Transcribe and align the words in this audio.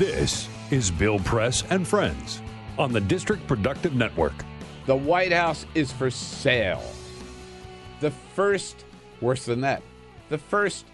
This 0.00 0.48
is 0.70 0.90
Bill 0.90 1.18
Press 1.18 1.62
and 1.68 1.86
Friends 1.86 2.40
on 2.78 2.90
the 2.90 3.02
District 3.02 3.46
Productive 3.46 3.94
Network. 3.94 4.32
The 4.86 4.96
White 4.96 5.30
House 5.30 5.66
is 5.74 5.92
for 5.92 6.10
sale. 6.10 6.82
The 8.00 8.10
first, 8.10 8.86
worse 9.20 9.44
than 9.44 9.60
that, 9.60 9.82
the 10.30 10.38
first 10.38 10.86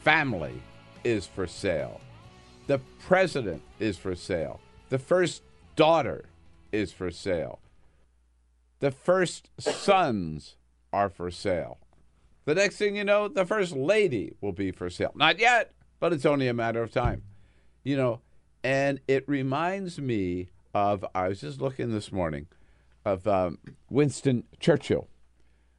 family 0.00 0.60
is 1.04 1.24
for 1.26 1.46
sale. 1.46 2.02
The 2.66 2.82
president 2.98 3.62
is 3.78 3.96
for 3.96 4.14
sale. 4.14 4.60
The 4.90 4.98
first 4.98 5.42
daughter 5.74 6.26
is 6.70 6.92
for 6.92 7.10
sale. 7.10 7.60
The 8.80 8.90
first 8.90 9.48
sons 9.58 10.56
are 10.92 11.08
for 11.08 11.30
sale. 11.30 11.78
The 12.44 12.56
next 12.56 12.76
thing 12.76 12.94
you 12.94 13.04
know, 13.04 13.26
the 13.26 13.46
first 13.46 13.74
lady 13.74 14.34
will 14.42 14.52
be 14.52 14.70
for 14.70 14.90
sale. 14.90 15.12
Not 15.14 15.38
yet, 15.38 15.72
but 15.98 16.12
it's 16.12 16.26
only 16.26 16.46
a 16.46 16.52
matter 16.52 16.82
of 16.82 16.92
time. 16.92 17.22
You 17.82 17.96
know, 17.96 18.20
and 18.62 19.00
it 19.08 19.28
reminds 19.28 19.98
me 19.98 20.48
of, 20.74 21.04
I 21.14 21.28
was 21.28 21.40
just 21.40 21.60
looking 21.60 21.92
this 21.92 22.12
morning, 22.12 22.46
of 23.04 23.26
um, 23.26 23.58
Winston 23.88 24.44
Churchill, 24.58 25.08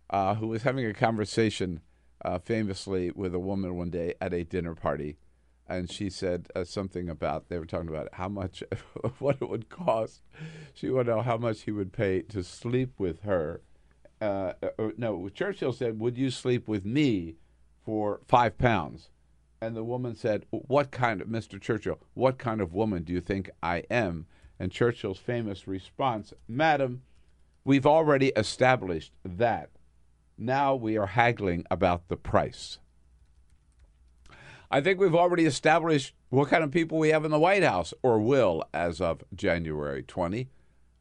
uh, 0.09 0.35
who 0.35 0.47
was 0.47 0.63
having 0.63 0.85
a 0.85 0.93
conversation 0.93 1.81
uh, 2.25 2.39
famously 2.39 3.11
with 3.11 3.33
a 3.33 3.39
woman 3.39 3.75
one 3.75 3.89
day 3.89 4.15
at 4.19 4.33
a 4.33 4.43
dinner 4.43 4.75
party. 4.75 5.17
And 5.67 5.89
she 5.89 6.09
said 6.09 6.49
uh, 6.55 6.65
something 6.65 7.07
about, 7.07 7.47
they 7.47 7.57
were 7.57 7.65
talking 7.65 7.89
about 7.89 8.09
how 8.13 8.27
much, 8.27 8.63
what 9.19 9.37
it 9.39 9.49
would 9.49 9.69
cost. 9.69 10.21
She 10.73 10.89
wanted 10.89 11.05
to 11.05 11.15
know 11.17 11.21
how 11.21 11.37
much 11.37 11.61
he 11.61 11.71
would 11.71 11.93
pay 11.93 12.23
to 12.23 12.43
sleep 12.43 12.93
with 12.97 13.21
her. 13.21 13.61
Uh, 14.19 14.53
or, 14.77 14.93
no, 14.97 15.29
Churchill 15.29 15.71
said, 15.71 15.99
Would 15.99 16.17
you 16.17 16.29
sleep 16.29 16.67
with 16.67 16.85
me 16.85 17.35
for 17.85 18.19
five 18.27 18.57
pounds? 18.57 19.10
And 19.61 19.75
the 19.75 19.83
woman 19.83 20.15
said, 20.15 20.45
What 20.49 20.89
kind 20.89 21.21
of, 21.21 21.27
Mr. 21.27 21.61
Churchill, 21.61 21.99
what 22.15 22.39
kind 22.39 22.61
of 22.61 22.73
woman 22.73 23.03
do 23.03 23.13
you 23.13 23.21
think 23.21 23.51
I 23.61 23.83
am? 23.91 24.25
And 24.59 24.71
Churchill's 24.71 25.19
famous 25.19 25.67
response, 25.67 26.33
Madam, 26.47 27.03
we've 27.63 27.85
already 27.85 28.29
established 28.29 29.11
that. 29.23 29.69
Now 30.37 30.73
we 30.73 30.97
are 30.97 31.07
haggling 31.07 31.65
about 31.69 32.07
the 32.07 32.17
price. 32.17 32.79
I 34.71 34.81
think 34.81 34.99
we've 34.99 35.15
already 35.15 35.45
established 35.45 36.15
what 36.29 36.49
kind 36.49 36.63
of 36.63 36.71
people 36.71 36.97
we 36.97 37.09
have 37.09 37.25
in 37.25 37.31
the 37.31 37.39
White 37.39 37.63
House, 37.63 37.93
or 38.01 38.19
will 38.19 38.63
as 38.73 38.99
of 39.01 39.23
January 39.35 40.01
20. 40.01 40.49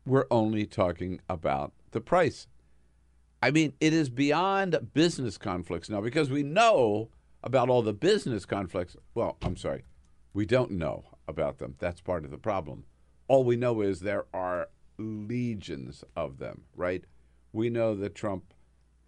We're 0.04 0.26
only 0.30 0.66
talking 0.66 1.20
about 1.28 1.72
the 1.92 2.00
price. 2.00 2.46
I 3.42 3.50
mean, 3.50 3.72
it 3.80 3.94
is 3.94 4.10
beyond 4.10 4.90
business 4.92 5.38
conflicts 5.38 5.88
now 5.88 6.00
because 6.00 6.30
we 6.30 6.42
know 6.42 7.08
about 7.42 7.68
all 7.68 7.82
the 7.82 7.92
business 7.92 8.44
conflicts. 8.44 8.96
Well, 9.14 9.36
I'm 9.42 9.56
sorry, 9.56 9.84
we 10.32 10.46
don't 10.46 10.72
know 10.72 11.04
about 11.26 11.58
them. 11.58 11.74
That's 11.78 12.00
part 12.00 12.24
of 12.24 12.30
the 12.30 12.38
problem. 12.38 12.84
All 13.28 13.44
we 13.44 13.56
know 13.56 13.80
is 13.80 14.00
there 14.00 14.26
are 14.34 14.68
legions 14.98 16.04
of 16.16 16.38
them, 16.38 16.64
right? 16.74 17.04
We 17.52 17.70
know 17.70 17.94
that 17.96 18.14
Trump, 18.14 18.52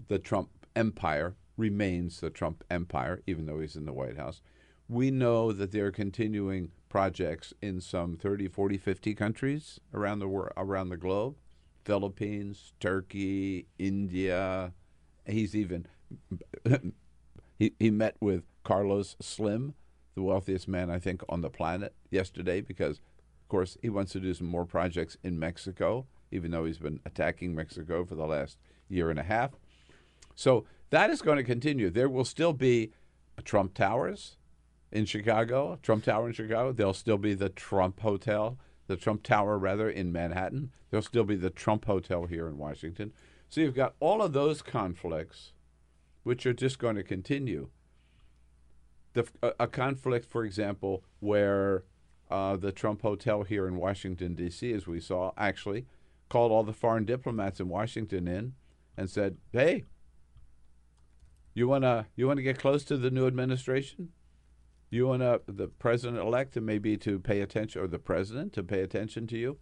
the 0.08 0.18
Trump 0.18 0.50
empire, 0.74 1.36
remains 1.56 2.20
the 2.20 2.30
Trump 2.30 2.64
empire, 2.70 3.20
even 3.26 3.46
though 3.46 3.60
he's 3.60 3.76
in 3.76 3.84
the 3.84 3.92
White 3.92 4.16
House. 4.16 4.40
We 4.88 5.10
know 5.10 5.52
that 5.52 5.70
there 5.70 5.86
are 5.86 5.92
continuing 5.92 6.70
projects 6.88 7.52
in 7.62 7.80
some 7.80 8.16
30, 8.16 8.48
40, 8.48 8.78
50 8.78 9.14
countries 9.14 9.80
around 9.94 10.18
the 10.18 10.28
world, 10.28 10.52
around 10.56 10.88
the 10.88 10.96
globe. 10.96 11.36
Philippines, 11.84 12.72
Turkey, 12.80 13.66
India. 13.78 14.72
He's 15.26 15.56
even 15.56 15.86
he, 17.58 17.74
he 17.78 17.90
met 17.90 18.16
with 18.20 18.44
Carlos 18.64 19.16
Slim, 19.20 19.74
the 20.14 20.22
wealthiest 20.22 20.68
man, 20.68 20.90
I 20.90 20.98
think, 20.98 21.22
on 21.28 21.40
the 21.40 21.50
planet 21.50 21.94
yesterday 22.10 22.60
because, 22.60 22.98
of 22.98 23.48
course, 23.48 23.76
he 23.82 23.88
wants 23.88 24.12
to 24.12 24.20
do 24.20 24.34
some 24.34 24.46
more 24.46 24.64
projects 24.64 25.16
in 25.22 25.38
Mexico, 25.38 26.06
even 26.30 26.50
though 26.50 26.64
he's 26.64 26.78
been 26.78 27.00
attacking 27.04 27.54
Mexico 27.54 28.04
for 28.04 28.14
the 28.14 28.26
last 28.26 28.58
year 28.88 29.10
and 29.10 29.18
a 29.18 29.24
half. 29.24 29.50
So 30.34 30.64
that 30.90 31.10
is 31.10 31.22
going 31.22 31.38
to 31.38 31.44
continue. 31.44 31.90
There 31.90 32.08
will 32.08 32.24
still 32.24 32.52
be 32.52 32.92
Trump 33.44 33.74
Towers 33.74 34.36
in 34.90 35.06
Chicago, 35.06 35.78
Trump 35.82 36.04
Tower 36.04 36.28
in 36.28 36.34
Chicago. 36.34 36.72
There'll 36.72 36.94
still 36.94 37.18
be 37.18 37.34
the 37.34 37.48
Trump 37.48 38.00
Hotel, 38.00 38.58
the 38.86 38.96
Trump 38.96 39.22
Tower, 39.22 39.58
rather, 39.58 39.88
in 39.88 40.12
Manhattan. 40.12 40.70
There'll 40.90 41.02
still 41.02 41.24
be 41.24 41.36
the 41.36 41.50
Trump 41.50 41.86
Hotel 41.86 42.26
here 42.26 42.46
in 42.46 42.58
Washington. 42.58 43.12
So 43.48 43.60
you've 43.60 43.74
got 43.74 43.94
all 44.00 44.22
of 44.22 44.32
those 44.32 44.62
conflicts 44.62 45.52
which 46.22 46.46
are 46.46 46.52
just 46.52 46.78
going 46.78 46.96
to 46.96 47.02
continue. 47.02 47.68
The, 49.14 49.26
a, 49.42 49.52
a 49.60 49.66
conflict, 49.66 50.26
for 50.26 50.44
example, 50.44 51.04
where 51.20 51.84
uh, 52.30 52.56
the 52.56 52.72
Trump 52.72 53.02
Hotel 53.02 53.42
here 53.42 53.66
in 53.66 53.76
Washington, 53.76 54.34
D.C., 54.34 54.72
as 54.72 54.86
we 54.86 55.00
saw, 55.00 55.32
actually 55.36 55.86
called 56.28 56.50
all 56.50 56.64
the 56.64 56.72
foreign 56.72 57.04
diplomats 57.04 57.60
in 57.60 57.68
Washington 57.68 58.26
in 58.26 58.54
and 58.96 59.10
said, 59.10 59.36
hey, 59.52 59.84
you 61.54 61.68
want 61.68 61.84
to 61.84 62.06
you 62.16 62.26
want 62.26 62.38
to 62.38 62.42
get 62.42 62.58
close 62.58 62.84
to 62.84 62.96
the 62.96 63.10
new 63.10 63.26
administration? 63.26 64.08
You 64.88 65.08
want 65.08 65.22
to, 65.22 65.42
the 65.46 65.68
president 65.68 66.18
elect 66.18 66.54
to 66.54 66.60
maybe 66.60 66.96
to 66.98 67.18
pay 67.18 67.40
attention, 67.40 67.82
or 67.82 67.86
the 67.86 67.98
president 67.98 68.52
to 68.54 68.62
pay 68.62 68.80
attention 68.80 69.26
to 69.28 69.38
you? 69.38 69.58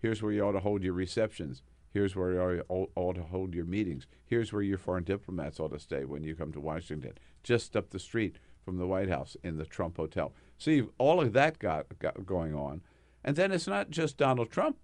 Here's 0.00 0.22
where 0.22 0.32
you 0.32 0.42
ought 0.42 0.52
to 0.52 0.60
hold 0.60 0.82
your 0.82 0.92
receptions. 0.92 1.62
Here's 1.96 2.14
where 2.14 2.54
you 2.54 2.60
all 2.68 2.90
ought 2.94 3.14
to 3.14 3.22
hold 3.22 3.54
your 3.54 3.64
meetings. 3.64 4.06
Here's 4.26 4.52
where 4.52 4.60
your 4.60 4.76
foreign 4.76 5.04
diplomats 5.04 5.58
ought 5.58 5.72
to 5.72 5.78
stay 5.78 6.04
when 6.04 6.22
you 6.22 6.34
come 6.34 6.52
to 6.52 6.60
Washington, 6.60 7.14
just 7.42 7.74
up 7.74 7.88
the 7.88 7.98
street 7.98 8.36
from 8.66 8.76
the 8.76 8.86
White 8.86 9.08
House 9.08 9.34
in 9.42 9.56
the 9.56 9.64
Trump 9.64 9.96
Hotel. 9.96 10.34
See, 10.58 10.82
all 10.98 11.22
of 11.22 11.32
that 11.32 11.58
got, 11.58 11.86
got 11.98 12.26
going 12.26 12.54
on. 12.54 12.82
And 13.24 13.34
then 13.34 13.50
it's 13.50 13.66
not 13.66 13.88
just 13.88 14.18
Donald 14.18 14.50
Trump 14.50 14.76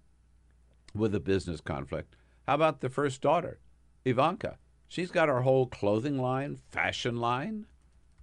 with 0.95 1.13
a 1.13 1.19
business 1.19 1.61
conflict. 1.61 2.15
How 2.47 2.55
about 2.55 2.81
the 2.81 2.89
first 2.89 3.21
daughter, 3.21 3.59
Ivanka? 4.03 4.57
She's 4.87 5.11
got 5.11 5.29
her 5.29 5.41
whole 5.41 5.67
clothing 5.67 6.17
line, 6.17 6.61
fashion 6.71 7.17
line. 7.17 7.67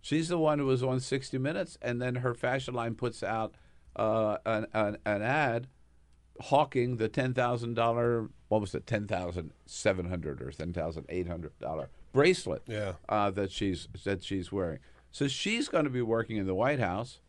She's 0.01 0.27
the 0.27 0.37
one 0.37 0.59
who 0.59 0.67
was 0.67 0.83
on 0.83 0.99
60 0.99 1.39
Minutes, 1.39 1.79
and 1.81 2.03
then 2.03 2.17
her 2.17 2.35
fashion 2.35 2.75
line 2.75 2.97
puts 2.97 3.23
out 3.23 3.55
uh, 3.95 4.39
an, 4.45 4.67
an, 4.75 4.99
an 5.07 5.23
ad 5.23 5.69
hawking 6.41 6.97
the 6.97 7.09
ten 7.09 7.35
thousand 7.35 7.75
dollar 7.75 8.31
what 8.49 8.61
was 8.61 8.75
it 8.75 8.87
ten 8.87 9.07
thousand 9.07 9.53
seven 9.67 10.09
hundred 10.09 10.41
or 10.43 10.51
ten 10.51 10.73
thousand 10.73 11.07
eight 11.09 11.29
hundred 11.29 11.59
dollar 11.61 11.89
bracelet 12.13 12.63
yeah. 12.67 12.95
uh, 13.09 13.31
that 13.31 13.51
she's 13.51 13.89
that 14.05 14.23
she's 14.23 14.51
wearing. 14.51 14.79
So 15.13 15.29
she's 15.29 15.69
going 15.69 15.85
to 15.85 15.91
be 15.91 16.03
working 16.03 16.37
in 16.37 16.47
the 16.47 16.55
White 16.55 16.81
House, 16.81 17.21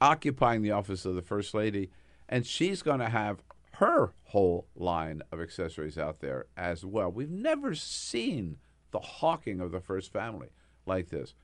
occupying 0.00 0.62
the 0.62 0.70
office 0.70 1.04
of 1.04 1.14
the 1.14 1.22
first 1.22 1.54
lady, 1.54 1.90
and 2.28 2.46
she's 2.46 2.82
going 2.82 3.00
to 3.00 3.08
have 3.08 3.42
her 3.74 4.12
whole 4.24 4.66
line 4.76 5.22
of 5.32 5.40
accessories 5.40 5.96
out 5.96 6.20
there 6.20 6.46
as 6.56 6.84
well. 6.84 7.10
We've 7.10 7.30
never 7.30 7.74
seen 7.74 8.58
the 8.90 9.00
hawking 9.00 9.60
of 9.60 9.72
the 9.72 9.80
first 9.80 10.12
family 10.12 10.48
like 10.84 11.08
this. 11.08 11.34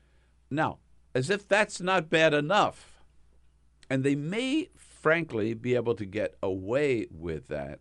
Now, 0.51 0.77
as 1.15 1.29
if 1.31 1.47
that's 1.47 1.81
not 1.81 2.09
bad 2.11 2.33
enough, 2.35 3.01
and 3.89 4.03
they 4.03 4.15
may 4.15 4.69
frankly, 5.07 5.53
be 5.53 5.73
able 5.73 5.95
to 5.95 6.03
get 6.03 6.35
away 6.43 7.07
with 7.09 7.47
that. 7.47 7.79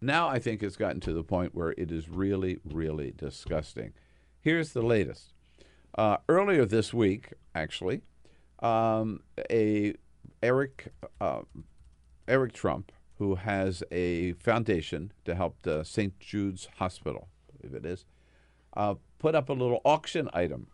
Now 0.00 0.28
I 0.28 0.38
think 0.38 0.62
it's 0.62 0.76
gotten 0.76 1.00
to 1.00 1.12
the 1.12 1.22
point 1.22 1.54
where 1.54 1.74
it 1.76 1.92
is 1.92 2.08
really, 2.08 2.60
really 2.64 3.12
disgusting. 3.14 3.92
Here's 4.40 4.72
the 4.72 4.80
latest. 4.80 5.34
Uh, 5.98 6.16
earlier 6.30 6.64
this 6.64 6.94
week, 6.94 7.34
actually, 7.54 8.00
um, 8.60 9.20
a 9.50 9.96
Eric 10.42 10.94
uh, 11.20 11.42
Eric 12.26 12.54
Trump, 12.54 12.90
who 13.18 13.34
has 13.34 13.82
a 13.92 14.32
foundation 14.32 15.12
to 15.26 15.34
help 15.34 15.58
the 15.60 15.84
St. 15.84 16.18
Jude's 16.18 16.68
Hospital, 16.78 17.28
I 17.50 17.58
believe 17.58 17.84
it 17.84 17.86
is, 17.86 18.06
uh, 18.74 18.94
put 19.18 19.34
up 19.34 19.50
a 19.50 19.52
little 19.52 19.82
auction 19.84 20.30
item. 20.32 20.68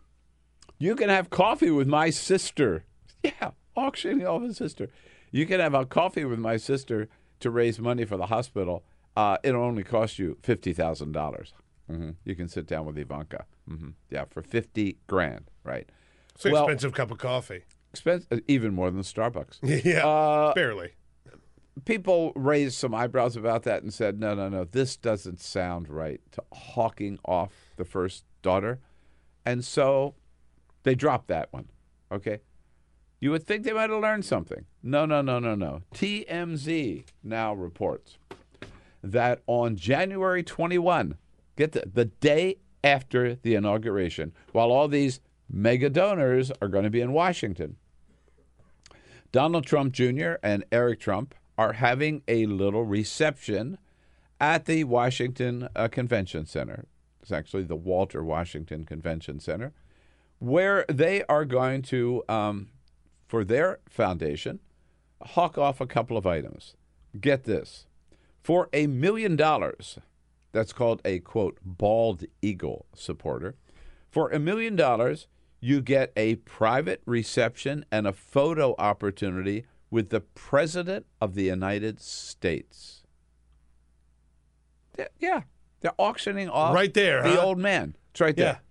You 0.79 0.95
can 0.95 1.09
have 1.09 1.29
coffee 1.29 1.71
with 1.71 1.89
my 1.89 2.09
sister. 2.09 2.85
Yeah, 3.25 3.51
auctioning 3.75 4.27
off 4.27 4.43
his 4.43 4.57
sister. 4.57 4.89
You 5.33 5.45
can 5.45 5.59
have 5.59 5.73
a 5.73 5.85
coffee 5.85 6.23
with 6.25 6.39
my 6.39 6.55
sister 6.57 7.09
to 7.41 7.49
raise 7.51 7.79
money 7.79 8.05
for 8.05 8.15
the 8.17 8.27
hospital. 8.27 8.83
Uh, 9.17 9.37
it'll 9.43 9.63
only 9.63 9.83
cost 9.83 10.17
you 10.19 10.37
fifty 10.43 10.71
thousand 10.73 11.11
dollars. 11.11 11.53
hmm 11.87 12.11
You 12.23 12.35
can 12.35 12.47
sit 12.47 12.65
down 12.67 12.85
with 12.85 12.97
Ivanka. 12.97 13.45
hmm 13.67 13.89
Yeah, 14.09 14.25
for 14.29 14.41
fifty 14.41 14.97
grand, 15.07 15.49
right? 15.65 15.89
It's 16.35 16.45
an 16.45 16.51
Well- 16.53 16.63
expensive 16.63 16.93
cup 16.93 17.11
of 17.11 17.17
coffee. 17.17 17.63
Expense 17.91 18.25
uh, 18.31 18.37
even 18.47 18.73
more 18.73 18.89
than 18.91 19.01
Starbucks. 19.01 19.57
yeah, 19.85 20.05
Uh, 20.07 20.53
barely. 20.53 20.91
people 21.85 22.31
raised 22.35 22.75
some 22.75 22.93
eyebrows 22.93 23.35
about 23.35 23.63
that 23.63 23.83
and 23.83 23.93
said, 23.93 24.19
no, 24.19 24.33
no, 24.35 24.49
no, 24.49 24.63
this 24.63 24.95
doesn't 24.97 25.39
sound 25.39 25.89
right 25.89 26.21
to 26.31 26.43
hawking 26.53 27.19
off 27.25 27.51
the 27.77 27.85
first 27.85 28.25
daughter. 28.41 28.79
And 29.45 29.63
so 29.65 30.15
they 30.83 30.95
dropped 30.95 31.27
that 31.27 31.51
one. 31.51 31.69
Okay. 32.11 32.39
You 33.23 33.31
would 33.31 33.47
think 33.47 33.63
they 33.63 33.71
might 33.71 33.89
have 33.89 34.01
learned 34.01 34.25
something. 34.25 34.65
No, 34.83 35.05
no, 35.05 35.21
no, 35.21 35.39
no, 35.39 35.55
no. 35.55 35.81
TMZ 35.95 37.05
now 37.23 37.53
reports 37.53 38.17
that 39.01 39.41
on 39.47 39.77
January 39.77 40.43
21, 40.43 41.15
get 41.55 41.71
the, 41.71 41.83
the 41.85 42.03
day 42.03 42.57
after 42.83 43.35
the 43.35 43.55
inauguration, 43.55 44.33
while 44.51 44.73
all 44.73 44.89
these 44.89 45.21
mega 45.49 45.89
donors 45.89 46.51
are 46.61 46.67
going 46.67 46.83
to 46.83 46.89
be 46.89 46.99
in 46.99 47.13
Washington, 47.13 47.77
Donald 49.31 49.65
Trump 49.65 49.93
Jr. 49.93 50.33
and 50.43 50.65
Eric 50.69 50.99
Trump 50.99 51.33
are 51.57 51.71
having 51.71 52.23
a 52.27 52.45
little 52.47 52.83
reception 52.83 53.77
at 54.41 54.65
the 54.65 54.83
Washington 54.83 55.69
uh, 55.77 55.87
Convention 55.87 56.45
Center. 56.45 56.87
It's 57.21 57.31
actually 57.31 57.63
the 57.63 57.77
Walter 57.77 58.21
Washington 58.21 58.83
Convention 58.83 59.39
Center, 59.39 59.71
where 60.39 60.83
they 60.89 61.23
are 61.29 61.45
going 61.45 61.83
to, 61.83 62.21
um, 62.27 62.67
for 63.33 63.43
their 63.43 63.79
foundation, 63.89 64.59
hawk 65.19 65.57
off 65.57 65.81
a 65.81 65.87
couple 65.87 66.17
of 66.17 66.27
items. 66.27 66.75
Get 67.19 67.45
this 67.45 67.87
for 68.43 68.69
a 68.71 68.85
million 68.85 69.35
dollars, 69.35 69.97
that's 70.51 70.71
called 70.71 71.01
a 71.03 71.17
quote, 71.17 71.57
bald 71.65 72.25
eagle 72.43 72.85
supporter. 72.93 73.55
For 74.11 74.29
a 74.29 74.37
million 74.37 74.75
dollars, 74.75 75.25
you 75.59 75.81
get 75.81 76.13
a 76.15 76.35
private 76.35 77.01
reception 77.07 77.85
and 77.91 78.05
a 78.05 78.13
photo 78.13 78.75
opportunity 78.77 79.65
with 79.89 80.11
the 80.11 80.21
President 80.21 81.07
of 81.19 81.33
the 81.33 81.45
United 81.45 81.99
States. 81.99 83.01
Yeah, 85.17 85.41
they're 85.79 85.95
auctioning 85.97 86.49
off 86.49 86.75
Right 86.75 86.93
there, 86.93 87.23
the 87.23 87.29
huh? 87.29 87.41
old 87.41 87.57
man. 87.57 87.95
It's 88.11 88.21
right 88.21 88.35
there. 88.35 88.61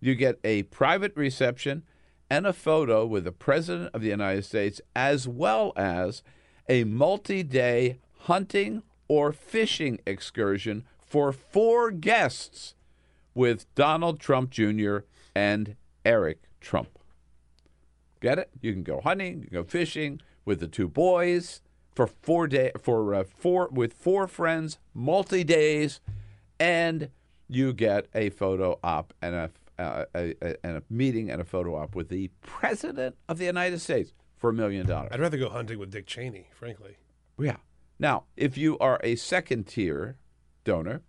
Yeah. 0.00 0.08
You 0.08 0.14
get 0.14 0.38
a 0.44 0.62
private 0.62 1.14
reception 1.14 1.82
and 2.30 2.46
a 2.46 2.52
photo 2.52 3.06
with 3.06 3.24
the 3.24 3.32
President 3.32 3.90
of 3.94 4.02
the 4.02 4.08
United 4.08 4.44
States, 4.44 4.80
as 4.94 5.26
well 5.26 5.72
as 5.76 6.22
a 6.68 6.84
multi 6.84 7.42
day 7.42 7.98
hunting 8.20 8.82
or 9.08 9.32
fishing 9.32 9.98
excursion 10.06 10.84
for 10.98 11.32
four 11.32 11.90
guests 11.90 12.74
with 13.34 13.72
Donald 13.74 14.20
Trump 14.20 14.50
Jr. 14.50 14.98
and 15.34 15.76
Eric 16.04 16.42
Trump. 16.60 16.98
Get 18.20 18.38
it? 18.38 18.50
You 18.60 18.72
can 18.72 18.82
go 18.82 19.00
hunting, 19.00 19.40
you 19.40 19.44
can 19.46 19.62
go 19.62 19.64
fishing 19.64 20.20
with 20.44 20.60
the 20.60 20.66
two 20.66 20.88
boys 20.88 21.60
for 21.94 22.06
four 22.06 22.46
day 22.46 22.72
for 22.80 23.14
uh, 23.14 23.24
four 23.24 23.68
with 23.72 23.92
four 23.92 24.26
friends, 24.26 24.78
multi 24.92 25.44
days, 25.44 26.00
and 26.58 27.10
you 27.48 27.72
get 27.72 28.06
a 28.14 28.30
photo 28.30 28.78
op 28.82 29.14
and 29.22 29.34
a, 29.34 29.50
uh, 29.78 30.04
a, 30.14 30.34
a 30.42 30.66
and 30.66 30.76
a 30.78 30.82
meeting 30.90 31.30
and 31.30 31.40
a 31.40 31.44
photo 31.44 31.76
op 31.76 31.94
with 31.94 32.08
the 32.08 32.30
president 32.42 33.16
of 33.28 33.38
the 33.38 33.44
United 33.44 33.80
States 33.80 34.12
for 34.36 34.50
a 34.50 34.52
million 34.52 34.86
dollars. 34.86 35.10
I'd 35.12 35.20
rather 35.20 35.38
go 35.38 35.48
hunting 35.48 35.78
with 35.78 35.90
Dick 35.90 36.06
Cheney, 36.06 36.48
frankly. 36.52 36.96
Yeah. 37.38 37.56
Now, 37.98 38.24
if 38.36 38.56
you 38.56 38.78
are 38.78 39.00
a 39.02 39.16
second 39.16 39.66
tier 39.66 40.16
donor, 40.64 41.02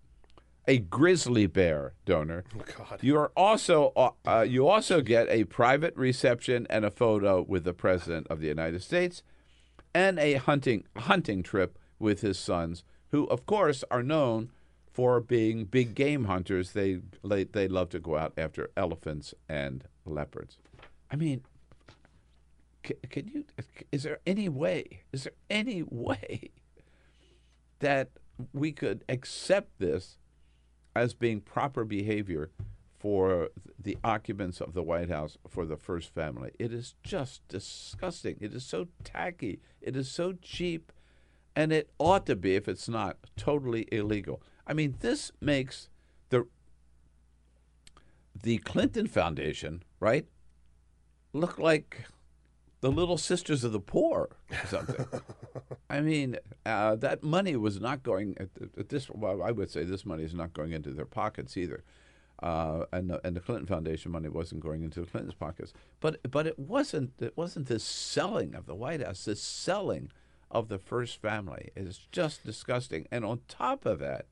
a 0.68 0.78
grizzly 0.80 1.46
bear 1.48 1.94
donor, 2.06 2.44
Oh, 2.58 2.64
God. 2.78 3.00
you 3.02 3.18
are 3.18 3.32
also 3.36 3.92
uh, 3.96 4.12
uh, 4.26 4.42
you 4.42 4.68
also 4.68 5.02
get 5.02 5.28
a 5.30 5.44
private 5.46 5.96
reception 5.96 6.66
and 6.70 6.86
a 6.86 6.92
photo 6.92 7.42
with 7.48 7.64
the 7.64 7.74
president 7.74 8.28
of 8.30 8.40
the 8.40 8.48
United 8.48 8.82
States, 8.84 9.24
and 9.94 10.20
a 10.20 10.34
hunting 10.36 10.84
hunting 10.98 11.42
trip 11.44 11.78
with 11.98 12.22
his 12.22 12.38
sons, 12.40 12.84
who 13.12 13.26
of 13.28 13.46
course 13.46 13.84
are 13.92 14.04
known 14.04 14.50
for 15.00 15.22
being 15.22 15.64
big 15.64 15.96
game 15.96 16.26
hunters. 16.26 16.74
They 16.74 17.00
they, 17.24 17.46
they 17.46 17.70
love 17.70 17.88
to 17.92 18.00
go 18.02 18.18
out 18.18 18.34
after 18.38 18.70
elephants 18.76 19.34
and 19.48 19.86
leopards. 20.06 20.58
I 21.10 21.16
mean, 21.16 21.42
can, 22.84 22.98
can 23.10 23.28
you? 23.30 23.46
Is 23.94 24.04
there 24.04 24.20
any 24.28 24.50
way? 24.50 25.04
Is 25.14 25.24
there 25.24 25.34
any 25.50 25.84
way 25.84 26.52
that 27.80 28.10
we 28.52 28.74
could 28.74 29.06
accept 29.08 29.80
this 29.80 30.18
as 30.94 31.14
being 31.14 31.40
proper 31.40 31.86
behavior 31.86 32.50
for 33.00 33.52
the 33.82 33.98
occupants 34.04 34.60
of 34.60 34.74
the 34.74 34.84
White 34.84 35.10
House 35.10 35.38
for 35.48 35.66
the 35.66 35.78
first 35.78 36.14
family. 36.14 36.52
It 36.60 36.74
is 36.74 36.96
just 37.02 37.48
disgusting. 37.48 38.36
It 38.42 38.54
is 38.54 38.66
so 38.66 38.90
tacky. 39.06 39.62
It 39.80 39.96
is 39.96 40.12
so 40.12 40.34
cheap. 40.42 40.92
And 41.56 41.72
it 41.72 41.90
ought 42.00 42.26
to 42.26 42.36
be, 42.36 42.56
if 42.56 42.68
it's 42.68 42.90
not, 42.90 43.16
totally 43.38 43.88
illegal. 43.94 44.42
I 44.70 44.74
mean, 44.74 44.96
this 45.00 45.32
makes 45.42 45.90
the 46.30 46.48
the 48.42 48.60
Clinton 48.60 49.08
Foundation, 49.08 49.84
right, 50.00 50.28
look 51.34 51.58
like 51.58 52.06
the 52.82 52.92
Little 52.92 53.18
Sisters 53.18 53.64
of 53.64 53.72
the 53.72 53.80
Poor 53.80 54.30
or 54.52 54.68
something. 54.68 55.06
I 55.90 56.02
mean, 56.02 56.38
uh, 56.66 56.96
that 56.98 57.24
money 57.24 57.56
was 57.56 57.82
not 57.82 58.04
going 58.04 58.38
at, 58.40 58.50
at 58.78 58.90
this. 58.90 59.10
Well, 59.10 59.42
I 59.42 59.52
would 59.52 59.72
say 59.72 59.84
this 59.84 60.06
money 60.06 60.24
is 60.24 60.36
not 60.36 60.54
going 60.54 60.72
into 60.72 60.92
their 60.92 61.06
pockets 61.06 61.58
either, 61.58 61.84
uh, 62.44 62.86
and 62.94 63.10
the, 63.10 63.26
and 63.26 63.36
the 63.36 63.42
Clinton 63.42 63.66
Foundation 63.66 64.12
money 64.12 64.30
wasn't 64.30 64.62
going 64.62 64.84
into 64.84 65.02
the 65.02 65.08
Clintons' 65.08 65.34
pockets. 65.34 65.74
But 66.00 66.20
but 66.30 66.46
it 66.46 66.60
wasn't 66.60 67.14
it 67.20 67.36
wasn't 67.36 67.68
this 67.68 67.84
selling 67.84 68.54
of 68.54 68.68
the 68.68 68.76
White 68.76 69.04
House. 69.04 69.26
This 69.26 69.42
selling 69.42 70.12
of 70.52 70.68
the 70.68 70.78
first 70.78 71.20
family 71.20 71.72
is 71.76 72.08
just 72.12 72.46
disgusting. 72.46 73.08
And 73.12 73.26
on 73.26 73.42
top 73.48 73.86
of 73.86 73.98
that, 74.00 74.26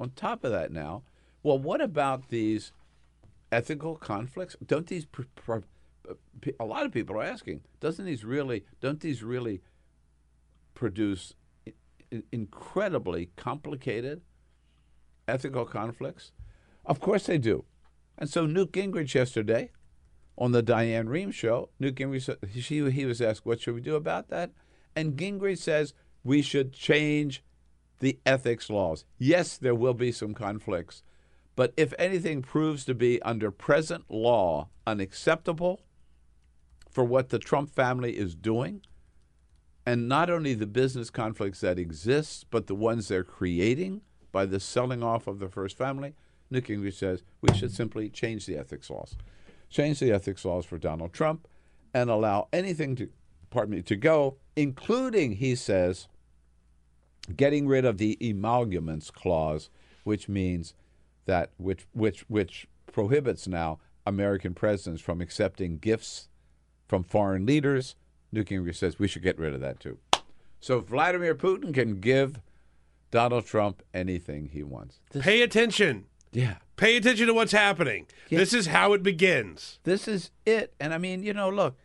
on 0.00 0.10
top 0.16 0.42
of 0.42 0.50
that, 0.50 0.72
now, 0.72 1.02
well, 1.42 1.58
what 1.58 1.80
about 1.80 2.30
these 2.30 2.72
ethical 3.52 3.96
conflicts? 3.96 4.56
Don't 4.66 4.86
these 4.86 5.06
a 6.58 6.64
lot 6.64 6.86
of 6.86 6.92
people 6.92 7.16
are 7.16 7.22
asking? 7.22 7.60
Doesn't 7.78 8.06
these 8.06 8.24
really? 8.24 8.64
Don't 8.80 9.00
these 9.00 9.22
really 9.22 9.60
produce 10.74 11.34
incredibly 12.32 13.30
complicated 13.36 14.22
ethical 15.28 15.66
conflicts? 15.66 16.32
Of 16.84 16.98
course 17.00 17.26
they 17.26 17.38
do. 17.38 17.64
And 18.16 18.28
so 18.28 18.46
Newt 18.46 18.72
Gingrich 18.72 19.14
yesterday 19.14 19.70
on 20.36 20.52
the 20.52 20.62
Diane 20.62 21.06
Rehm 21.06 21.32
show, 21.32 21.68
Newt 21.78 21.96
Gingrich 21.96 22.92
he 22.92 23.04
was 23.04 23.20
asked, 23.20 23.44
"What 23.44 23.60
should 23.60 23.74
we 23.74 23.82
do 23.82 23.96
about 23.96 24.28
that?" 24.28 24.50
And 24.96 25.16
Gingrich 25.16 25.58
says 25.58 25.94
we 26.24 26.42
should 26.42 26.72
change 26.72 27.44
the 28.00 28.18
ethics 28.26 28.68
laws. 28.68 29.04
Yes, 29.18 29.56
there 29.56 29.74
will 29.74 29.94
be 29.94 30.12
some 30.12 30.34
conflicts, 30.34 31.02
but 31.54 31.72
if 31.76 31.94
anything 31.98 32.42
proves 32.42 32.84
to 32.86 32.94
be 32.94 33.22
under 33.22 33.50
present 33.50 34.04
law 34.10 34.68
unacceptable 34.86 35.82
for 36.90 37.04
what 37.04 37.28
the 37.28 37.38
Trump 37.38 37.70
family 37.70 38.16
is 38.16 38.34
doing, 38.34 38.82
and 39.86 40.08
not 40.08 40.28
only 40.28 40.54
the 40.54 40.66
business 40.66 41.10
conflicts 41.10 41.60
that 41.60 41.78
exist, 41.78 42.46
but 42.50 42.66
the 42.66 42.74
ones 42.74 43.08
they're 43.08 43.24
creating 43.24 44.02
by 44.32 44.46
the 44.46 44.60
selling 44.60 45.02
off 45.02 45.26
of 45.26 45.38
the 45.38 45.48
first 45.48 45.76
family, 45.76 46.14
Newt 46.50 46.66
Gingrich 46.66 46.94
says 46.94 47.22
we 47.40 47.54
should 47.54 47.72
simply 47.72 48.08
change 48.08 48.46
the 48.46 48.56
ethics 48.56 48.90
laws. 48.90 49.16
Change 49.68 50.00
the 50.00 50.12
ethics 50.12 50.44
laws 50.44 50.66
for 50.66 50.78
Donald 50.78 51.12
Trump 51.12 51.46
and 51.94 52.10
allow 52.10 52.48
anything 52.52 52.96
to 52.96 53.08
pardon 53.50 53.74
me 53.74 53.82
to 53.82 53.96
go, 53.96 54.36
including, 54.56 55.32
he 55.32 55.54
says, 55.54 56.08
getting 57.36 57.66
rid 57.66 57.84
of 57.84 57.98
the 57.98 58.16
emoluments 58.20 59.10
clause, 59.10 59.70
which 60.04 60.28
means 60.28 60.74
that 61.26 61.50
which 61.58 61.86
which 61.92 62.20
which 62.28 62.66
prohibits 62.92 63.46
now 63.46 63.78
American 64.06 64.54
presidents 64.54 65.00
from 65.02 65.20
accepting 65.20 65.78
gifts 65.78 66.28
from 66.88 67.04
foreign 67.04 67.46
leaders. 67.46 67.94
Newt 68.32 68.48
Gingrich 68.48 68.76
says 68.76 68.98
we 68.98 69.08
should 69.08 69.22
get 69.22 69.38
rid 69.38 69.54
of 69.54 69.60
that 69.60 69.80
too. 69.80 69.98
So 70.60 70.80
Vladimir 70.80 71.34
Putin 71.34 71.72
can 71.72 72.00
give 72.00 72.40
Donald 73.10 73.46
Trump 73.46 73.82
anything 73.94 74.50
he 74.52 74.62
wants. 74.62 75.00
This- 75.10 75.24
Pay 75.24 75.42
attention. 75.42 76.06
yeah. 76.32 76.56
Pay 76.76 76.96
attention 76.96 77.26
to 77.26 77.34
what's 77.34 77.52
happening. 77.52 78.06
Yeah. 78.30 78.38
This 78.38 78.54
is 78.54 78.68
how 78.68 78.94
it 78.94 79.02
begins. 79.02 79.78
This 79.84 80.08
is 80.08 80.30
it. 80.46 80.72
And 80.80 80.94
I 80.94 80.98
mean, 80.98 81.22
you 81.22 81.34
know, 81.34 81.50
look, 81.50 81.76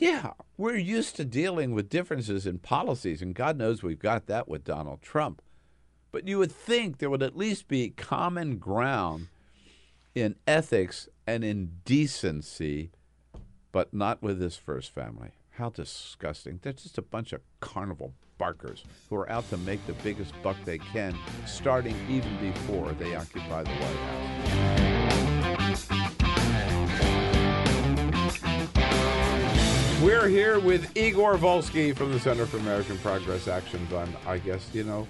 yeah, 0.00 0.32
we're 0.56 0.76
used 0.76 1.16
to 1.16 1.24
dealing 1.24 1.72
with 1.72 1.88
differences 1.88 2.46
in 2.46 2.58
policies, 2.58 3.22
and 3.22 3.34
God 3.34 3.56
knows 3.56 3.82
we've 3.82 3.98
got 3.98 4.26
that 4.26 4.48
with 4.48 4.64
Donald 4.64 5.02
Trump. 5.02 5.42
But 6.12 6.26
you 6.26 6.38
would 6.38 6.52
think 6.52 6.98
there 6.98 7.10
would 7.10 7.22
at 7.22 7.36
least 7.36 7.68
be 7.68 7.90
common 7.90 8.58
ground 8.58 9.28
in 10.14 10.36
ethics 10.46 11.08
and 11.26 11.44
in 11.44 11.72
decency, 11.84 12.90
but 13.70 13.92
not 13.92 14.22
with 14.22 14.38
this 14.38 14.56
first 14.56 14.94
family. 14.94 15.32
How 15.50 15.70
disgusting. 15.70 16.60
They're 16.62 16.72
just 16.72 16.98
a 16.98 17.02
bunch 17.02 17.32
of 17.32 17.40
carnival 17.60 18.14
barkers 18.38 18.84
who 19.08 19.16
are 19.16 19.30
out 19.30 19.48
to 19.50 19.56
make 19.58 19.84
the 19.86 19.94
biggest 19.94 20.32
buck 20.42 20.56
they 20.64 20.78
can, 20.78 21.16
starting 21.46 21.96
even 22.08 22.36
before 22.38 22.92
they 22.92 23.14
occupy 23.14 23.62
the 23.62 23.70
White 23.70 23.96
House. 23.96 24.85
We're 30.06 30.28
here 30.28 30.60
with 30.60 30.96
Igor 30.96 31.36
Volsky 31.36 31.92
from 31.92 32.12
the 32.12 32.20
Center 32.20 32.46
for 32.46 32.58
American 32.58 32.96
Progress 32.98 33.48
Action 33.48 33.84
Fund. 33.88 34.14
I 34.24 34.38
guess, 34.38 34.70
you 34.72 34.84
know. 34.84 35.08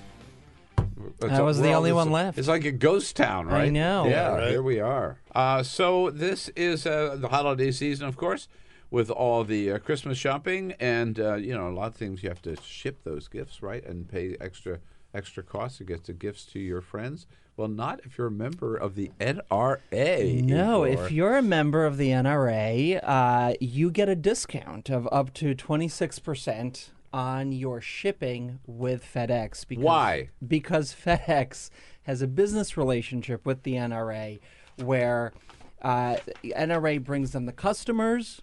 it's 1.20 1.34
I 1.34 1.42
was 1.42 1.60
the 1.60 1.72
only 1.72 1.92
one 1.92 2.10
left. 2.10 2.38
It's 2.38 2.48
like 2.48 2.64
a 2.64 2.72
ghost 2.72 3.14
town, 3.14 3.46
right? 3.46 3.64
I 3.64 3.68
know. 3.68 4.06
Yeah, 4.06 4.28
right. 4.28 4.48
here 4.48 4.62
we 4.62 4.80
are. 4.80 5.18
Uh, 5.34 5.62
so 5.62 6.08
this 6.08 6.48
is 6.56 6.86
uh, 6.86 7.14
the 7.18 7.28
holiday 7.28 7.72
season, 7.72 8.08
of 8.08 8.16
course, 8.16 8.48
with 8.90 9.10
all 9.10 9.44
the 9.44 9.72
uh, 9.72 9.78
Christmas 9.80 10.16
shopping, 10.16 10.72
and 10.80 11.20
uh, 11.20 11.34
you 11.34 11.52
know 11.52 11.68
a 11.68 11.74
lot 11.74 11.88
of 11.88 11.94
things 11.94 12.22
you 12.22 12.30
have 12.30 12.40
to 12.40 12.56
ship 12.62 13.00
those 13.04 13.28
gifts, 13.28 13.62
right, 13.62 13.84
and 13.84 14.08
pay 14.08 14.38
extra 14.40 14.78
extra 15.12 15.42
costs 15.42 15.76
to 15.76 15.84
get 15.84 16.04
the 16.04 16.14
gifts 16.14 16.46
to 16.46 16.58
your 16.58 16.80
friends. 16.80 17.26
Well, 17.56 17.68
not 17.68 18.00
if 18.04 18.18
you're 18.18 18.26
a 18.26 18.30
member 18.32 18.76
of 18.76 18.94
the 18.94 19.10
NRA. 19.18 20.42
No, 20.42 20.84
Igor. 20.84 21.04
if 21.04 21.10
you're 21.10 21.36
a 21.36 21.42
member 21.42 21.86
of 21.86 21.96
the 21.96 22.10
NRA, 22.10 23.00
uh, 23.02 23.54
you 23.60 23.90
get 23.90 24.10
a 24.10 24.14
discount 24.14 24.90
of 24.90 25.08
up 25.10 25.32
to 25.34 25.54
26% 25.54 26.90
on 27.14 27.52
your 27.52 27.80
shipping 27.80 28.60
with 28.66 29.02
FedEx. 29.02 29.66
Because, 29.66 29.84
Why? 29.84 30.28
Because 30.46 30.94
FedEx 31.04 31.70
has 32.02 32.20
a 32.20 32.26
business 32.26 32.76
relationship 32.76 33.46
with 33.46 33.62
the 33.62 33.72
NRA 33.72 34.38
where 34.82 35.32
uh, 35.80 36.16
NRA 36.44 37.02
brings 37.02 37.32
them 37.32 37.46
the 37.46 37.52
customers 37.52 38.42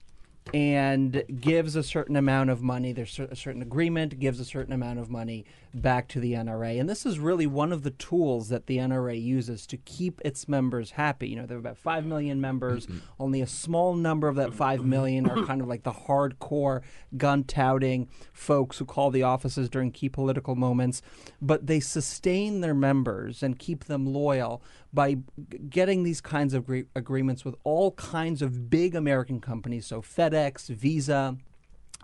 and 0.53 1.23
gives 1.39 1.75
a 1.75 1.83
certain 1.83 2.15
amount 2.15 2.49
of 2.49 2.63
money. 2.63 2.93
There's 2.93 3.19
a 3.19 3.35
certain 3.35 3.61
agreement, 3.61 4.19
gives 4.19 4.39
a 4.39 4.45
certain 4.45 4.73
amount 4.73 4.99
of 4.99 5.09
money 5.09 5.45
back 5.73 6.07
to 6.09 6.19
the 6.19 6.33
NRA. 6.33 6.79
And 6.79 6.89
this 6.89 7.05
is 7.05 7.19
really 7.19 7.47
one 7.47 7.71
of 7.71 7.83
the 7.83 7.91
tools 7.91 8.49
that 8.49 8.67
the 8.67 8.77
NRA 8.77 9.21
uses 9.21 9.65
to 9.67 9.77
keep 9.77 10.21
its 10.23 10.47
members 10.47 10.91
happy. 10.91 11.29
You 11.29 11.37
know, 11.37 11.45
there 11.45 11.57
are 11.57 11.59
about 11.59 11.77
5 11.77 12.05
million 12.05 12.39
members. 12.39 12.85
Mm-hmm. 12.85 12.99
Only 13.19 13.41
a 13.41 13.47
small 13.47 13.95
number 13.95 14.27
of 14.27 14.35
that 14.35 14.53
5 14.53 14.85
million 14.85 15.27
are 15.29 15.45
kind 15.45 15.61
of 15.61 15.67
like 15.67 15.83
the 15.83 15.91
hardcore 15.91 16.81
gun 17.17 17.43
touting 17.43 18.07
folks 18.31 18.77
who 18.77 18.85
call 18.85 19.09
the 19.09 19.23
offices 19.23 19.69
during 19.69 19.91
key 19.91 20.09
political 20.09 20.55
moments. 20.55 21.01
But 21.41 21.65
they 21.65 21.79
sustain 21.79 22.61
their 22.61 22.75
members 22.75 23.41
and 23.41 23.57
keep 23.57 23.85
them 23.85 24.05
loyal 24.05 24.61
by 24.93 25.15
g- 25.15 25.23
getting 25.69 26.03
these 26.03 26.21
kinds 26.21 26.53
of 26.53 26.65
gre- 26.65 26.81
agreements 26.95 27.43
with 27.43 27.55
all 27.63 27.91
kinds 27.93 28.41
of 28.41 28.69
big 28.69 28.93
American 28.93 29.41
companies. 29.41 29.87
So 29.87 30.01
FedEx, 30.01 30.67
Visa, 30.67 31.37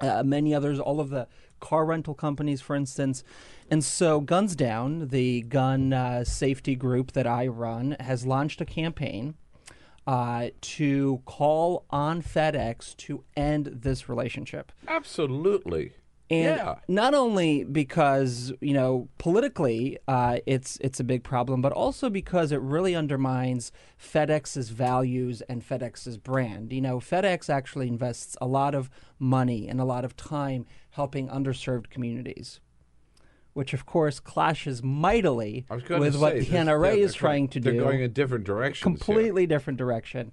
uh, 0.02 0.24
many 0.24 0.54
others, 0.54 0.80
all 0.80 1.00
of 1.00 1.10
the 1.10 1.28
car 1.60 1.86
rental 1.86 2.14
companies, 2.14 2.62
for 2.62 2.76
instance. 2.76 3.24
And 3.70 3.84
so, 3.84 4.20
Guns 4.20 4.56
Down, 4.56 5.10
the 5.10 5.42
gun 5.42 5.94
uh, 5.94 6.24
safety 6.24 6.76
group 6.76 7.12
that 7.12 7.28
I 7.28 7.48
run, 7.48 7.96
has 8.00 8.26
launched 8.26 8.62
a 8.62 8.66
campaign 8.66 9.36
uh, 10.08 10.50
to 10.62 11.22
call 11.26 11.86
on 11.90 12.22
FedEx 12.22 12.96
to 12.98 13.24
end 13.36 13.68
this 13.82 14.10
relationship. 14.10 14.72
absolutely. 14.88 15.94
And 16.32 16.58
yeah. 16.58 16.76
not 16.88 17.16
only 17.16 17.64
because 17.64 18.54
you 18.62 18.74
know 18.74 19.10
politically 19.18 19.98
uh, 20.08 20.40
it's 20.46 20.78
it's 20.80 21.00
a 21.00 21.04
big 21.04 21.24
problem, 21.24 21.62
but 21.62 21.72
also 21.72 22.10
because 22.10 22.52
it 22.52 22.62
really 22.62 22.96
undermines 22.96 23.72
FedEx's 24.00 24.70
values 24.70 25.42
and 25.50 25.68
FedEx's 25.68 26.18
brand. 26.18 26.72
You 26.72 26.82
know, 26.82 27.00
FedEx 27.00 27.50
actually 27.50 27.88
invests 27.88 28.38
a 28.40 28.46
lot 28.46 28.76
of 28.76 28.92
money 29.18 29.68
and 29.68 29.82
a 29.82 29.86
lot 29.86 30.06
of 30.06 30.16
time 30.16 30.68
helping 30.92 31.28
underserved 31.30 31.90
communities, 31.90 32.60
which 33.54 33.74
of 33.74 33.88
course 33.88 34.20
clashes 34.20 34.84
mightily 34.84 35.66
I 35.68 35.76
was 35.76 35.84
going 35.84 36.02
with 36.02 36.14
to 36.14 36.20
what 36.20 36.34
say, 36.34 36.40
the 36.42 36.58
NRA 36.58 36.82
they're 36.82 36.98
is 37.00 37.16
trying 37.16 37.48
to 37.50 37.60
do. 37.60 37.72
they're 37.72 37.82
going 37.82 38.02
in 38.02 38.14
different 38.14 38.44
directions. 38.44 38.84
here. 38.84 38.98
completely 38.98 39.48
different 39.48 39.78
direction. 39.78 40.32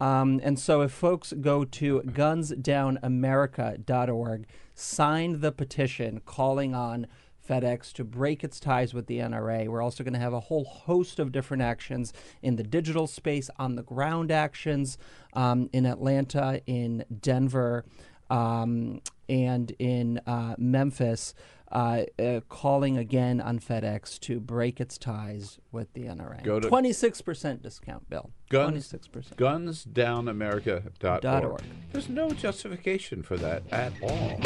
Um, 0.00 0.40
and 0.42 0.58
so, 0.58 0.80
if 0.82 0.92
folks 0.92 1.32
go 1.40 1.64
to 1.64 2.02
gunsdownamerica.org, 2.02 4.46
sign 4.74 5.40
the 5.40 5.52
petition 5.52 6.20
calling 6.26 6.74
on 6.74 7.06
FedEx 7.48 7.92
to 7.94 8.04
break 8.04 8.44
its 8.44 8.60
ties 8.60 8.92
with 8.92 9.06
the 9.06 9.18
NRA. 9.18 9.68
We're 9.68 9.82
also 9.82 10.04
going 10.04 10.14
to 10.14 10.20
have 10.20 10.32
a 10.32 10.40
whole 10.40 10.64
host 10.64 11.18
of 11.18 11.32
different 11.32 11.62
actions 11.62 12.12
in 12.42 12.56
the 12.56 12.62
digital 12.62 13.06
space, 13.06 13.48
on 13.58 13.76
the 13.76 13.82
ground 13.82 14.30
actions 14.30 14.98
um, 15.32 15.70
in 15.72 15.86
Atlanta, 15.86 16.60
in 16.66 17.04
Denver, 17.20 17.84
um, 18.28 19.00
and 19.28 19.72
in 19.78 20.20
uh, 20.26 20.54
Memphis. 20.58 21.34
Uh, 21.72 22.04
uh, 22.20 22.38
calling 22.48 22.96
again 22.96 23.40
on 23.40 23.58
FedEx 23.58 24.20
to 24.20 24.38
break 24.38 24.80
its 24.80 24.96
ties 24.96 25.58
with 25.72 25.92
the 25.94 26.02
NRA. 26.02 26.40
Go 26.44 26.60
to- 26.60 26.68
26% 26.70 27.60
discount 27.60 28.08
bill. 28.08 28.30
Guns- 28.50 28.92
26%. 28.92 29.34
gunsdownamerica.org. 29.34 31.20
Dot 31.22 31.44
org. 31.44 31.60
There's 31.90 32.08
no 32.08 32.30
justification 32.30 33.24
for 33.24 33.36
that 33.38 33.64
at 33.72 33.92
all. 34.00 34.38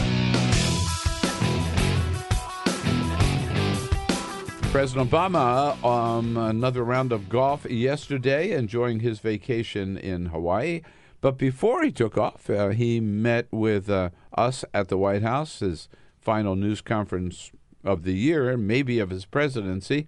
President 4.72 5.10
Obama 5.10 5.76
on 5.84 6.36
another 6.36 6.84
round 6.84 7.10
of 7.10 7.28
golf 7.28 7.64
yesterday, 7.68 8.52
enjoying 8.52 9.00
his 9.00 9.18
vacation 9.18 9.98
in 9.98 10.26
Hawaii. 10.26 10.82
But 11.20 11.36
before 11.36 11.82
he 11.82 11.92
took 11.92 12.16
off, 12.16 12.48
uh, 12.48 12.70
he 12.70 13.00
met 13.00 13.46
with 13.50 13.90
uh, 13.90 14.10
us 14.36 14.64
at 14.72 14.88
the 14.88 14.96
White 14.96 15.22
House, 15.22 15.60
his 15.60 15.88
final 16.18 16.56
news 16.56 16.80
conference 16.80 17.50
of 17.84 18.04
the 18.04 18.12
year, 18.12 18.56
maybe 18.56 18.98
of 18.98 19.10
his 19.10 19.24
presidency. 19.24 20.06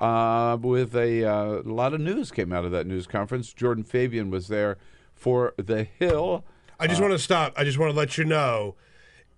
Uh, 0.00 0.56
with 0.60 0.96
a 0.96 1.24
uh, 1.24 1.62
lot 1.64 1.94
of 1.94 2.00
news 2.00 2.30
came 2.30 2.52
out 2.52 2.64
of 2.64 2.72
that 2.72 2.86
news 2.86 3.06
conference. 3.06 3.52
Jordan 3.52 3.84
Fabian 3.84 4.30
was 4.30 4.48
there 4.48 4.76
for 5.14 5.54
the 5.56 5.84
Hill. 5.84 6.44
I 6.80 6.86
just 6.86 7.00
want 7.00 7.12
to 7.12 7.18
stop. 7.18 7.52
I 7.56 7.64
just 7.64 7.78
want 7.78 7.92
to 7.92 7.96
let 7.96 8.18
you 8.18 8.24
know 8.24 8.74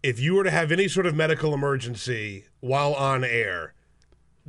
if 0.02 0.18
you 0.20 0.34
were 0.34 0.44
to 0.44 0.50
have 0.50 0.72
any 0.72 0.88
sort 0.88 1.06
of 1.06 1.14
medical 1.14 1.52
emergency 1.52 2.46
while 2.60 2.94
on 2.94 3.24
air, 3.24 3.74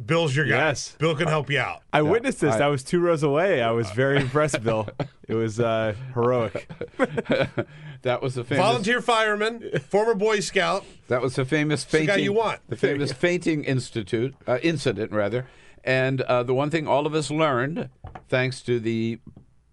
Bill's 0.04 0.36
your 0.36 0.46
guy. 0.46 0.58
Yes. 0.58 0.96
Bill 0.98 1.16
can 1.16 1.28
help 1.28 1.50
you 1.50 1.60
out. 1.60 1.82
I 1.94 2.02
witnessed 2.02 2.42
this. 2.42 2.56
I- 2.56 2.66
I, 2.66 2.68
was 2.68 2.84
two 2.84 3.00
rows 3.00 3.24
away. 3.24 3.62
I 3.62 3.72
was 3.72 3.90
very 3.92 4.20
impressed, 4.20 4.62
Bill. 4.64 4.88
It 5.28 5.34
was 5.34 5.60
uh, 5.60 5.96
heroic. 6.14 6.70
That 8.06 8.22
was 8.22 8.36
the 8.36 8.44
famous. 8.44 8.64
Volunteer 8.64 9.02
fireman, 9.02 9.80
former 9.80 10.14
Boy 10.14 10.40
Scout. 10.40 10.86
That 11.08 11.24
was 11.24 11.34
the 11.36 11.44
famous 11.44 11.84
the 11.84 11.90
fainting. 11.90 12.08
guy 12.08 12.16
you 12.18 12.34
want. 12.34 12.60
The 12.70 12.76
famous 12.76 13.12
fainting 13.28 13.64
institute 13.64 14.36
uh, 14.48 14.60
incident, 14.62 15.12
rather. 15.12 15.48
And 15.84 16.22
uh, 16.22 16.44
the 16.44 16.54
one 16.54 16.70
thing 16.70 16.88
all 16.88 17.08
of 17.08 17.16
us 17.16 17.32
learned, 17.32 17.90
thanks 18.30 18.62
to 18.62 18.80
the 18.80 19.18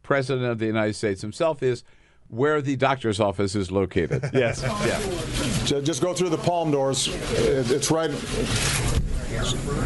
president 0.03 0.47
of 0.47 0.59
the 0.61 0.65
United 0.65 0.95
States 0.95 1.21
himself, 1.21 1.63
is 1.63 1.85
where 2.29 2.63
the 2.63 2.77
doctor's 2.77 3.21
office 3.21 3.55
is 3.55 3.71
located. 3.71 4.25
Yes. 4.33 4.63
yeah. 4.63 5.81
Just 5.83 6.01
go 6.01 6.15
through 6.15 6.31
the 6.31 6.39
palm 6.39 6.71
doors. 6.71 7.09
It's 7.35 7.91
right, 7.91 8.11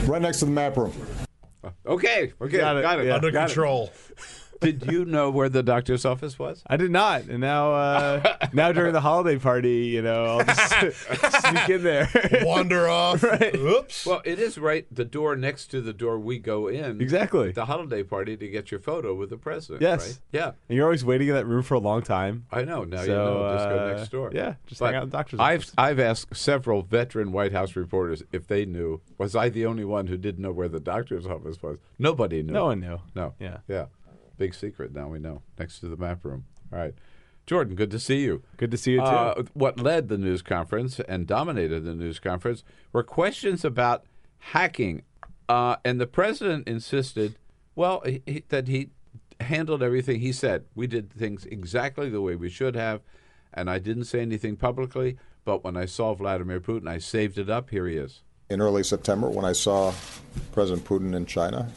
right 0.09 0.23
next 0.23 0.39
to 0.41 0.45
the 0.45 0.51
map 0.51 0.77
room. 0.77 0.93
Okay. 1.87 2.33
Okay. 2.41 2.59
Got 2.59 2.83
Got 2.83 2.99
it. 2.99 3.03
it. 3.03 3.07
Yeah. 3.09 3.15
Under 3.15 3.31
got 3.31 3.51
it. 3.51 3.55
Control. 4.61 4.73
Did 4.81 4.93
you 4.93 5.05
know 5.05 5.31
where 5.31 5.49
the 5.49 5.63
doctor's 5.63 6.05
office 6.05 6.39
was? 6.39 6.63
I 6.67 6.77
did 6.77 6.91
not, 6.91 7.23
and 7.25 7.41
now, 7.41 7.73
uh, 7.73 8.37
now 8.53 8.73
during 8.73 8.93
the 8.93 9.01
holiday 9.01 9.39
party, 9.39 9.87
you 9.87 10.03
know, 10.03 10.25
I'll 10.25 10.45
just 10.45 11.41
sneak 11.47 11.69
in 11.69 11.83
there. 11.85 12.09
Wander 12.43 12.89
off. 12.89 13.23
Right. 13.23 13.55
Oops. 13.55 14.07
Well, 14.07 14.23
it 14.25 14.39
is 14.39 14.59
right 14.59 14.87
the 14.95 15.05
door 15.05 15.37
next 15.37 15.67
to 15.73 15.81
the 15.81 15.93
door 15.93 16.19
we 16.19 16.39
go 16.39 16.69
in. 16.69 17.01
Exactly. 17.01 17.49
at 17.51 17.55
The 17.55 17.65
holiday 17.67 18.03
party 18.03 18.37
to 18.37 18.49
get 18.49 18.71
your 18.71 18.81
photo 18.81 19.15
with 19.15 19.31
the 19.31 19.37
president. 19.37 19.83
Yes. 19.83 20.07
Right? 20.07 20.19
Yeah. 20.33 20.53
and 20.69 20.77
you're 20.77 20.85
always 20.85 21.05
waiting 21.05 21.29
in 21.29 21.35
that 21.35 21.47
room 21.47 21.63
for 21.63 21.75
a 21.75 21.79
long 21.81 22.03
time. 22.03 22.47
I 22.53 22.65
know. 22.65 22.85
Now 22.85 23.01
you 23.01 23.07
So, 23.07 23.13
know. 23.15 23.53
Just 23.57 23.69
go 23.69 23.79
uh, 23.79 23.93
next 23.95 24.09
door. 24.11 24.31
yeah, 24.35 24.55
just 24.67 24.81
But 24.81 24.87
hang 24.87 24.95
out 24.97 25.03
in 25.05 25.11
the 25.11 25.17
doctor's 25.17 25.41
I've 25.41 25.61
office. 25.61 25.75
I've 25.79 25.99
asked 26.01 26.37
several 26.37 26.83
veteran 26.83 27.33
White 27.33 27.53
House 27.53 27.77
reporters 27.77 28.23
if 28.33 28.47
they 28.47 28.65
knew. 28.65 29.01
Was 29.19 29.35
I 29.37 29.49
the 29.49 29.67
only 29.67 29.85
one 29.85 30.07
who 30.07 30.17
didn't 30.17 30.43
know 30.43 30.53
where 30.53 30.69
the 30.69 30.81
doctor's 30.81 31.27
office 31.27 31.63
was? 31.63 31.79
Nobody 31.99 32.43
knew. 32.43 32.53
No 32.53 32.67
one 32.67 32.81
knew. 32.81 33.01
No. 33.15 33.35
Yeah. 33.39 33.59
Yeah. 33.69 33.87
Big 34.37 34.55
secret. 34.55 34.95
Now 34.95 35.09
we 35.09 35.19
know. 35.19 35.43
Next 35.59 35.81
to 35.81 35.89
the 35.89 35.97
map 35.97 36.25
room. 36.25 36.45
All 36.73 36.79
right. 36.79 36.95
Jordan, 37.47 37.77
good 37.77 37.93
to 37.93 38.01
see 38.01 38.23
you. 38.23 38.43
Good 38.57 38.73
to 38.73 38.77
see 38.77 38.93
you 38.93 38.99
too. 38.99 39.05
Uh, 39.05 39.45
what 39.55 39.79
led 39.79 40.09
the 40.09 40.19
news 40.19 40.43
conference 40.43 40.99
and 41.01 41.27
dominated 41.27 41.85
the 41.85 41.95
news 41.95 42.19
conference 42.19 42.65
were 42.93 43.05
questions 43.05 43.65
about 43.65 44.05
hacking. 44.39 45.03
Uh, 45.49 45.77
and 45.85 46.01
the 46.01 46.09
president 46.09 46.67
insisted, 46.67 47.39
well, 47.77 48.03
he, 48.05 48.23
he, 48.27 48.43
that 48.49 48.67
he 48.67 48.91
handled 49.41 49.81
everything. 49.81 50.19
He 50.19 50.33
said, 50.33 50.65
we 50.75 50.89
did 50.89 51.13
things 51.13 51.47
exactly 51.47 52.09
the 52.09 52.21
way 52.21 52.35
we 52.35 52.51
should 52.51 52.75
have. 52.75 53.03
And 53.55 53.71
I 53.71 53.79
didn't 53.79 54.05
say 54.05 54.21
anything 54.21 54.57
publicly. 54.57 55.17
But 55.45 55.63
when 55.63 55.77
I 55.77 55.87
saw 55.87 56.15
Vladimir 56.15 56.59
Putin, 56.59 56.89
I 56.89 56.99
saved 56.99 57.39
it 57.39 57.49
up. 57.49 57.71
Here 57.71 57.87
he 57.87 57.97
is. 57.97 58.23
In 58.51 58.61
early 58.61 58.83
September, 58.83 59.29
when 59.29 59.45
I 59.45 59.53
saw 59.53 59.95
President 60.51 60.85
Putin 60.85 61.15
in 61.15 61.27
China, 61.27 61.69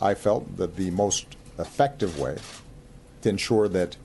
I 0.00 0.14
felt 0.14 0.56
that 0.56 0.76
the 0.76 0.90
most 0.90 1.36
effective 1.58 2.18
way 2.18 2.38
to 3.22 3.28
ensure 3.28 3.68
that 3.68 3.96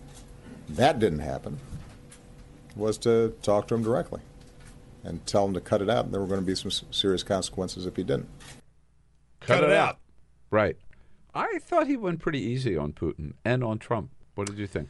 that 0.70 1.00
didn't 1.00 1.20
happen 1.20 1.60
was 2.76 2.98
to 3.00 3.34
talk 3.42 3.68
to 3.68 3.76
him 3.76 3.84
directly 3.84 4.22
and 5.04 5.26
tell 5.26 5.46
him 5.46 5.54
to 5.54 5.62
cut 5.62 5.82
it 5.82 5.90
out. 5.90 6.06
And 6.06 6.14
there 6.14 6.22
were 6.22 6.28
going 6.28 6.40
to 6.40 6.46
be 6.46 6.56
some 6.56 6.72
serious 6.92 7.24
consequences 7.24 7.86
if 7.86 7.96
he 7.96 8.04
didn't. 8.04 8.30
Cut, 9.40 9.64
it 9.64 9.72
out. 9.72 9.98
Right. 10.52 10.78
I 11.34 11.60
thought 11.60 11.88
he 11.88 11.98
went 11.98 12.20
pretty 12.20 12.40
easy 12.40 12.78
on 12.78 12.94
Putin 12.94 13.34
and 13.44 13.64
on 13.64 13.80
Trump. 13.80 14.12
What 14.36 14.48
did 14.48 14.58
you 14.58 14.68
think? 14.68 14.90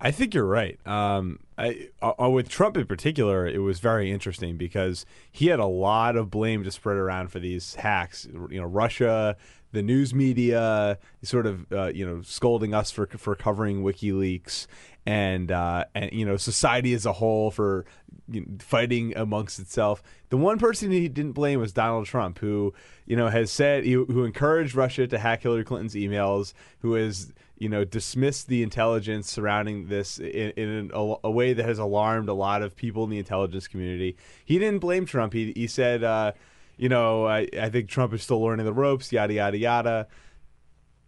I 0.00 0.12
think 0.12 0.34
you're 0.34 0.46
right. 0.46 0.78
Um, 0.86 1.40
I, 1.58 1.88
uh, 2.00 2.30
with 2.30 2.48
Trump 2.48 2.76
in 2.76 2.86
particular, 2.86 3.46
it 3.46 3.58
was 3.58 3.80
very 3.80 4.12
interesting 4.12 4.56
because 4.56 5.04
he 5.32 5.48
had 5.48 5.58
a 5.58 5.66
lot 5.66 6.16
of 6.16 6.30
blame 6.30 6.62
to 6.62 6.70
spread 6.70 6.96
around 6.96 7.32
for 7.32 7.40
these 7.40 7.74
hacks. 7.74 8.26
You 8.50 8.60
know, 8.60 8.66
Russia, 8.66 9.36
the 9.74 9.82
news 9.82 10.14
media, 10.14 10.98
sort 11.22 11.46
of 11.46 11.70
uh, 11.72 11.86
you 11.86 12.06
know 12.06 12.22
scolding 12.22 12.72
us 12.72 12.90
for 12.90 13.06
for 13.06 13.34
covering 13.34 13.82
WikiLeaks, 13.82 14.66
and 15.04 15.52
uh, 15.52 15.84
and 15.94 16.12
you 16.12 16.24
know 16.24 16.36
society 16.36 16.94
as 16.94 17.04
a 17.04 17.12
whole 17.12 17.50
for 17.50 17.84
you 18.28 18.40
know, 18.40 18.46
fighting 18.60 19.14
amongst 19.16 19.58
itself. 19.58 20.02
The 20.30 20.36
one 20.36 20.58
person 20.58 20.90
he 20.90 21.08
didn't 21.08 21.32
blame 21.32 21.60
was 21.60 21.72
Donald 21.72 22.06
Trump, 22.06 22.38
who 22.38 22.72
you 23.04 23.16
know 23.16 23.28
has 23.28 23.50
said 23.50 23.84
who 23.84 24.24
encouraged 24.24 24.74
Russia 24.74 25.06
to 25.06 25.18
hack 25.18 25.42
Hillary 25.42 25.64
Clinton's 25.64 25.94
emails, 25.94 26.54
who 26.80 26.94
has 26.94 27.32
you 27.56 27.68
know, 27.68 27.84
dismissed 27.84 28.48
the 28.48 28.62
intelligence 28.62 29.30
surrounding 29.30 29.86
this 29.86 30.18
in, 30.18 30.50
in 30.50 30.90
a, 30.92 31.14
a, 31.24 31.30
way 31.30 31.52
that 31.52 31.64
has 31.64 31.78
alarmed 31.78 32.28
a 32.28 32.34
lot 32.34 32.62
of 32.62 32.74
people 32.74 33.04
in 33.04 33.10
the 33.10 33.18
intelligence 33.18 33.68
community. 33.68 34.16
He 34.44 34.58
didn't 34.58 34.80
blame 34.80 35.06
Trump. 35.06 35.32
He, 35.32 35.52
he 35.54 35.68
said, 35.68 36.02
uh, 36.02 36.32
you 36.76 36.88
know, 36.88 37.26
I, 37.26 37.48
I 37.58 37.68
think 37.68 37.88
Trump 37.88 38.12
is 38.12 38.22
still 38.22 38.42
learning 38.42 38.66
the 38.66 38.72
ropes, 38.72 39.12
yada, 39.12 39.34
yada, 39.34 39.58
yada. 39.58 40.06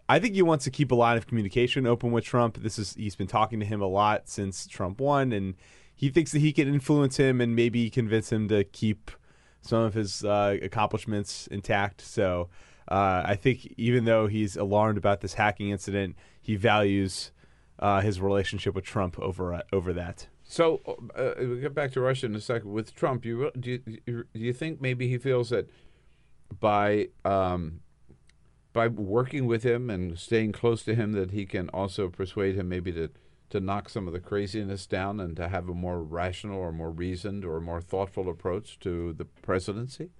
I 0.08 0.20
think 0.20 0.34
he 0.34 0.42
wants 0.42 0.64
to 0.64 0.70
keep 0.70 0.92
a 0.92 0.94
line 0.94 1.16
of 1.16 1.26
communication 1.26 1.86
open 1.86 2.12
with 2.12 2.24
Trump. 2.24 2.58
This 2.62 2.78
is 2.78 2.94
he's 2.94 3.16
been 3.16 3.26
talking 3.26 3.58
to 3.60 3.66
him 3.66 3.82
a 3.82 3.86
lot 3.86 4.28
since 4.28 4.66
Trump 4.66 5.00
won, 5.00 5.32
and 5.32 5.54
he 5.94 6.10
thinks 6.10 6.32
that 6.32 6.38
he 6.38 6.52
can 6.52 6.68
influence 6.68 7.16
him 7.16 7.40
and 7.40 7.56
maybe 7.56 7.90
convince 7.90 8.30
him 8.30 8.48
to 8.48 8.62
keep 8.64 9.10
some 9.62 9.82
of 9.82 9.94
his 9.94 10.24
uh, 10.24 10.56
accomplishments 10.62 11.48
intact. 11.48 12.00
So 12.02 12.48
uh, 12.88 13.22
I 13.24 13.34
think 13.34 13.74
even 13.76 14.04
though 14.04 14.28
he's 14.28 14.56
alarmed 14.56 14.98
about 14.98 15.22
this 15.22 15.34
hacking 15.34 15.70
incident, 15.70 16.14
he 16.40 16.54
values 16.54 17.32
uh, 17.80 18.00
his 18.00 18.20
relationship 18.20 18.74
with 18.74 18.84
Trump 18.84 19.18
over 19.18 19.54
uh, 19.54 19.62
over 19.72 19.92
that. 19.94 20.28
So 20.48 20.80
uh, 21.14 21.32
we'll 21.38 21.60
get 21.60 21.74
back 21.74 21.92
to 21.92 22.00
Russia 22.00 22.26
in 22.26 22.36
a 22.36 22.40
second. 22.40 22.72
With 22.72 22.94
Trump, 22.94 23.24
you 23.24 23.50
do 23.58 23.80
you, 24.06 24.24
do 24.32 24.40
you 24.40 24.52
think 24.52 24.80
maybe 24.80 25.08
he 25.08 25.18
feels 25.18 25.50
that 25.50 25.68
by 26.60 27.08
um, 27.24 27.80
by 28.72 28.86
working 28.86 29.46
with 29.46 29.64
him 29.64 29.90
and 29.90 30.18
staying 30.18 30.52
close 30.52 30.84
to 30.84 30.94
him, 30.94 31.12
that 31.12 31.32
he 31.32 31.46
can 31.46 31.68
also 31.70 32.08
persuade 32.08 32.54
him 32.54 32.68
maybe 32.68 32.92
to 32.92 33.10
to 33.50 33.60
knock 33.60 33.88
some 33.88 34.06
of 34.06 34.12
the 34.12 34.20
craziness 34.20 34.86
down 34.86 35.20
and 35.20 35.36
to 35.36 35.48
have 35.48 35.68
a 35.68 35.74
more 35.74 36.02
rational 36.02 36.58
or 36.58 36.72
more 36.72 36.90
reasoned 36.90 37.44
or 37.44 37.60
more 37.60 37.80
thoughtful 37.80 38.28
approach 38.28 38.78
to 38.80 39.12
the 39.12 39.24
presidency? 39.24 40.10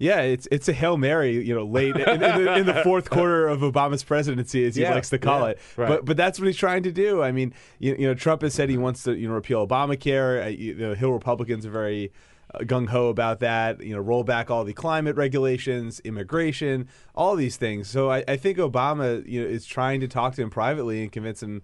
Yeah, 0.00 0.22
it's 0.22 0.48
it's 0.50 0.66
a 0.66 0.72
hail 0.72 0.96
mary, 0.96 1.46
you 1.46 1.54
know, 1.54 1.64
late 1.64 1.94
in, 1.94 2.08
in, 2.08 2.20
the, 2.20 2.54
in 2.56 2.64
the, 2.66 2.82
fourth 2.82 3.10
quarter 3.10 3.46
of 3.46 3.60
Obama's 3.60 4.02
presidency, 4.02 4.64
as 4.64 4.74
he 4.74 4.80
Yeah, 4.80 4.94
likes 4.94 5.10
to 5.10 5.18
call 5.18 5.40
yeah, 5.40 5.48
it. 5.48 5.58
right. 5.76 5.88
But 5.88 6.06
but 6.06 6.16
that's 6.16 6.40
what 6.40 6.46
he's 6.46 6.56
trying 6.56 6.84
to 6.84 6.90
do. 6.90 7.22
I 7.22 7.32
mean, 7.32 7.52
you, 7.78 7.94
you 7.98 8.06
know, 8.06 8.14
Trump 8.14 8.40
has 8.40 8.54
said 8.54 8.70
he 8.70 8.78
wants 8.78 9.02
to 9.02 9.14
you 9.14 9.28
know 9.28 9.34
repeal 9.34 9.68
Obamacare. 9.68 10.46
Uh, 10.46 10.48
you 10.48 10.74
know, 10.74 10.94
Hill 10.94 11.12
Republicans 11.12 11.66
are 11.66 11.70
very 11.70 12.12
uh, 12.54 12.60
gung 12.60 12.88
ho 12.88 13.08
about 13.08 13.40
that. 13.40 13.82
You 13.82 13.94
know, 13.94 14.00
roll 14.00 14.24
back 14.24 14.50
all 14.50 14.64
the 14.64 14.72
climate 14.72 15.16
regulations, 15.16 16.00
immigration, 16.00 16.88
all 17.14 17.36
these 17.36 17.58
things. 17.58 17.86
So 17.86 18.10
I, 18.10 18.24
I 18.26 18.38
think 18.38 18.56
Obama, 18.56 19.22
you 19.28 19.42
know, 19.42 19.46
is 19.46 19.66
trying 19.66 20.00
to 20.00 20.08
talk 20.08 20.34
to 20.36 20.42
him 20.42 20.48
privately 20.48 21.02
and 21.02 21.12
convince 21.12 21.42
him 21.42 21.60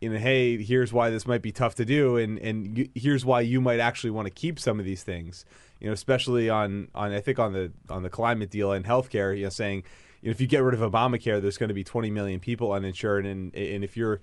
you 0.00 0.10
know, 0.10 0.18
hey, 0.18 0.62
here's 0.62 0.92
why 0.92 1.10
this 1.10 1.26
might 1.26 1.42
be 1.42 1.52
tough 1.52 1.74
to 1.76 1.84
do, 1.84 2.16
and 2.16 2.38
and 2.38 2.78
you, 2.78 2.88
here's 2.94 3.24
why 3.24 3.40
you 3.40 3.60
might 3.60 3.80
actually 3.80 4.10
want 4.10 4.26
to 4.26 4.30
keep 4.30 4.58
some 4.58 4.78
of 4.78 4.84
these 4.84 5.02
things. 5.02 5.44
You 5.80 5.88
know, 5.88 5.92
especially 5.92 6.50
on 6.50 6.88
on 6.94 7.12
I 7.12 7.20
think 7.20 7.38
on 7.38 7.52
the 7.52 7.72
on 7.88 8.02
the 8.02 8.10
climate 8.10 8.50
deal 8.50 8.72
and 8.72 8.84
healthcare. 8.84 9.36
You 9.36 9.44
know, 9.44 9.50
saying 9.50 9.84
you 10.22 10.28
know, 10.28 10.30
if 10.30 10.40
you 10.40 10.46
get 10.46 10.62
rid 10.62 10.74
of 10.74 10.92
Obamacare, 10.92 11.40
there's 11.40 11.58
going 11.58 11.68
to 11.68 11.74
be 11.74 11.84
20 11.84 12.10
million 12.10 12.40
people 12.40 12.72
uninsured, 12.72 13.26
and 13.26 13.54
and 13.54 13.84
if 13.84 13.96
your 13.96 14.20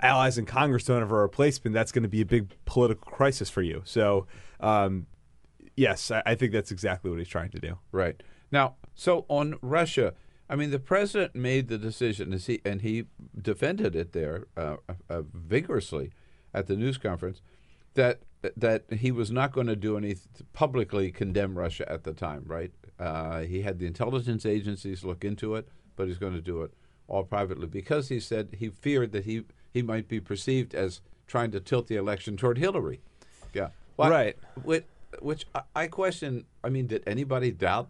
allies 0.00 0.38
in 0.38 0.46
Congress 0.46 0.84
don't 0.84 1.00
have 1.00 1.10
a 1.10 1.16
replacement, 1.16 1.74
that's 1.74 1.92
going 1.92 2.02
to 2.02 2.08
be 2.08 2.20
a 2.20 2.26
big 2.26 2.48
political 2.64 3.10
crisis 3.10 3.50
for 3.50 3.62
you. 3.62 3.82
So, 3.84 4.26
um, 4.60 5.06
yes, 5.76 6.10
I, 6.10 6.22
I 6.24 6.34
think 6.34 6.52
that's 6.52 6.70
exactly 6.70 7.10
what 7.10 7.18
he's 7.18 7.28
trying 7.28 7.50
to 7.50 7.58
do. 7.58 7.78
Right. 7.90 8.22
Now, 8.50 8.76
so 8.94 9.24
on 9.28 9.56
Russia, 9.62 10.14
I 10.52 10.54
mean, 10.54 10.70
the 10.70 10.78
president 10.78 11.34
made 11.34 11.68
the 11.68 11.78
decision, 11.78 12.34
as 12.34 12.44
he, 12.44 12.60
and 12.62 12.82
he 12.82 13.06
defended 13.40 13.96
it 13.96 14.12
there 14.12 14.48
uh, 14.54 14.76
uh, 15.08 15.22
vigorously 15.32 16.12
at 16.52 16.66
the 16.66 16.76
news 16.76 16.98
conference, 16.98 17.40
that 17.94 18.20
that 18.56 18.84
he 18.92 19.10
was 19.10 19.30
not 19.30 19.52
going 19.52 19.68
to 19.68 19.76
do 19.76 19.96
any 19.96 20.16
publicly 20.52 21.10
condemn 21.10 21.56
Russia 21.56 21.90
at 21.90 22.04
the 22.04 22.12
time. 22.12 22.44
Right? 22.46 22.70
Uh, 22.98 23.40
he 23.40 23.62
had 23.62 23.78
the 23.78 23.86
intelligence 23.86 24.44
agencies 24.44 25.04
look 25.04 25.24
into 25.24 25.54
it, 25.54 25.68
but 25.96 26.06
he's 26.06 26.18
going 26.18 26.34
to 26.34 26.42
do 26.42 26.60
it 26.60 26.74
all 27.08 27.24
privately 27.24 27.66
because 27.66 28.10
he 28.10 28.20
said 28.20 28.56
he 28.58 28.68
feared 28.68 29.12
that 29.12 29.24
he 29.24 29.44
he 29.72 29.80
might 29.80 30.06
be 30.06 30.20
perceived 30.20 30.74
as 30.74 31.00
trying 31.26 31.50
to 31.52 31.60
tilt 31.60 31.86
the 31.86 31.96
election 31.96 32.36
toward 32.36 32.58
Hillary. 32.58 33.00
Yeah. 33.54 33.68
Well, 33.96 34.10
Right. 34.10 34.36
Which, 34.62 34.84
which 35.20 35.46
I 35.74 35.86
question. 35.86 36.44
I 36.62 36.68
mean, 36.68 36.88
did 36.88 37.02
anybody 37.06 37.52
doubt 37.52 37.88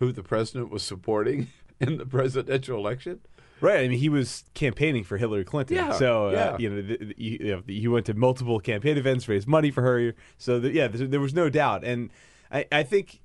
who 0.00 0.12
the 0.12 0.22
president 0.22 0.70
was 0.70 0.82
supporting 0.82 1.48
in 1.80 1.98
the 1.98 2.06
presidential 2.06 2.78
election? 2.78 3.20
Right. 3.60 3.80
I 3.80 3.88
mean, 3.88 3.98
he 3.98 4.08
was 4.08 4.44
campaigning 4.54 5.04
for 5.04 5.16
Hillary 5.16 5.44
Clinton. 5.44 5.76
Yeah, 5.76 5.92
So, 5.92 6.30
yeah. 6.30 6.38
Uh, 6.50 6.56
you 6.58 6.70
know, 6.70 6.82
the, 6.82 6.96
the, 6.96 7.14
you 7.16 7.38
know, 7.48 7.62
he 7.66 7.88
went 7.88 8.06
to 8.06 8.14
multiple 8.14 8.60
campaign 8.60 8.96
events, 8.96 9.28
raised 9.28 9.48
money 9.48 9.70
for 9.70 9.82
her. 9.82 10.14
So, 10.36 10.60
the, 10.60 10.70
yeah, 10.70 10.86
there, 10.86 11.06
there 11.08 11.20
was 11.20 11.34
no 11.34 11.48
doubt. 11.48 11.84
And 11.84 12.10
I, 12.50 12.66
I 12.70 12.82
think. 12.82 13.20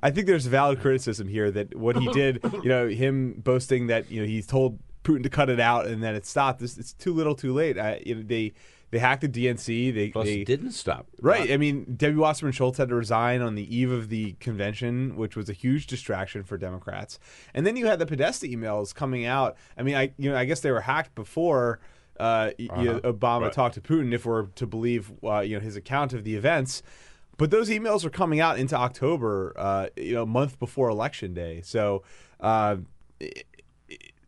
I 0.00 0.12
think 0.12 0.28
there's 0.28 0.46
valid 0.46 0.80
criticism 0.80 1.26
here 1.26 1.50
that 1.50 1.74
what 1.74 1.96
he 1.96 2.06
did, 2.12 2.38
you 2.62 2.68
know, 2.68 2.86
him 2.86 3.40
boasting 3.42 3.88
that 3.88 4.08
you 4.12 4.20
know 4.20 4.28
he 4.28 4.40
told 4.42 4.78
Putin 5.02 5.24
to 5.24 5.28
cut 5.28 5.50
it 5.50 5.58
out 5.58 5.88
and 5.88 6.00
then 6.00 6.14
it 6.14 6.24
stopped. 6.24 6.60
This 6.60 6.78
it's 6.78 6.92
too 6.92 7.12
little, 7.12 7.34
too 7.34 7.52
late. 7.52 7.76
I, 7.76 8.00
you 8.06 8.14
know, 8.14 8.22
they 8.22 8.52
they 8.90 8.98
hacked 8.98 9.20
the 9.20 9.28
DNC. 9.28 9.94
They, 9.94 10.08
Plus, 10.08 10.26
they 10.26 10.44
didn't 10.44 10.72
stop. 10.72 11.06
Right. 11.20 11.50
I 11.50 11.56
mean, 11.56 11.94
Debbie 11.96 12.16
Wasserman 12.16 12.52
Schultz 12.52 12.78
had 12.78 12.88
to 12.88 12.94
resign 12.94 13.42
on 13.42 13.54
the 13.54 13.74
eve 13.76 13.90
of 13.90 14.08
the 14.08 14.32
convention, 14.40 15.16
which 15.16 15.36
was 15.36 15.48
a 15.50 15.52
huge 15.52 15.86
distraction 15.86 16.42
for 16.42 16.56
Democrats. 16.56 17.18
And 17.54 17.66
then 17.66 17.76
you 17.76 17.86
had 17.86 17.98
the 17.98 18.06
Podesta 18.06 18.46
emails 18.46 18.94
coming 18.94 19.26
out. 19.26 19.56
I 19.76 19.82
mean, 19.82 19.94
I 19.94 20.12
you 20.16 20.30
know, 20.30 20.36
I 20.36 20.44
guess 20.46 20.60
they 20.60 20.70
were 20.70 20.80
hacked 20.80 21.14
before 21.14 21.80
uh, 22.18 22.50
y- 22.58 22.68
you 22.78 22.84
know, 22.84 23.00
Obama 23.00 23.42
Right. 23.42 23.52
talked 23.52 23.74
to 23.76 23.80
Putin, 23.80 24.12
if 24.12 24.26
we're 24.26 24.46
to 24.46 24.66
believe 24.66 25.12
uh, 25.22 25.40
you 25.40 25.56
know 25.56 25.60
his 25.60 25.76
account 25.76 26.12
of 26.12 26.24
the 26.24 26.34
events. 26.34 26.82
But 27.36 27.52
those 27.52 27.68
emails 27.70 28.04
are 28.04 28.10
coming 28.10 28.40
out 28.40 28.58
into 28.58 28.74
October, 28.74 29.52
uh, 29.56 29.86
you 29.96 30.14
know, 30.14 30.24
a 30.24 30.26
month 30.26 30.58
before 30.58 30.88
election 30.88 31.34
day. 31.34 31.60
So, 31.62 32.02
uh, 32.40 32.78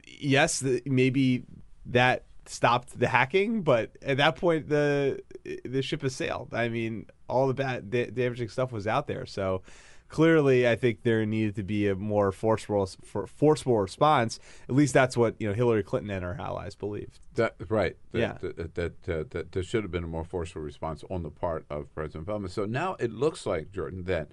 yes, 0.07 0.61
the, 0.61 0.83
maybe 0.87 1.45
that 1.87 2.25
stopped 2.51 2.99
the 2.99 3.09
hacking, 3.09 3.63
but 3.63 3.97
at 4.03 4.17
that 4.17 4.37
point 4.37 4.69
the 4.69 5.21
the 5.65 5.83
ship 5.83 6.03
has 6.03 6.15
sailed. 6.15 6.53
I 6.53 6.69
mean, 6.69 7.07
all 7.29 7.47
the 7.47 7.55
bad 7.55 7.91
da- 7.91 8.11
damaging 8.11 8.49
stuff 8.49 8.73
was 8.73 8.87
out 8.87 9.07
there. 9.07 9.25
So 9.25 9.63
clearly, 10.09 10.69
I 10.69 10.75
think 10.75 11.03
there 11.03 11.25
needed 11.25 11.55
to 11.57 11.63
be 11.63 11.89
a 11.89 11.95
more 11.95 12.33
forceful 12.33 12.87
forceful 12.87 13.79
response. 13.79 14.41
At 14.69 14.75
least 14.75 14.93
that's 14.93 15.17
what 15.17 15.37
you 15.39 15.49
know 15.49 15.55
Hillary 15.55 15.85
Clinton 15.85 16.11
and 16.11 16.25
her 16.25 16.37
allies 16.39 16.75
believed. 16.75 17.21
That, 17.35 17.55
right. 17.69 17.97
That, 18.13 18.19
Yeah. 18.19 18.37
That, 18.41 18.75
that, 18.75 19.09
uh, 19.09 19.25
that 19.31 19.53
there 19.53 19.63
should 19.63 19.85
have 19.85 19.93
been 19.93 20.05
a 20.05 20.09
more 20.09 20.25
forceful 20.25 20.63
response 20.63 21.05
on 21.09 21.23
the 21.23 21.31
part 21.31 21.65
of 21.71 21.95
President 21.95 22.27
Obama. 22.27 22.51
So 22.51 22.67
now 22.67 22.97
it 22.99 23.13
looks 23.13 23.47
like, 23.47 23.71
Jordan, 23.71 24.05
that 24.05 24.33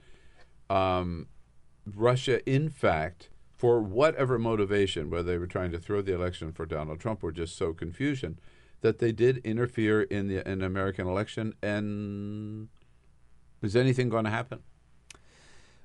um, 0.69 1.27
Russia, 1.85 2.43
in 2.49 2.69
fact, 2.69 3.29
for 3.57 3.81
whatever 3.81 4.37
motivation, 4.37 5.09
whether 5.09 5.31
they 5.31 5.37
were 5.37 5.47
trying 5.47 5.71
to 5.71 5.79
throw 5.79 6.01
the 6.01 6.13
election 6.13 6.53
for 6.53 6.65
Donald 6.65 6.99
Trump 6.99 7.23
or 7.23 7.31
just 7.31 7.57
sow 7.57 7.73
confusion, 7.73 8.39
that 8.81 8.99
they 8.99 9.11
did 9.11 9.37
interfere 9.39 10.03
in 10.03 10.27
the 10.27 10.47
in 10.47 10.61
American 10.61 11.07
election. 11.07 11.53
And 11.63 12.69
is 13.63 13.75
anything 13.75 14.09
going 14.09 14.25
to 14.25 14.29
happen? 14.29 14.59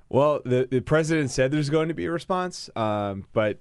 Well, 0.07 0.41
the 0.45 0.67
the 0.69 0.81
president 0.81 1.31
said 1.31 1.51
there's 1.51 1.71
going 1.71 1.87
to 1.87 1.95
be 1.95 2.05
a 2.05 2.11
response, 2.11 2.69
um, 2.75 3.25
but 3.33 3.59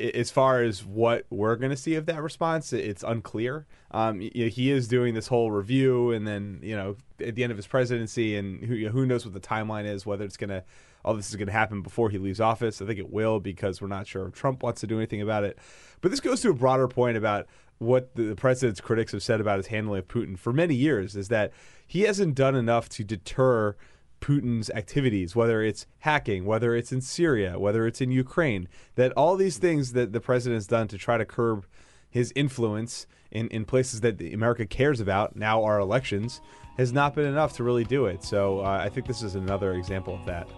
as 0.00 0.30
far 0.30 0.62
as 0.62 0.82
what 0.82 1.26
we're 1.28 1.56
going 1.56 1.70
to 1.70 1.76
see 1.76 1.94
of 1.94 2.06
that 2.06 2.22
response, 2.22 2.72
it's 2.72 3.02
unclear. 3.02 3.66
Um, 3.90 4.20
he 4.20 4.70
is 4.70 4.88
doing 4.88 5.12
this 5.12 5.26
whole 5.26 5.50
review, 5.50 6.12
and 6.12 6.26
then 6.26 6.60
you 6.62 6.74
know 6.74 6.96
at 7.22 7.34
the 7.34 7.42
end 7.42 7.50
of 7.50 7.58
his 7.58 7.66
presidency, 7.66 8.36
and 8.36 8.64
who 8.64 8.88
who 8.88 9.04
knows 9.04 9.26
what 9.26 9.34
the 9.34 9.40
timeline 9.40 9.84
is, 9.84 10.06
whether 10.06 10.24
it's 10.24 10.38
going 10.38 10.48
to 10.48 10.64
all 11.04 11.14
this 11.14 11.30
is 11.30 11.36
going 11.36 11.46
to 11.46 11.52
happen 11.52 11.82
before 11.82 12.10
he 12.10 12.18
leaves 12.18 12.40
office. 12.40 12.80
I 12.80 12.86
think 12.86 12.98
it 12.98 13.10
will 13.10 13.40
because 13.40 13.80
we're 13.80 13.88
not 13.88 14.06
sure 14.06 14.26
if 14.26 14.34
Trump 14.34 14.62
wants 14.62 14.80
to 14.82 14.86
do 14.86 14.98
anything 14.98 15.22
about 15.22 15.44
it. 15.44 15.58
But 16.00 16.10
this 16.10 16.20
goes 16.20 16.40
to 16.42 16.50
a 16.50 16.54
broader 16.54 16.88
point 16.88 17.16
about 17.16 17.46
what 17.78 18.14
the, 18.14 18.34
president's 18.34 18.80
critics 18.80 19.12
have 19.12 19.22
said 19.22 19.40
about 19.40 19.56
his 19.56 19.68
handling 19.68 20.00
of 20.00 20.08
Putin 20.08 20.38
for 20.38 20.52
many 20.52 20.74
years 20.74 21.16
is 21.16 21.28
that 21.28 21.50
he 21.86 22.02
hasn't 22.02 22.34
done 22.34 22.54
enough 22.54 22.90
to 22.90 23.04
deter 23.04 23.74
Putin's 24.20 24.68
activities, 24.70 25.34
whether 25.34 25.62
it's 25.62 25.86
hacking, 26.00 26.44
whether 26.44 26.74
it's 26.76 26.92
in 26.92 27.00
Syria, 27.00 27.58
whether 27.58 27.86
it's 27.86 28.02
in 28.02 28.10
Ukraine, 28.10 28.68
that 28.96 29.12
all 29.12 29.34
these 29.34 29.56
things 29.56 29.94
that 29.94 30.12
the 30.12 30.20
president's 30.20 30.66
done 30.66 30.88
to 30.88 30.98
try 30.98 31.16
to 31.16 31.24
curb 31.24 31.66
his 32.10 32.32
influence 32.36 33.06
in, 33.30 33.48
in 33.48 33.64
places 33.64 34.02
that 34.02 34.20
America 34.20 34.66
cares 34.66 35.00
about, 35.00 35.36
now 35.36 35.64
our 35.64 35.78
elections, 35.78 36.42
has 36.76 36.92
not 36.92 37.14
been 37.14 37.26
enough 37.26 37.54
to 37.56 37.64
really 37.64 37.84
do 37.84 38.06
it. 38.06 38.22
So 38.22 38.60
uh, 38.60 38.80
I 38.84 38.88
think 38.90 39.06
this 39.06 39.22
is 39.22 39.36
another 39.36 39.72
example 39.72 40.14
of 40.14 40.26
that. 40.26 40.48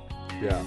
Yeah. 0.41 0.63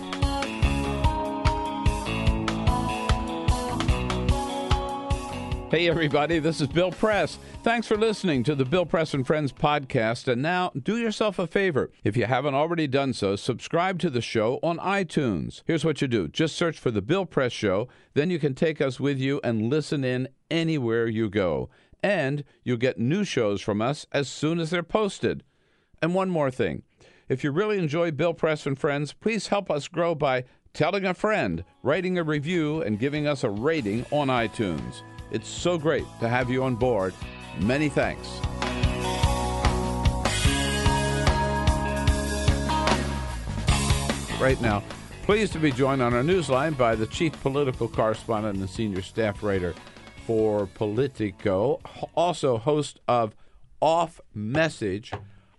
Hey, 5.71 5.89
everybody, 5.89 6.39
this 6.39 6.61
is 6.61 6.67
Bill 6.67 6.91
Press. 6.91 7.37
Thanks 7.63 7.85
for 7.85 7.97
listening 7.97 8.43
to 8.43 8.55
the 8.55 8.63
Bill 8.63 8.85
Press 8.85 9.13
and 9.13 9.27
Friends 9.27 9.51
podcast. 9.51 10.31
And 10.31 10.41
now, 10.41 10.71
do 10.81 10.95
yourself 10.95 11.37
a 11.37 11.47
favor. 11.47 11.91
If 12.03 12.15
you 12.15 12.25
haven't 12.25 12.53
already 12.53 12.87
done 12.87 13.11
so, 13.11 13.35
subscribe 13.35 13.99
to 13.99 14.09
the 14.09 14.21
show 14.21 14.59
on 14.63 14.77
iTunes. 14.77 15.63
Here's 15.65 15.83
what 15.83 16.01
you 16.01 16.07
do 16.07 16.27
just 16.29 16.55
search 16.55 16.79
for 16.79 16.91
the 16.91 17.01
Bill 17.01 17.25
Press 17.25 17.51
Show, 17.51 17.89
then 18.13 18.29
you 18.29 18.39
can 18.39 18.55
take 18.55 18.79
us 18.79 18.99
with 19.01 19.17
you 19.17 19.41
and 19.43 19.69
listen 19.69 20.05
in 20.05 20.29
anywhere 20.49 21.07
you 21.07 21.29
go. 21.29 21.69
And 22.01 22.45
you'll 22.63 22.77
get 22.77 22.99
new 22.99 23.25
shows 23.25 23.59
from 23.59 23.81
us 23.81 24.05
as 24.13 24.29
soon 24.29 24.59
as 24.59 24.69
they're 24.69 24.83
posted. 24.83 25.43
And 26.01 26.13
one 26.13 26.29
more 26.29 26.51
thing 26.51 26.83
if 27.27 27.43
you 27.43 27.51
really 27.51 27.77
enjoy 27.77 28.11
Bill 28.11 28.33
Press 28.33 28.65
and 28.65 28.77
Friends, 28.77 29.13
please 29.13 29.47
help 29.47 29.71
us 29.71 29.87
grow 29.87 30.13
by 30.13 30.43
telling 30.73 31.05
a 31.05 31.13
friend, 31.13 31.63
writing 31.81 32.17
a 32.17 32.23
review, 32.23 32.81
and 32.81 32.99
giving 32.99 33.25
us 33.25 33.43
a 33.43 33.49
rating 33.49 34.05
on 34.11 34.27
iTunes. 34.27 35.01
It's 35.31 35.49
so 35.49 35.77
great 35.77 36.05
to 36.19 36.29
have 36.29 36.49
you 36.49 36.63
on 36.63 36.75
board. 36.75 37.13
Many 37.59 37.89
thanks. 37.89 38.27
Right 44.39 44.61
now, 44.61 44.83
pleased 45.23 45.53
to 45.53 45.59
be 45.59 45.71
joined 45.71 46.01
on 46.03 46.13
our 46.13 46.21
newsline 46.21 46.77
by 46.77 46.93
the 46.93 47.07
chief 47.07 47.33
political 47.41 47.87
correspondent 47.87 48.59
and 48.59 48.69
senior 48.69 49.01
staff 49.01 49.41
writer 49.41 49.73
for 50.27 50.67
Politico, 50.67 51.79
also 52.13 52.57
host 52.57 52.99
of 53.07 53.33
Off 53.81 54.19
Message. 54.33 55.11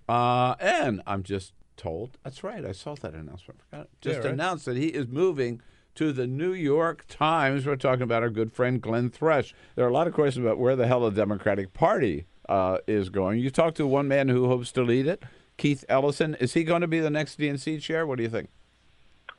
Uh, 0.09 0.55
and 0.61 1.03
I'm 1.07 1.23
just 1.23 1.53
told, 1.77 2.19
that's 2.23 2.43
right, 2.45 2.65
I 2.65 2.73
saw 2.73 2.95
that 2.95 3.15
announcement. 3.15 3.61
Forgot, 3.71 3.89
just 4.01 4.21
right. 4.21 4.33
announced 4.33 4.65
that 4.67 4.77
he 4.77 4.89
is 4.89 5.07
moving 5.07 5.61
to 5.97 6.13
the 6.13 6.27
New 6.27 6.53
York 6.53 7.05
Times. 7.09 7.67
We're 7.67 7.77
talking 7.77 8.03
about 8.03 8.23
our 8.23 8.31
good 8.31 8.53
friend 8.53 8.81
Glenn 8.81 9.11
Thrush. 9.11 9.55
There 9.75 9.85
are 9.85 9.89
a 9.89 9.93
lot 9.93 10.07
of 10.07 10.13
questions 10.13 10.45
about 10.45 10.59
where 10.59 10.77
the 10.77 10.87
hell 10.87 11.01
the 11.01 11.11
Democratic 11.11 11.73
Party 11.73 12.27
uh, 12.49 12.79
is 12.87 13.09
going. 13.09 13.41
You 13.41 13.51
talked 13.51 13.77
to 13.79 13.87
one 13.87 14.07
man 14.07 14.29
who 14.29 14.47
hopes 14.47 14.73
to 14.73 14.83
lead 14.83 15.07
it, 15.07 15.23
Keith 15.57 15.85
Ellison. 15.89 16.35
Is 16.37 16.55
he 16.55 16.65
going 16.65 16.83
to 16.83 16.87
be 16.87 17.01
the 17.01 17.11
next 17.11 17.39
DNC 17.39 17.81
chair? 17.81 18.07
What 18.07 18.19
do 18.19 18.23
you 18.23 18.29
think? 18.29 18.51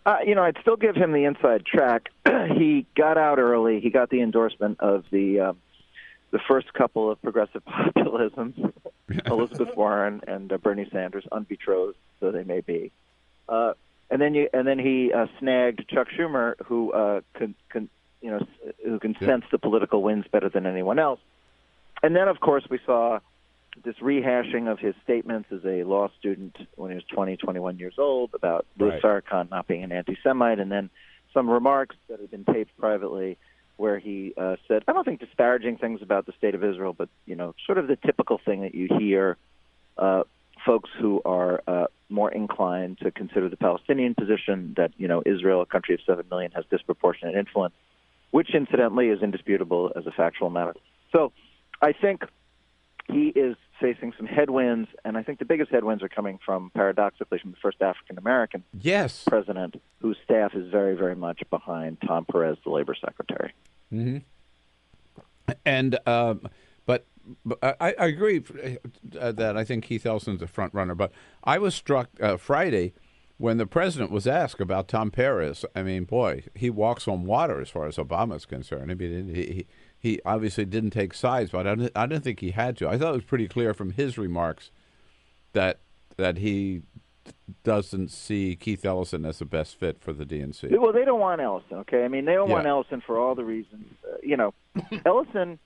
Uh, 0.06 0.20
you 0.26 0.36
know, 0.36 0.44
I'd 0.44 0.58
still 0.62 0.78
give 0.78 0.96
him 0.96 1.12
the 1.12 1.26
inside 1.26 1.66
track. 1.66 2.10
he 2.58 2.86
got 2.96 3.18
out 3.18 3.40
early. 3.40 3.80
He 3.82 3.90
got 3.90 4.10
the 4.10 4.22
endorsement 4.22 4.80
of 4.80 5.04
the 5.12 5.40
uh, 5.40 5.54
the 6.32 6.40
first 6.48 6.74
couple 6.74 7.12
of 7.12 7.22
progressive 7.22 7.64
populisms, 7.68 8.74
Elizabeth 9.26 9.76
Warren 9.76 10.22
and 10.28 10.52
uh, 10.52 10.58
Bernie 10.58 10.88
Sanders, 10.92 11.26
unbetrothed 11.32 11.98
though 12.20 12.32
they 12.32 12.44
may 12.44 12.62
be. 12.62 12.92
Uh, 13.48 13.74
and 14.10 14.22
then 14.22 14.34
you 14.34 14.50
and 14.54 14.68
then 14.68 14.80
he 14.80 15.12
uh, 15.14 15.28
snagged 15.40 15.88
Chuck 15.90 16.08
Schumer, 16.18 16.56
who 16.66 16.92
uh, 16.92 17.22
can, 17.36 17.56
can 17.70 17.90
you 18.22 18.32
know 18.32 18.48
who 18.84 19.00
can 19.00 19.16
sense 19.20 19.44
the 19.52 19.58
political 19.58 20.02
winds 20.02 20.28
better 20.32 20.50
than 20.50 20.66
anyone 20.66 21.00
else. 21.00 21.20
And 22.04 22.16
then, 22.16 22.28
of 22.28 22.40
course, 22.40 22.64
we 22.70 22.80
saw 22.86 23.20
this 23.84 23.96
rehashing 24.02 24.72
of 24.72 24.80
his 24.80 24.96
statements 25.04 25.50
as 25.52 25.64
a 25.66 25.84
law 25.84 26.10
student 26.20 26.56
when 26.76 26.92
he 26.92 26.96
was 26.96 27.04
20, 27.14 27.38
21 27.38 27.80
years 27.80 27.96
old 27.98 28.32
about 28.34 28.66
Louis 28.78 29.00
Right. 29.04 29.24
Farrakhan 29.24 29.50
not 29.50 29.68
being 29.68 29.84
an 29.84 29.92
anti-Semite, 29.92 30.60
and 30.60 30.72
then 30.72 30.90
some 31.34 31.50
remarks 31.50 31.96
that 32.10 32.20
had 32.20 32.32
been 32.32 32.46
taped 32.46 32.76
privately 32.78 33.38
where 33.78 34.00
he 34.00 34.34
uh, 34.38 34.58
said, 34.68 34.84
I 34.88 34.94
don't 34.94 35.06
think 35.06 35.20
disparaging 35.20 35.78
things 35.78 36.02
about 36.02 36.26
the 36.26 36.34
state 36.38 36.56
of 36.56 36.64
Israel, 36.64 36.94
but 36.94 37.10
you 37.26 37.36
know, 37.36 37.56
sort 37.66 37.78
of 37.78 37.88
the 37.88 37.96
typical 37.96 38.40
thing 38.44 38.62
that 38.62 38.76
you 38.76 38.90
hear 39.00 39.38
uh, 39.98 40.24
folks 40.66 40.90
who 41.00 41.22
are 41.24 41.64
uh, 41.68 41.86
more 42.10 42.32
inclined 42.32 43.00
to 43.00 43.12
consider 43.12 43.50
the 43.50 43.58
Palestinian 43.58 44.16
position 44.16 44.74
that 44.78 44.92
you 44.98 45.08
know 45.08 45.22
Israel, 45.26 45.62
a 45.62 45.66
country 45.66 45.96
of 45.96 46.02
seven 46.06 46.26
million, 46.30 46.52
has 46.52 46.66
disproportionate 46.70 47.36
influence, 47.36 47.76
which 48.32 48.54
incidentally 48.54 49.08
is 49.08 49.22
indisputable 49.22 49.92
as 49.96 50.06
a 50.08 50.12
factual 50.12 50.50
matter. 50.50 50.74
So, 51.16 51.32
I 51.82 51.94
think 51.94 52.24
he 53.10 53.28
is 53.30 53.56
facing 53.80 54.12
some 54.18 54.26
headwinds, 54.26 54.90
and 55.06 55.18
I 55.18 55.24
think 55.24 55.40
the 55.40 55.46
biggest 55.46 55.72
headwinds 55.72 56.04
are 56.04 56.10
coming 56.10 56.40
from 56.46 56.72
paradoxically 56.74 57.40
from 57.40 57.52
the 57.52 57.58
first 57.58 57.82
African 57.82 58.18
American 58.18 58.64
Yes. 58.80 59.24
president, 59.28 59.82
whose 60.00 60.18
staff 60.24 60.56
is 60.56 60.70
very, 60.70 60.96
very 60.96 61.16
much 61.16 61.42
behind 61.50 61.98
Tom 62.06 62.26
Perez, 62.26 62.58
the 62.64 62.72
labor 62.72 62.96
secretary. 62.96 63.54
And 65.66 65.98
um, 66.08 66.50
but, 66.86 67.06
but 67.46 67.60
I, 67.62 67.94
I 67.98 68.06
agree 68.08 68.44
uh, 69.20 69.32
that 69.32 69.56
I 69.56 69.64
think 69.64 69.86
Keith 69.86 70.06
Ellison's 70.06 70.42
a 70.42 70.48
front 70.48 70.74
runner. 70.74 70.96
But 70.96 71.12
I 71.44 71.58
was 71.58 71.76
struck 71.76 72.10
uh, 72.22 72.38
Friday 72.38 72.94
when 73.38 73.58
the 73.58 73.68
president 73.68 74.12
was 74.12 74.28
asked 74.28 74.60
about 74.60 74.88
Tom 74.88 75.12
Perez. 75.12 75.64
I 75.76 75.84
mean, 75.84 76.04
boy, 76.04 76.44
he 76.56 76.70
walks 76.70 77.08
on 77.08 77.26
water 77.26 77.62
as 77.62 77.70
far 77.70 77.86
as 77.88 77.96
Obama's 77.98 78.46
concerned. 78.46 78.92
I 78.92 78.96
mean, 78.96 79.34
he 79.34 79.42
he, 79.42 79.68
he 80.00 80.20
obviously 80.26 80.66
didn't 80.66 80.92
take 80.92 81.14
sides, 81.14 81.52
but 81.52 81.68
I 81.68 81.76
didn't, 81.76 81.92
I 81.96 82.06
didn't 82.06 82.24
think 82.24 82.40
he 82.40 82.52
had 82.52 82.78
to. 82.78 82.88
I 82.88 82.98
thought 82.98 83.14
it 83.14 83.18
was 83.18 83.24
pretty 83.24 83.48
clear 83.48 83.74
from 83.74 83.92
his 83.92 84.18
remarks 84.18 84.72
that 85.54 85.80
that 86.18 86.38
he 86.38 86.82
doesn't 87.64 88.10
see 88.10 88.56
Keith 88.56 88.86
Ellison 88.86 89.26
as 89.26 89.40
the 89.40 89.46
best 89.46 89.78
fit 89.78 90.00
for 90.00 90.14
the 90.14 90.26
DNC. 90.26 90.78
Well, 90.80 90.94
they 90.94 91.06
don't 91.06 91.20
want 91.20 91.42
Ellison. 91.42 91.78
Okay, 91.80 92.04
I 92.04 92.08
mean 92.08 92.26
they 92.26 92.34
don't 92.34 92.50
want 92.50 92.68
Ellison 92.68 93.02
for 93.06 93.18
all 93.18 93.36
the 93.36 93.44
reasons. 93.44 93.86
Uh, 94.04 94.18
you 94.24 94.38
know, 94.38 94.54
Ellison, 95.06 95.60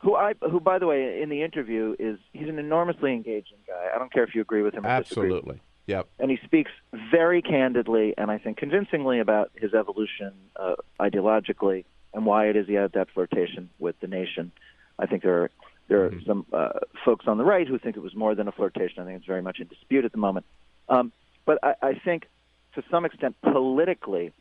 who 0.00 0.16
I 0.16 0.34
who 0.40 0.60
by 0.60 0.78
the 0.78 0.86
way 0.86 1.20
in 1.22 1.28
the 1.28 1.42
interview 1.42 1.94
is 1.98 2.18
he's 2.32 2.48
an 2.48 2.58
enormously 2.58 3.12
engaging 3.12 3.58
guy. 3.66 3.88
I 3.94 3.98
don't 3.98 4.12
care 4.12 4.24
if 4.24 4.34
you 4.34 4.40
agree 4.40 4.62
with 4.62 4.74
him 4.74 4.86
or 4.86 5.02
disagree. 5.02 5.26
Absolutely. 5.26 5.60
Yep. 5.86 6.08
and 6.18 6.30
he 6.30 6.38
speaks 6.42 6.70
very 7.10 7.42
candidly 7.42 8.14
and 8.16 8.30
I 8.30 8.38
think 8.38 8.56
convincingly 8.56 9.20
about 9.20 9.50
his 9.54 9.74
evolution 9.74 10.32
uh, 10.56 10.76
ideologically 10.98 11.84
and 12.14 12.24
why 12.24 12.46
it 12.46 12.56
is 12.56 12.66
he 12.66 12.74
had 12.74 12.92
that 12.92 13.08
flirtation 13.12 13.68
with 13.78 13.98
the 14.00 14.06
nation. 14.06 14.52
I 14.98 15.06
think 15.06 15.22
there 15.22 15.42
are 15.42 15.50
there 15.88 16.06
are 16.06 16.12
some 16.26 16.46
uh, 16.52 16.80
folks 17.04 17.26
on 17.26 17.36
the 17.36 17.44
right 17.44 17.68
who 17.68 17.78
think 17.78 17.96
it 17.96 18.02
was 18.02 18.14
more 18.14 18.34
than 18.34 18.48
a 18.48 18.52
flirtation. 18.52 19.02
I 19.02 19.04
think 19.04 19.18
it's 19.18 19.26
very 19.26 19.42
much 19.42 19.60
in 19.60 19.66
dispute 19.66 20.06
at 20.06 20.12
the 20.12 20.18
moment. 20.18 20.46
Um, 20.88 21.12
but 21.44 21.58
I, 21.62 21.74
I 21.82 21.94
think 22.02 22.26
to 22.74 22.82
some 22.90 23.04
extent 23.04 23.36
politically, 23.42 24.32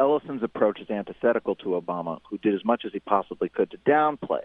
Ellison's 0.00 0.42
approach 0.42 0.80
is 0.80 0.90
antithetical 0.90 1.54
to 1.56 1.80
Obama, 1.80 2.18
who 2.28 2.38
did 2.38 2.54
as 2.54 2.64
much 2.64 2.84
as 2.84 2.92
he 2.92 2.98
possibly 2.98 3.48
could 3.48 3.70
to 3.70 3.78
downplay 3.78 4.42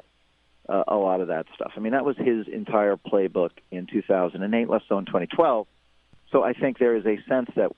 uh, 0.69 0.84
a 0.88 0.95
lot 0.95 1.19
of 1.19 1.29
that 1.29 1.47
stuff. 1.56 1.71
I 1.75 1.79
mean, 1.79 1.93
that 1.93 2.06
was 2.06 2.17
his 2.17 2.47
entire 2.47 2.95
playbook 2.95 3.51
in 3.71 3.88
2008, 3.88 4.69
less 4.69 4.82
so 4.88 4.97
in 4.99 5.06
2012. 5.06 5.67
So 6.32 6.43
I 6.43 6.53
think 6.53 6.77
there 6.77 6.95
is 6.95 7.06
a 7.06 7.17
sense 7.27 7.49
that 7.56 7.71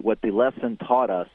what 0.00 0.20
the 0.20 0.30
lesson 0.30 0.76
taught 0.76 1.10
us 1.10 1.28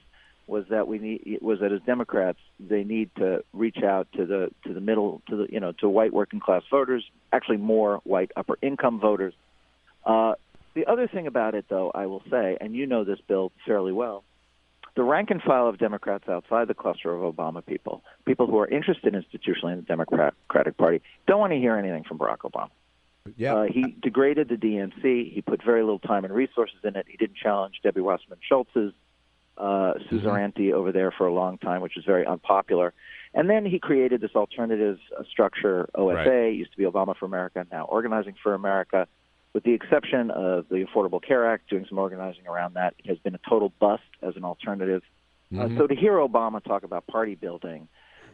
was 0.48 0.66
that 0.70 0.88
we 0.88 1.00
need 1.00 1.40
was 1.42 1.60
that 1.60 1.72
as 1.72 1.82
Democrats 1.86 2.40
they 2.60 2.84
need 2.84 3.10
to 3.18 3.44
reach 3.54 3.78
out 3.84 4.08
to 4.14 4.26
the 4.26 4.52
to 4.66 4.74
the 4.74 4.82
middle 4.82 5.22
to 5.30 5.36
the 5.36 5.48
you 5.52 5.60
know 5.60 5.72
to 5.74 5.90
white 5.90 6.14
working 6.14 6.40
class 6.40 6.64
voters, 6.70 7.04
actually 7.34 7.58
more 7.58 8.02
white 8.04 8.32
upper 8.36 8.58
income 8.62 9.00
voters. 9.00 9.34
Uh, 10.06 10.34
the 10.76 10.86
other 10.86 11.08
thing 11.08 11.26
about 11.26 11.56
it, 11.56 11.66
though, 11.70 11.90
I 11.96 12.06
will 12.06 12.22
say, 12.30 12.58
and 12.60 12.76
you 12.76 12.86
know 12.86 13.06
this, 13.06 13.20
Bill, 13.28 13.52
fairly 13.66 13.94
well, 13.94 14.26
the 14.96 15.04
rank 15.04 15.32
and 15.32 15.42
file 15.42 15.68
of 15.68 15.78
Democrats 15.78 16.28
outside 16.28 16.68
the 16.68 16.74
cluster 16.74 17.14
of 17.14 17.34
Obama 17.34 17.66
people, 17.66 18.04
people 18.26 18.46
who 18.46 18.60
are 18.60 18.68
interested 18.68 19.14
institutionally 19.14 19.72
in 19.72 19.78
the 19.78 19.84
Democratic 19.84 20.78
Party, 20.78 21.02
don't 21.28 21.40
want 21.40 21.54
to 21.54 21.60
hear 21.60 21.76
anything 21.78 22.04
from 22.04 22.18
Barack 22.18 22.40
Obama. 22.40 22.70
Yep. 23.38 23.56
Uh, 23.56 23.64
he 23.64 23.96
degraded 24.02 24.50
the 24.50 24.56
DNC. 24.56 25.34
He 25.34 25.42
put 25.42 25.64
very 25.64 25.82
little 25.82 26.00
time 26.00 26.26
and 26.26 26.34
resources 26.34 26.78
in 26.84 26.96
it. 26.96 27.08
He 27.10 27.18
didn't 27.18 27.38
challenge 27.38 27.80
Debbie 27.84 28.02
Wasserman 28.02 28.38
Schultz's 28.48 28.94
uh, 29.58 29.94
suzerainty 30.10 30.74
over 30.74 30.92
there 30.92 31.12
for 31.12 31.28
a 31.28 31.34
long 31.34 31.58
time, 31.58 31.82
which 31.82 31.94
was 31.96 32.06
very 32.06 32.26
unpopular. 32.26 32.94
And 33.34 33.50
then 33.50 33.66
he 33.66 33.80
created 33.80 34.22
this 34.22 34.32
alternative 34.36 34.98
uh, 35.18 35.24
structure, 35.30 35.90
OFA, 35.96 36.26
Right. 36.26 36.56
used 36.56 36.72
to 36.72 36.78
be 36.78 36.86
Obama 36.86 37.16
for 37.18 37.26
America, 37.26 37.66
now 37.72 37.86
Organizing 37.86 38.36
for 38.42 38.54
America. 38.54 39.08
With 39.54 39.64
the 39.64 39.74
exception 39.74 40.32
of 40.32 40.68
the 40.70 40.86
Affordable 40.86 41.22
Care 41.26 41.50
Act, 41.50 41.70
doing 41.70 41.86
some 41.88 41.98
organizing 41.98 42.46
around 42.46 42.74
that, 42.74 42.94
it 43.00 43.08
has 43.08 43.18
been 43.20 43.36
a 43.36 43.40
total 43.50 43.72
bust 43.80 44.04
as 44.22 44.36
an 44.36 44.44
alternative. 44.44 45.02
Uh, 45.58 45.70
so 45.78 45.88
to 45.88 45.96
hear 45.96 46.14
Obama 46.14 46.62
talk 46.62 46.84
about 46.84 47.08
party 47.08 47.36
building, 47.36 47.88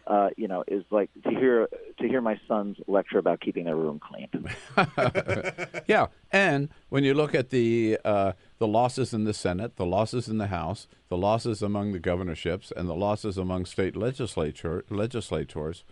uh, 0.08 0.30
you 0.38 0.48
know, 0.48 0.64
is 0.68 0.84
like 0.90 1.10
to 1.24 1.30
hear 1.30 1.68
to 2.00 2.08
hear 2.08 2.22
my 2.22 2.40
son's 2.48 2.78
lecture 2.88 3.18
about 3.18 3.40
keeping 3.42 3.66
their 3.66 3.76
room 3.76 4.00
clean. 4.00 4.30
Yeah, 5.88 6.08
and 6.32 6.70
when 6.90 7.04
you 7.04 7.14
look 7.14 7.36
at 7.36 7.50
the 7.50 7.98
uh, 8.06 8.34
the 8.60 8.68
losses 8.68 9.14
in 9.14 9.26
the 9.26 9.34
Senate, 9.34 9.76
the 9.76 9.86
losses 9.86 10.28
in 10.28 10.38
the 10.38 10.48
House, 10.48 10.88
the 11.10 11.18
losses 11.18 11.62
among 11.62 11.92
the 11.92 12.00
governorships, 12.00 12.72
and 12.76 12.88
the 12.88 12.96
losses 12.96 13.38
among 13.38 13.66
state 13.66 13.96
legislature 13.96 14.86
legislators, 14.90 15.84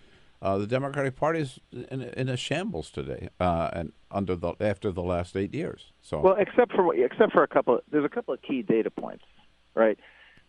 uh, 0.41 0.57
the 0.57 0.67
Democratic 0.67 1.15
Party 1.15 1.39
is 1.39 1.59
in, 1.71 2.01
in 2.01 2.29
a 2.29 2.37
shambles 2.37 2.89
today, 2.89 3.29
uh, 3.39 3.69
and 3.73 3.91
under 4.11 4.35
the 4.35 4.53
after 4.61 4.91
the 4.91 5.03
last 5.03 5.35
eight 5.35 5.53
years. 5.53 5.91
So 6.01 6.21
Well, 6.21 6.35
except 6.37 6.71
for 6.73 6.95
except 6.95 7.33
for 7.33 7.43
a 7.43 7.47
couple, 7.47 7.79
there's 7.91 8.05
a 8.05 8.09
couple 8.09 8.33
of 8.33 8.41
key 8.41 8.61
data 8.61 8.89
points, 8.89 9.25
right? 9.75 9.99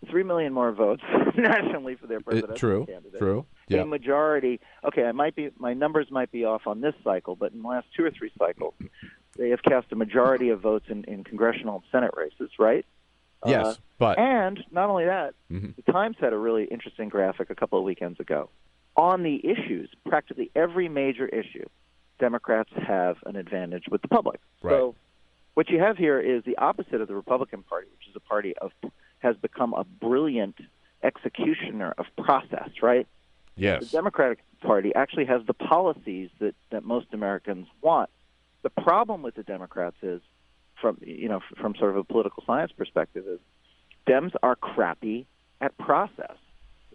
Three 0.09 0.23
million 0.23 0.53
more 0.55 0.73
votes 0.73 1.03
nationally 1.37 1.95
for 1.95 2.07
their 2.07 2.19
It- 2.19 2.25
presidential 2.25 2.57
true, 2.57 2.87
candidate. 2.87 3.19
true. 3.19 3.47
Yeah. 3.69 3.83
a 3.83 3.85
majority. 3.87 4.59
Okay, 4.85 5.05
I 5.05 5.13
might 5.13 5.37
be 5.37 5.51
my 5.59 5.75
numbers 5.75 6.11
might 6.11 6.33
be 6.33 6.45
off 6.45 6.67
on 6.67 6.81
this 6.81 6.95
cycle, 7.05 7.37
but 7.37 7.53
in 7.53 7.63
the 7.63 7.69
last 7.69 7.87
two 7.97 8.05
or 8.05 8.11
three 8.11 8.33
cycles, 8.39 8.75
they 9.37 9.51
have 9.51 9.63
cast 9.63 9.93
a 9.93 9.97
majority 9.97 10.49
of 10.49 10.61
votes 10.61 10.87
in, 10.89 11.05
in 11.05 11.23
congressional 11.23 11.77
and 11.77 11.85
Senate 11.93 12.13
races, 12.17 12.51
right? 12.59 12.85
Yes, 13.47 13.67
Uh, 13.67 13.75
but 13.99 14.19
and 14.19 14.65
not 14.71 14.89
only 14.91 15.05
that, 15.05 15.35
Mhm. 15.51 15.77
the 15.77 15.93
Times 15.93 16.17
had 16.19 16.33
a 16.33 16.39
really 16.39 16.65
interesting 16.65 17.09
graphic 17.09 17.51
a 17.51 17.55
couple 17.55 17.79
of 17.79 17.85
weekends 17.85 18.19
ago 18.21 18.49
on 18.97 19.23
the 19.23 19.47
issues. 19.47 19.91
Practically 20.09 20.51
every 20.57 20.89
major 20.89 21.27
issue, 21.29 21.67
Democrats 22.19 22.71
have 22.75 23.19
an 23.27 23.37
advantage 23.37 23.85
with 23.91 24.03
the 24.03 24.09
public. 24.09 24.41
Right. 24.63 24.73
So, 24.73 24.95
what 25.55 25.69
you 25.71 25.79
have 25.79 25.97
here 25.97 26.19
is 26.21 26.43
the 26.45 26.57
opposite 26.59 27.01
of 27.01 27.09
the 27.09 27.15
Republican 27.15 27.63
Party, 27.63 27.87
which 27.93 28.09
is 28.09 28.17
a 28.17 28.21
party 28.21 28.57
of 28.59 28.73
has 29.21 29.37
become 29.37 29.73
a 29.75 29.85
brilliant 29.85 30.57
executioner 31.03 31.95
of 31.97 32.07
process. 32.23 32.71
Right. 32.83 33.07
Yes. 33.57 33.85
The 33.85 33.97
Democratic 33.97 34.41
Party 34.63 34.95
actually 34.95 35.27
has 35.27 35.43
the 35.47 35.55
policies 35.55 36.31
that, 36.39 36.55
that 36.71 36.85
most 36.85 37.07
Americans 37.13 37.67
want. 37.81 38.11
The 38.63 38.71
problem 38.71 39.23
with 39.23 39.35
the 39.35 39.43
Democrats 39.43 39.97
is, 40.03 40.21
from 40.81 40.99
you 41.01 41.29
know, 41.29 41.41
from 41.61 41.75
sort 41.77 41.91
of 41.91 41.97
a 41.97 42.05
political 42.05 42.43
science 42.47 42.73
perspective, 42.73 43.25
is 43.27 43.41
Dems 44.07 44.33
are 44.43 44.57
crappy 44.57 45.27
at 45.61 45.77
process. 45.79 46.37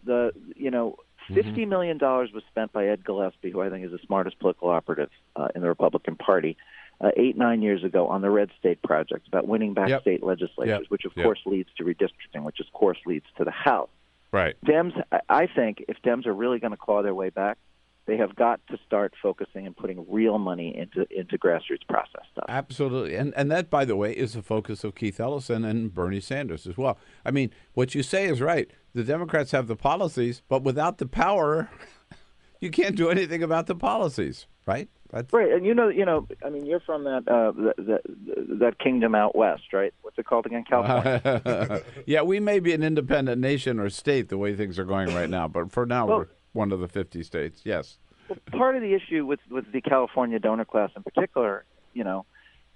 The 0.03 0.31
you 0.55 0.71
know, 0.71 0.97
fifty 1.27 1.65
million 1.65 1.97
dollars 1.97 2.31
was 2.33 2.43
spent 2.49 2.71
by 2.71 2.88
Ed 2.88 3.03
Gillespie, 3.03 3.51
who 3.51 3.61
I 3.61 3.69
think 3.69 3.85
is 3.85 3.91
the 3.91 3.99
smartest 4.05 4.39
political 4.39 4.69
operative 4.69 5.09
uh, 5.35 5.49
in 5.55 5.61
the 5.61 5.67
Republican 5.67 6.15
Party, 6.15 6.57
uh, 7.01 7.10
eight 7.17 7.38
nine 7.38 7.62
years 7.62 7.84
ago 7.84 8.08
on 8.08 8.21
the 8.21 8.29
Red 8.29 8.49
State 8.60 8.81
Project 8.81 9.27
about 9.27 9.47
winning 9.47 9.73
back 9.73 9.89
Yep. 9.89 10.01
state 10.01 10.23
legislatures, 10.23 10.79
Yep. 10.81 10.89
which 10.89 11.05
of 11.05 11.12
Yep. 11.15 11.23
course 11.25 11.39
leads 11.45 11.69
to 11.77 11.84
redistricting, 11.84 12.43
which 12.43 12.60
of 12.60 12.71
course 12.73 12.97
leads 13.05 13.25
to 13.38 13.43
the 13.43 13.51
House. 13.51 13.89
right. 14.31 14.55
Dems, 14.65 14.91
I- 15.12 15.21
I 15.29 15.47
think, 15.47 15.86
if 15.88 15.97
Dems 16.03 16.25
are 16.25 16.34
really 16.34 16.60
going 16.60 16.71
to 16.71 16.77
claw 16.77 17.01
their 17.01 17.13
way 17.15 17.29
back, 17.29 17.58
they 18.05 18.17
have 18.17 18.36
got 18.36 18.60
to 18.67 18.77
start 18.86 19.13
focusing 19.21 19.65
and 19.65 19.75
putting 19.75 20.05
real 20.10 20.38
money 20.38 20.75
into 20.77 21.08
into 21.10 21.38
grassroots 21.39 21.88
process 21.89 22.21
stuff. 22.31 22.45
Absolutely. 22.47 23.15
And 23.15 23.34
and 23.36 23.49
that 23.51 23.69
by 23.71 23.84
the 23.86 23.95
way 23.95 24.12
is 24.13 24.34
the 24.34 24.43
focus 24.43 24.84
of 24.84 24.93
Keith 24.93 25.19
Ellison 25.19 25.65
and 25.65 25.91
Bernie 25.93 26.19
Sanders 26.19 26.67
as 26.67 26.77
well. 26.77 26.99
I 27.25 27.31
mean, 27.31 27.49
what 27.73 27.95
you 27.95 28.03
say 28.03 28.25
is 28.25 28.41
right. 28.41 28.69
The 28.93 29.03
Democrats 29.03 29.51
have 29.51 29.67
the 29.67 29.75
policies, 29.75 30.41
but 30.47 30.62
without 30.63 30.99
the 30.99 31.08
power, 31.08 31.69
you 32.62 32.70
can't 32.72 32.96
do 32.96 33.10
anything 33.10 33.44
about 33.44 33.68
the 33.68 33.76
policies, 33.76 34.48
right? 34.65 34.89
That's 35.12 35.32
Right, 35.32 35.52
and 35.52 35.65
you 35.65 35.74
know, 35.74 35.88
you 35.88 36.04
know, 36.04 36.28
I 36.44 36.50
mean, 36.50 36.65
you're 36.65 36.80
from 36.80 37.04
that 37.04 37.28
uh, 37.28 37.52
that, 37.52 37.76
that 37.78 38.60
that 38.60 38.80
kingdom 38.80 39.15
out 39.15 39.36
west, 39.36 39.72
right? 39.72 39.94
What's 40.02 40.18
it 40.18 40.26
called 40.26 40.46
again, 40.46 40.65
California? 40.68 41.84
yeah, 42.06 42.22
we 42.24 42.39
may 42.39 42.60
be 42.60 42.74
an 42.74 42.84
independent 42.84 43.39
nation 43.39 43.80
or 43.80 43.89
state 43.89 44.30
the 44.30 44.38
way 44.38 44.56
things 44.56 44.78
are 44.80 44.84
going 44.86 45.13
right 45.13 45.30
now, 45.30 45.48
but 45.48 45.72
for 45.72 45.86
now 45.86 46.06
Well- 46.08 46.18
we're 46.20 46.28
one 46.54 46.72
of 46.72 46.80
the 46.80 46.88
50 46.88 47.22
states. 47.24 47.62
Yes. 47.65 47.98
well, 48.30 48.39
part 48.52 48.76
of 48.76 48.82
the 48.82 48.94
issue 48.94 49.26
with 49.26 49.39
with 49.50 49.72
the 49.72 49.82
California 49.82 50.39
donor 50.39 50.65
class 50.65 50.89
in 50.96 51.04
particular, 51.04 51.65
you 51.94 52.04
know, 52.04 52.26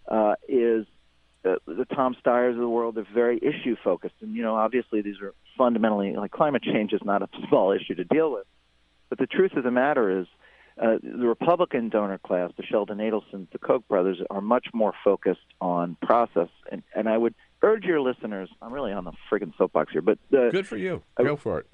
uh, 0.08 0.36
is 0.48 0.86
uh, 1.46 1.56
the 1.66 1.86
Tom 1.86 2.16
Steyers 2.24 2.52
of 2.52 2.60
the 2.60 2.70
world. 2.70 2.96
They're 2.96 3.08
very 3.14 3.38
issue 3.38 3.76
focused, 3.84 4.16
and 4.22 4.36
you 4.36 4.44
know, 4.44 4.56
obviously, 4.56 5.02
these 5.02 5.20
are 5.22 5.34
fundamentally 5.58 6.16
like 6.16 6.32
climate 6.32 6.64
change 6.64 6.94
is 6.94 7.02
not 7.04 7.22
a 7.22 7.30
small 7.50 7.72
issue 7.72 7.96
to 7.96 8.04
deal 8.04 8.32
with. 8.32 8.46
But 9.10 9.18
the 9.18 9.28
truth 9.28 9.54
of 9.54 9.64
the 9.64 9.72
matter 9.72 10.20
is, 10.22 10.28
uh, 10.82 10.98
the 11.04 11.28
Republican 11.28 11.90
donor 11.90 12.18
class, 12.20 12.52
the 12.56 12.64
Sheldon 12.64 13.00
Adelsons, 13.00 13.48
the 13.52 13.58
Koch 13.60 13.86
brothers, 13.88 14.20
are 14.30 14.40
much 14.42 14.68
more 14.74 14.94
focused 15.04 15.42
on 15.60 15.98
process. 16.02 16.48
And, 16.72 16.84
and 16.96 17.10
I 17.10 17.18
would 17.18 17.36
urge 17.62 17.84
your 17.84 18.00
listeners, 18.00 18.50
I'm 18.62 18.72
really 18.72 18.94
on 18.94 19.04
the 19.04 19.12
friggin' 19.30 19.52
soapbox 19.58 19.92
here, 19.92 20.02
but 20.02 20.20
uh, 20.34 20.50
Good 20.52 20.68
for 20.68 20.78
you. 20.78 21.02
I- 21.18 21.24
Go 21.24 21.36
for 21.36 21.60
it. 21.60 21.68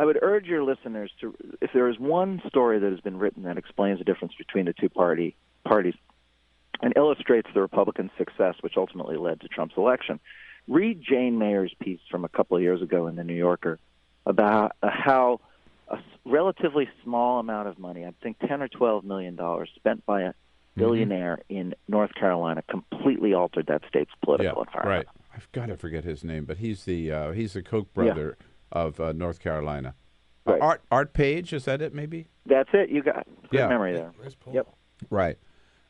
I 0.00 0.04
would 0.04 0.18
urge 0.22 0.46
your 0.46 0.62
listeners 0.62 1.10
to, 1.20 1.34
if 1.60 1.72
there 1.74 1.88
is 1.88 1.98
one 1.98 2.40
story 2.46 2.78
that 2.78 2.90
has 2.92 3.00
been 3.00 3.18
written 3.18 3.42
that 3.42 3.58
explains 3.58 3.98
the 3.98 4.04
difference 4.04 4.32
between 4.38 4.64
the 4.66 4.72
two 4.72 4.88
party 4.88 5.34
parties 5.64 5.94
and 6.80 6.92
illustrates 6.96 7.48
the 7.52 7.60
Republican 7.60 8.08
success, 8.16 8.54
which 8.60 8.74
ultimately 8.76 9.16
led 9.16 9.40
to 9.40 9.48
Trump's 9.48 9.74
election, 9.76 10.20
read 10.68 11.02
Jane 11.02 11.36
Mayer's 11.38 11.74
piece 11.82 11.98
from 12.10 12.24
a 12.24 12.28
couple 12.28 12.56
of 12.56 12.62
years 12.62 12.80
ago 12.80 13.08
in 13.08 13.16
the 13.16 13.24
New 13.24 13.34
Yorker 13.34 13.80
about 14.24 14.70
how 14.84 15.40
a 15.90 15.94
s- 15.96 16.02
relatively 16.24 16.88
small 17.02 17.38
amount 17.40 17.68
of 17.68 17.78
money, 17.78 18.04
I 18.04 18.12
think 18.22 18.38
10 18.46 18.62
or 18.62 18.68
12 18.68 19.04
million 19.04 19.36
dollars, 19.36 19.70
spent 19.76 20.04
by 20.06 20.22
a 20.22 20.32
billionaire 20.76 21.38
in 21.48 21.74
North 21.88 22.14
Carolina, 22.14 22.62
completely 22.70 23.34
altered 23.34 23.66
that 23.66 23.82
state's 23.88 24.10
Yeah, 24.20 24.24
political 24.24 24.62
environment. 24.62 25.06
right. 25.08 25.24
I've 25.34 25.50
got 25.52 25.66
to 25.66 25.76
forget 25.76 26.04
his 26.04 26.24
name, 26.24 26.44
but 26.44 26.58
he's 26.58 26.84
the 26.84 27.12
uh, 27.12 27.30
he's 27.32 27.52
the 27.52 27.62
Koch 27.62 27.92
brother 27.94 28.36
of 28.72 28.98
uh, 29.00 29.12
North 29.12 29.40
Carolina. 29.40 29.94
Uh, 30.46 30.56
Art 30.60 30.82
Art 30.90 31.12
Pope, 31.12 31.52
is 31.52 31.64
that 31.66 31.80
it? 31.82 31.94
Maybe. 31.94 32.28
That's 32.46 32.70
it. 32.72 32.90
You 32.90 33.02
got 33.02 33.26
good 33.50 33.58
Yeah. 33.58 33.68
memory 33.68 33.92
there. 33.94 34.12
Yep. 34.52 34.68
Right. 35.10 35.38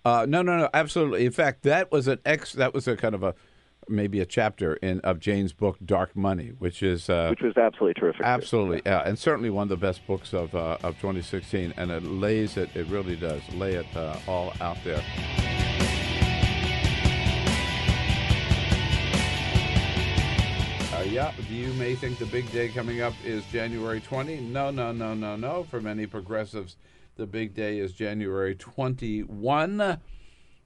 Uh, 0.04 0.26
no, 0.28 0.42
no, 0.42 0.56
no. 0.58 0.68
Absolutely. 0.74 1.24
In 1.26 1.32
fact, 1.32 1.62
that 1.62 1.90
was 1.92 2.08
an 2.08 2.18
ex. 2.26 2.52
That 2.52 2.74
was 2.74 2.86
a 2.88 2.96
kind 2.96 3.14
of 3.14 3.22
a 3.22 3.34
maybe 3.90 4.20
a 4.20 4.26
chapter 4.26 4.74
in 4.74 5.00
of 5.00 5.18
Jane's 5.20 5.52
book 5.52 5.76
Dark 5.84 6.14
Money, 6.16 6.52
which 6.58 6.82
is 6.82 7.08
uh, 7.08 7.28
Which 7.30 7.40
was 7.42 7.56
absolutely 7.56 7.94
terrific. 8.00 8.22
absolutely 8.24 8.82
yeah, 8.86 9.02
and 9.06 9.18
certainly 9.18 9.50
one 9.50 9.64
of 9.64 9.68
the 9.68 9.76
best 9.76 10.06
books 10.06 10.32
of 10.34 10.54
uh, 10.54 10.78
of 10.82 10.94
2016. 11.00 11.74
And 11.76 11.90
it 11.90 12.02
lays 12.02 12.56
it. 12.56 12.70
It 12.74 12.86
really 12.88 13.16
does 13.16 13.42
lay 13.54 13.74
it 13.74 13.86
uh, 13.96 14.16
all 14.26 14.52
out 14.60 14.76
there. 14.84 15.02
Uh, 20.92 21.02
yeah, 21.02 21.32
you 21.48 21.72
may 21.74 21.94
think 21.94 22.18
the 22.18 22.26
big 22.26 22.50
day 22.50 22.68
coming 22.68 23.02
up 23.02 23.12
is 23.24 23.44
January 23.52 24.00
20. 24.00 24.40
No, 24.40 24.70
no, 24.70 24.90
no, 24.90 25.14
no, 25.14 25.36
no. 25.36 25.62
For 25.64 25.80
many 25.80 26.06
progressives, 26.06 26.76
the 27.16 27.26
big 27.26 27.54
day 27.54 27.78
is 27.78 27.92
January 27.92 28.54
21. 28.56 29.98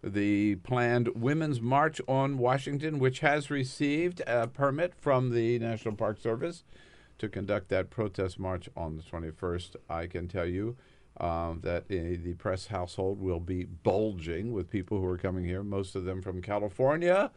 The 0.03 0.57
planned 0.57 1.09
Women's 1.15 1.61
March 1.61 2.01
on 2.09 2.38
Washington, 2.38 2.99
which 2.99 3.21
has 3.21 3.51
received 3.51 4.21
a 4.27 4.49
permit 4.49 4.95
from 4.95 5.31
the 5.31 5.59
National 5.61 5.95
Park 5.95 6.19
Service 6.19 6.65
to 7.19 7.29
conduct 7.29 7.69
that 7.69 7.88
protest 7.88 8.38
march 8.38 8.69
on 8.77 8.97
the 8.97 9.03
21st. 9.03 9.77
I 9.88 10.07
can 10.09 10.27
tell 10.27 10.47
you 10.47 10.77
um, 11.21 11.61
that 11.62 11.88
the 11.88 12.35
press 12.35 12.67
household 12.67 13.21
will 13.21 13.38
be 13.38 13.65
bulging 13.65 14.53
with 14.53 14.71
people 14.71 14.99
who 14.99 15.07
are 15.07 15.19
coming 15.19 15.45
here, 15.45 15.62
most 15.62 15.95
of 15.95 16.05
them 16.05 16.21
from 16.21 16.43
California, 16.43 17.31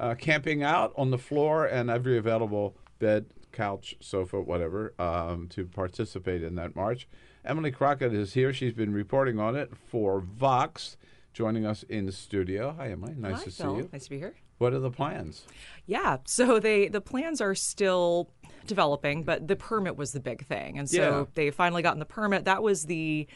uh, 0.00 0.14
camping 0.14 0.62
out 0.62 0.92
on 0.96 1.10
the 1.10 1.18
floor 1.18 1.66
and 1.66 1.90
every 1.90 2.16
available 2.16 2.76
bed, 2.98 3.26
couch, 3.52 3.94
sofa, 4.00 4.40
whatever, 4.40 4.94
um, 4.98 5.48
to 5.48 5.66
participate 5.66 6.42
in 6.42 6.54
that 6.54 6.74
march. 6.74 7.06
Emily 7.44 7.70
Crockett 7.70 8.12
is 8.12 8.34
here. 8.34 8.52
She's 8.52 8.72
been 8.72 8.92
reporting 8.92 9.38
on 9.38 9.54
it 9.54 9.72
for 9.76 10.20
Vox, 10.20 10.96
joining 11.36 11.66
us 11.66 11.82
in 11.82 12.06
the 12.06 12.12
studio. 12.12 12.74
Hi, 12.78 12.88
Emily. 12.90 13.12
Nice 13.14 13.38
Hi, 13.40 13.44
to 13.44 13.50
see 13.50 13.62
you. 13.64 13.90
Nice 13.92 14.04
to 14.04 14.10
be 14.10 14.18
here. 14.18 14.34
What 14.56 14.72
are 14.72 14.78
the 14.78 14.90
plans? 14.90 15.44
Yeah, 15.84 16.16
so 16.24 16.58
they 16.58 16.88
the 16.88 17.02
plans 17.02 17.42
are 17.42 17.54
still 17.54 18.30
developing, 18.66 19.22
but 19.22 19.46
the 19.46 19.54
permit 19.54 19.96
was 19.96 20.12
the 20.12 20.20
big 20.20 20.46
thing, 20.46 20.78
and 20.78 20.88
so 20.88 20.96
Yeah. 20.96 21.24
they 21.34 21.50
finally 21.50 21.82
gotten 21.82 21.98
the 21.98 22.06
permit. 22.06 22.46
That 22.46 22.62
was 22.62 22.86
the 22.86 23.26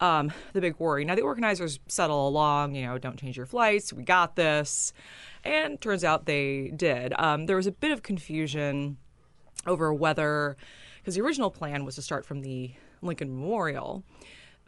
um, 0.00 0.30
the 0.52 0.60
big 0.60 0.76
worry. 0.78 1.04
Now 1.04 1.16
the 1.16 1.22
organizers 1.22 1.80
settle 1.88 2.28
along, 2.28 2.76
you 2.76 2.86
know, 2.86 2.96
don't 2.96 3.18
change 3.18 3.36
your 3.36 3.46
flights. 3.46 3.92
We 3.92 4.04
got 4.04 4.36
this, 4.36 4.92
and 5.42 5.80
turns 5.80 6.04
out 6.04 6.26
they 6.26 6.68
did. 6.76 7.12
Um, 7.18 7.46
there 7.46 7.56
was 7.56 7.66
a 7.66 7.72
bit 7.72 7.90
of 7.90 8.04
confusion 8.04 8.98
over 9.66 9.92
whether 9.92 10.56
because 11.00 11.16
the 11.16 11.22
original 11.22 11.50
plan 11.50 11.84
was 11.84 11.96
to 11.96 12.02
start 12.02 12.24
from 12.24 12.42
the 12.42 12.70
Lincoln 13.02 13.28
Memorial. 13.34 14.04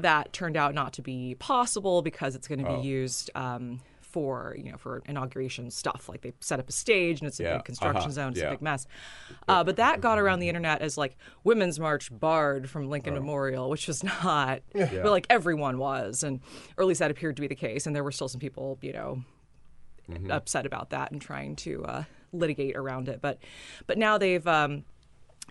That 0.02 0.32
turned 0.32 0.56
out 0.56 0.74
not 0.74 0.92
to 0.94 1.02
be 1.02 1.34
possible 1.38 2.02
because 2.02 2.34
it's 2.34 2.48
going 2.48 2.64
to 2.64 2.76
be 2.76 2.82
used 2.86 3.30
um, 3.34 3.80
for 4.00 4.56
you 4.58 4.70
know 4.72 4.76
for 4.76 5.02
inauguration 5.06 5.70
stuff. 5.70 6.08
Like 6.08 6.22
they 6.22 6.32
set 6.40 6.58
up 6.58 6.68
a 6.68 6.72
stage 6.72 7.20
and 7.20 7.28
it's 7.28 7.38
a 7.40 7.44
Yeah, 7.44 7.56
big 7.56 7.64
construction 7.64 8.02
uh-huh, 8.02 8.10
zone. 8.10 8.30
It's 8.32 8.40
yeah. 8.40 8.48
a 8.48 8.50
big 8.50 8.62
mess. 8.62 8.86
Uh, 9.46 9.62
but 9.64 9.76
that 9.76 10.00
got 10.00 10.18
around 10.18 10.40
the 10.40 10.48
internet 10.48 10.82
as 10.82 10.98
like 10.98 11.16
Women's 11.44 11.78
March 11.78 12.10
barred 12.10 12.68
from 12.68 12.88
Lincoln 12.90 13.14
Memorial, 13.14 13.70
which 13.70 13.86
was 13.86 14.02
not. 14.24 14.62
But 15.02 15.10
like 15.10 15.26
everyone 15.30 15.78
was, 15.78 16.22
and 16.22 16.40
or 16.76 16.82
at 16.82 16.88
least 16.88 16.98
that 17.00 17.10
appeared 17.10 17.36
to 17.36 17.40
be 17.42 17.48
the 17.48 17.54
case. 17.54 17.86
And 17.86 17.94
there 17.94 18.02
were 18.04 18.12
still 18.12 18.28
some 18.28 18.40
people, 18.40 18.78
you 18.82 18.92
know, 18.92 19.22
Mm-hmm. 20.10 20.32
upset 20.32 20.66
about 20.66 20.90
that 20.90 21.12
and 21.12 21.22
trying 21.22 21.54
to 21.54 21.84
uh, 21.84 22.02
litigate 22.32 22.74
around 22.74 23.08
it. 23.08 23.20
But 23.22 23.38
but 23.86 23.96
now 23.96 24.18
they've 24.18 24.44
um, 24.44 24.84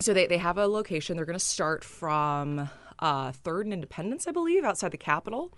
so 0.01 0.13
they, 0.13 0.27
they 0.27 0.37
have 0.37 0.57
a 0.57 0.67
location. 0.67 1.15
They're 1.15 1.25
going 1.25 1.39
to 1.39 1.45
start 1.45 1.81
from 1.85 2.69
uh, 2.99 3.31
Third 3.31 3.65
and 3.65 3.73
Independence, 3.73 4.27
I 4.27 4.31
believe, 4.31 4.63
outside 4.63 4.91
the 4.91 4.97
Capitol, 4.97 5.51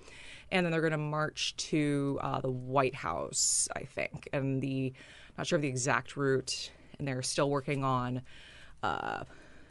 and 0.51 0.65
then 0.65 0.71
they're 0.71 0.81
going 0.81 0.91
to 0.91 0.97
march 0.97 1.55
to 1.57 2.19
uh, 2.21 2.41
the 2.41 2.51
White 2.51 2.95
House, 2.95 3.67
I 3.75 3.83
think. 3.83 4.27
And 4.33 4.61
the 4.61 4.93
not 5.37 5.47
sure 5.47 5.55
of 5.57 5.61
the 5.61 5.67
exact 5.69 6.15
route, 6.17 6.71
and 6.99 7.07
they're 7.07 7.21
still 7.21 7.49
working 7.49 7.83
on. 7.83 8.21
Uh, 8.83 9.23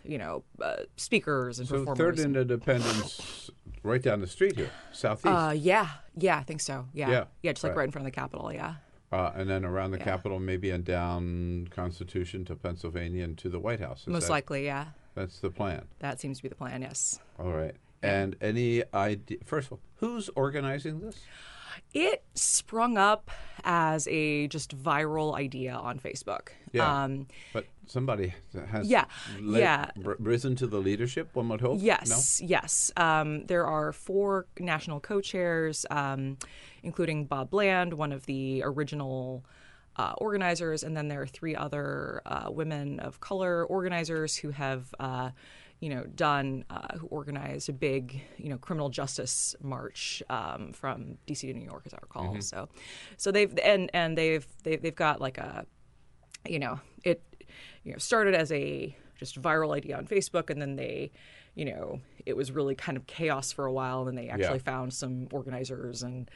you 0.02 0.16
know, 0.16 0.42
uh, 0.62 0.76
speakers 0.96 1.58
and 1.58 1.68
So 1.68 1.80
performers. 1.84 1.98
Third 1.98 2.18
and- 2.20 2.34
Independence, 2.36 3.50
right 3.82 4.00
down 4.02 4.20
the 4.20 4.26
street 4.26 4.56
here, 4.56 4.70
southeast. 4.92 5.26
uh, 5.26 5.52
yeah, 5.54 5.88
yeah, 6.16 6.38
I 6.38 6.42
think 6.42 6.62
so. 6.62 6.86
Yeah, 6.94 7.10
Yeah, 7.10 7.24
yeah, 7.42 7.52
just 7.52 7.62
like 7.64 7.72
right. 7.72 7.78
right 7.80 7.84
in 7.84 7.90
front 7.90 8.06
of 8.06 8.12
the 8.12 8.18
Capitol. 8.18 8.50
Yeah. 8.50 8.76
Uh, 9.12 9.32
and 9.34 9.50
then 9.50 9.64
around 9.64 9.90
the 9.90 9.98
Capitol, 9.98 10.38
maybe 10.38 10.70
and 10.70 10.84
down 10.86 11.66
Constitution 11.70 12.44
to 12.46 12.54
Pennsylvania 12.56 13.24
and 13.24 13.36
to 13.38 13.50
the 13.50 13.58
White 13.60 13.80
House. 13.80 14.02
Is 14.02 14.06
Most 14.06 14.28
that- 14.28 14.30
likely, 14.30 14.64
yeah. 14.64 14.86
That's 15.20 15.40
the 15.40 15.50
plan. 15.50 15.82
That 15.98 16.18
seems 16.18 16.38
to 16.38 16.42
be 16.42 16.48
the 16.48 16.54
plan. 16.54 16.80
Yes. 16.80 17.20
All 17.38 17.52
right. 17.52 17.74
And 18.02 18.36
any 18.40 18.82
idea? 18.94 19.36
First 19.44 19.66
of 19.66 19.72
all, 19.74 19.80
who's 19.96 20.30
organizing 20.34 21.00
this? 21.00 21.20
It 21.92 22.22
sprung 22.34 22.96
up 22.96 23.30
as 23.64 24.08
a 24.08 24.46
just 24.48 24.76
viral 24.76 25.34
idea 25.36 25.74
on 25.74 25.98
Facebook. 25.98 26.48
Yeah. 26.72 27.04
Um, 27.04 27.26
But 27.52 27.66
somebody 27.86 28.32
has 28.70 28.88
Yeah, 28.88 29.04
la- 29.40 29.58
yeah. 29.58 29.90
r- 30.04 30.16
risen 30.18 30.56
to 30.56 30.66
the 30.66 30.78
leadership. 30.78 31.28
One 31.34 31.48
would 31.50 31.60
hope. 31.60 31.78
Yes, 31.82 32.40
yes. 32.42 32.90
Um, 32.96 33.44
there 33.46 33.66
are 33.66 33.92
four 33.92 34.46
national 34.58 35.00
co-chairs, 35.00 35.84
um, 35.90 36.38
including 36.82 37.26
Bob 37.26 37.50
Bland, 37.50 37.94
one 37.94 38.12
of 38.12 38.24
the 38.26 38.62
original 38.64 39.44
uh, 40.00 40.14
organizers, 40.16 40.82
and 40.82 40.96
then 40.96 41.08
there 41.08 41.20
are 41.20 41.26
three 41.26 41.54
other 41.54 42.22
uh, 42.24 42.50
women 42.50 43.00
of 43.00 43.20
color 43.20 43.64
organizers 43.66 44.34
who 44.36 44.50
have. 44.50 44.94
Uh, 44.98 45.30
you 45.82 45.88
know, 45.88 46.04
done 46.14 46.62
uh, 46.68 46.98
who 46.98 47.06
organized 47.06 47.70
a 47.70 47.72
big, 47.72 48.20
you 48.36 48.50
know, 48.50 48.58
criminal 48.58 48.90
justice 48.90 49.56
march 49.62 50.22
um, 50.28 50.74
from 50.74 51.16
DC 51.26 51.40
to 51.40 51.54
New 51.54 51.64
York, 51.64 51.84
as 51.86 51.94
I 51.94 51.98
recall. 52.02 52.38
So, 52.42 52.68
so 53.16 53.32
they've 53.32 53.58
and 53.64 53.90
and 53.94 54.18
they've 54.18 54.46
they've 54.62 54.82
they've 54.82 54.94
got 54.94 55.22
like 55.22 55.38
a 55.38 55.64
you 56.46 56.58
know, 56.58 56.80
it 57.02 57.22
you 57.82 57.92
know 57.92 57.98
started 57.98 58.34
as 58.34 58.52
a 58.52 58.94
just 59.18 59.40
viral 59.40 59.74
idea 59.74 59.96
on 59.96 60.06
Facebook, 60.06 60.50
and 60.50 60.60
then 60.60 60.76
they, 60.76 61.12
you 61.54 61.64
know, 61.64 61.98
it 62.26 62.36
was 62.36 62.52
really 62.52 62.74
kind 62.74 62.98
of 62.98 63.06
chaos 63.06 63.50
for 63.50 63.64
a 63.64 63.72
while, 63.72 64.00
and 64.00 64.08
then 64.08 64.16
they 64.16 64.30
actually 64.30 64.58
found 64.58 64.92
some 64.92 65.28
organizers 65.32 66.02
and. 66.02 66.30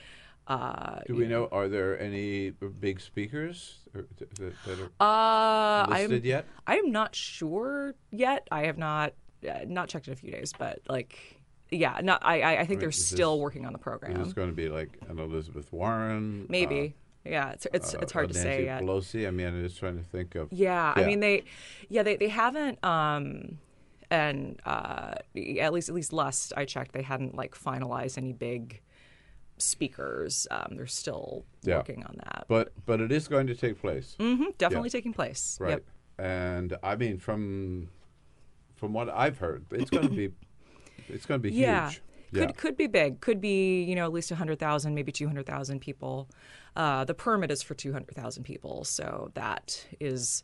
Uh, 0.47 1.01
Do 1.07 1.15
we 1.15 1.27
know? 1.27 1.49
Are 1.51 1.69
there 1.69 1.99
any 2.01 2.51
big 2.51 3.01
speakers 3.01 3.79
or 3.95 4.03
th- 4.19 4.31
th- 4.37 4.53
that 4.67 4.79
are 4.79 4.91
uh, 5.01 5.87
listed 5.89 6.23
I'm, 6.23 6.27
yet? 6.27 6.45
I 6.67 6.77
am 6.77 6.93
not 6.93 7.15
sure 7.15 7.95
yet. 8.11 8.47
I 8.51 8.67
have 8.67 8.77
not 8.77 9.15
uh, 9.49 9.61
not 9.67 9.89
checked 9.89 10.07
in 10.07 10.13
a 10.13 10.17
few 10.17 10.31
days, 10.31 10.53
but 10.59 10.81
like, 10.89 11.41
yeah, 11.71 11.99
not. 12.03 12.23
I 12.25 12.43
I, 12.43 12.61
I 12.61 12.65
think 12.67 12.81
they're 12.81 12.93
still 12.93 13.37
this- 13.37 13.43
working 13.43 13.65
on 13.65 13.73
the 13.73 13.79
program. 13.79 14.21
It's 14.21 14.35
going 14.35 14.51
to 14.51 14.55
be 14.55 14.69
like 14.69 14.99
an 15.09 15.19
Elizabeth 15.19 15.73
Warren? 15.73 16.45
Maybe. 16.51 16.95
yeah, 17.25 17.53
it's 17.53 17.67
it's 17.73 17.95
uh, 17.95 18.01
it's 18.03 18.13
hard 18.13 18.29
to 18.29 18.35
Nancy 18.35 18.49
say 18.49 18.65
yet. 18.67 18.83
Pelosi. 18.83 19.27
I 19.27 19.31
mean, 19.31 19.47
I'm 19.47 19.63
just 19.63 19.79
trying 19.79 19.97
to 19.97 20.05
think 20.05 20.35
of. 20.35 20.53
Yeah, 20.53 20.93
I 20.95 21.05
mean 21.07 21.21
they, 21.21 21.45
yeah 21.89 22.03
they 22.03 22.17
they 22.17 22.29
haven't 22.29 22.85
um, 22.85 23.57
and 24.11 24.61
uh, 24.67 25.15
at 25.59 25.73
least 25.73 25.89
at 25.89 25.95
least 25.95 26.13
last 26.13 26.53
I 26.55 26.67
checked 26.67 26.93
they 26.93 27.01
hadn't 27.03 27.35
like 27.35 27.57
finalized 27.59 28.19
any 28.19 28.35
big 28.35 28.83
speakers. 29.64 30.46
Um, 30.50 30.74
they're 30.77 30.87
still 30.87 31.44
Yeah. 31.62 31.79
working 31.79 32.05
on 32.05 32.16
that. 32.24 32.44
But 32.48 32.72
but 32.87 33.00
it 33.00 33.11
is 33.12 33.29
going 33.29 33.46
to 33.48 33.55
take 33.55 33.81
place, 33.81 34.14
hmm 34.18 34.44
definitely 34.59 34.90
taking 34.90 35.12
place. 35.12 35.57
right? 35.61 35.70
Yep. 35.70 35.83
And 36.18 36.77
I 36.83 36.96
mean, 36.96 37.18
from 37.18 37.88
from 38.77 38.92
what 38.92 39.09
I've 39.09 39.38
heard, 39.38 39.64
it's 39.70 39.90
going 39.90 40.09
to 40.09 40.14
be 40.14 40.31
it's 41.09 41.27
going 41.27 41.40
to 41.40 41.42
be 41.42 41.55
Yeah. 41.55 41.88
huge. 41.88 42.03
Could 42.35 42.57
could 42.57 42.77
be 42.77 42.88
big. 42.88 43.20
Could 43.20 43.40
be 43.40 43.85
you 43.85 43.94
know 43.94 44.05
at 44.05 44.12
least 44.12 44.31
hundred 44.31 44.59
thousand, 44.59 44.94
maybe 44.94 45.12
two 45.12 45.29
hundred 45.29 45.46
thousand 45.46 45.81
people. 45.81 46.29
Uh, 46.74 47.05
the 47.05 47.14
permit 47.14 47.50
is 47.53 47.62
for 47.62 47.74
two 47.74 47.92
hundred 47.92 48.16
thousand 48.16 48.42
people, 48.42 48.83
so 48.85 49.31
that 49.35 49.87
is 50.00 50.42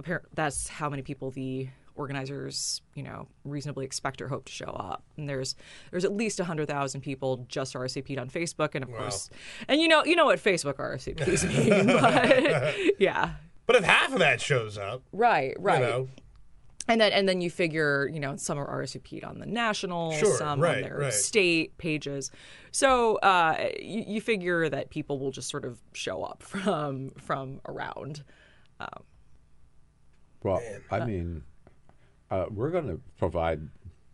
apparent. 0.00 0.26
That's 0.34 0.66
how 0.68 0.88
many 0.90 1.02
people 1.02 1.30
the 1.30 1.68
organizers 1.94 2.80
you 2.94 3.02
know 3.02 3.28
reasonably 3.44 3.84
expect 3.84 4.20
or 4.22 4.28
hope 4.28 4.44
to 4.46 4.52
show 4.52 4.66
up. 4.66 5.02
And 5.16 5.28
there's 5.28 5.54
there's 5.90 6.04
at 6.04 6.12
least 6.12 6.40
hundred 6.40 6.68
thousand 6.68 7.02
people 7.02 7.46
just 7.48 7.74
RSVP'd 7.74 8.18
on 8.18 8.28
Facebook, 8.30 8.74
and 8.74 8.82
of 8.84 8.90
course, 8.90 9.30
and 9.68 9.80
you 9.80 9.88
know 9.88 10.04
you 10.04 10.16
know 10.16 10.26
what 10.26 10.38
Facebook 10.38 10.74
RSVPs 10.74 11.48
mean, 11.48 11.86
but 12.00 12.76
yeah. 13.00 13.32
But 13.66 13.76
if 13.76 13.84
half 13.84 14.12
of 14.12 14.18
that 14.18 14.40
shows 14.40 14.76
up, 14.76 15.02
Right, 15.12 15.54
right. 15.58 15.80
you 15.80 15.86
know, 15.86 16.08
And 16.88 17.00
then 17.00 17.12
and 17.12 17.28
then 17.28 17.40
you 17.40 17.48
figure, 17.48 18.10
you 18.12 18.18
know, 18.18 18.34
some 18.36 18.58
are 18.58 18.82
RSVP'd 18.82 19.22
on 19.22 19.38
the 19.38 19.46
national, 19.46 20.12
Sure, 20.14 20.36
some 20.36 20.60
right, 20.60 20.76
on 20.78 20.82
their 20.82 20.98
right. 20.98 21.12
state 21.12 21.78
pages. 21.78 22.32
So 22.72 23.16
uh, 23.18 23.68
you, 23.80 24.04
you 24.06 24.20
figure 24.20 24.68
that 24.68 24.90
people 24.90 25.20
will 25.20 25.30
just 25.30 25.48
sort 25.48 25.64
of 25.64 25.78
show 25.92 26.24
up 26.24 26.42
from 26.62 27.10
from 27.10 27.60
around. 27.68 28.24
Well, 30.42 30.60
I 30.90 31.04
mean, 31.04 31.44
uh, 32.32 32.46
we're 32.50 32.70
going 32.70 32.88
to 32.88 32.98
provide 33.18 33.60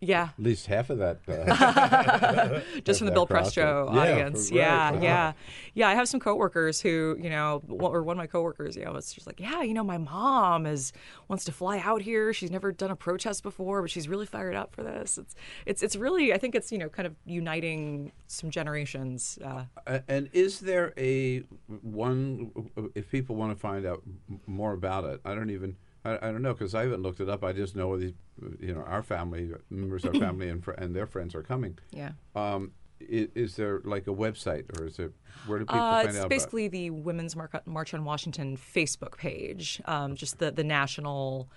Yeah, 0.01 0.29
at 0.39 0.45
least 0.45 0.67
half 0.67 0.91
of 0.91 0.99
that. 0.99 1.19
Uh, 1.29 2.61
just 2.85 2.99
from 3.01 3.07
the 3.07 3.11
that 3.11 3.15
Bill 3.15 3.27
Press 3.27 3.53
crowd. 3.55 3.89
Show 3.89 3.91
Yeah, 3.95 4.01
audience. 4.01 4.51
right, 4.51 4.57
Yeah, 4.59 4.91
right. 4.91 5.03
yeah, 5.03 5.33
yeah. 5.75 5.89
I 5.89 5.95
have 5.95 6.09
some 6.09 6.21
coworkers 6.21 6.81
who, 6.81 7.17
you 7.21 7.31
know, 7.31 7.63
one- 7.67 7.93
or 7.93 8.03
one 8.05 8.15
of 8.17 8.19
my 8.19 8.27
coworkers, 8.29 8.77
you 8.77 8.85
know, 8.85 8.95
it's 8.95 9.13
just 9.13 9.27
like, 9.27 9.41
yeah, 9.41 9.63
you 9.63 9.75
know, 9.75 9.83
my 9.85 9.99
mom 9.99 10.67
is 10.67 10.93
wants 11.29 11.45
to 11.47 11.53
fly 11.53 11.79
out 11.81 12.01
here. 12.03 12.33
She's 12.33 12.51
never 12.51 12.71
done 12.73 12.91
a 12.93 12.97
protest 12.97 13.43
before, 13.43 13.83
but 13.83 13.91
she's 13.91 14.09
really 14.09 14.27
fired 14.27 14.55
up 14.55 14.75
for 14.75 14.83
this. 14.85 15.19
It's 15.19 15.35
it's 15.67 15.83
it's 15.83 15.97
really, 15.97 16.33
I 16.33 16.39
think 16.39 16.55
it's 16.55 16.71
you 16.73 16.79
know, 16.79 16.89
kind 16.89 17.07
of 17.07 17.15
uniting 17.25 18.13
some 18.29 18.51
generations. 18.51 19.39
Uh, 19.45 19.65
And 20.09 20.29
is 20.33 20.61
there 20.61 20.93
a 20.97 21.41
one? 21.83 22.51
If 22.95 23.11
people 23.11 23.35
want 23.37 23.53
to 23.53 23.59
find 23.59 23.85
out 23.87 24.03
more 24.47 24.73
about 24.75 25.05
it, 25.05 25.21
I 25.25 25.35
don't 25.35 25.51
even. 25.51 25.77
I, 26.05 26.17
I 26.17 26.31
don't 26.33 26.43
know 26.43 26.53
because 26.55 26.75
I 26.75 26.83
haven't 26.83 27.03
looked 27.03 27.21
it 27.21 27.29
up. 27.29 27.43
I 27.45 27.53
just 27.53 27.75
know 27.77 27.97
these, 27.97 28.13
you 28.61 28.75
know, 28.75 28.83
our 28.83 29.03
family 29.03 29.51
members, 29.71 30.05
our 30.05 30.15
family, 30.15 30.49
and 30.49 30.63
fr- 30.65 30.73
and 30.73 30.95
their 30.95 31.07
friends 31.07 31.35
are 31.35 31.43
coming. 31.43 31.79
yeah. 31.91 32.13
Um, 32.35 32.73
is, 33.01 33.29
is 33.37 33.55
there 33.57 33.81
like 33.85 34.09
a 34.09 34.15
website, 34.15 34.65
or 34.81 34.87
is 34.87 34.99
it 34.99 35.13
where 35.47 35.61
do 35.61 35.65
people 35.67 35.81
Uh, 35.81 35.91
find 35.99 36.09
it's 36.09 36.17
out? 36.19 36.21
about 36.23 36.31
basically 36.31 36.67
the 36.69 36.91
Women's 36.91 37.37
Mar- 37.37 37.51
March 37.65 37.95
on 37.95 38.05
Washington 38.05 38.57
Facebook 38.57 39.17
page, 39.17 39.81
um, 39.85 40.17
just 40.17 40.39
the, 40.41 40.51
the 40.51 40.65
national 40.65 41.49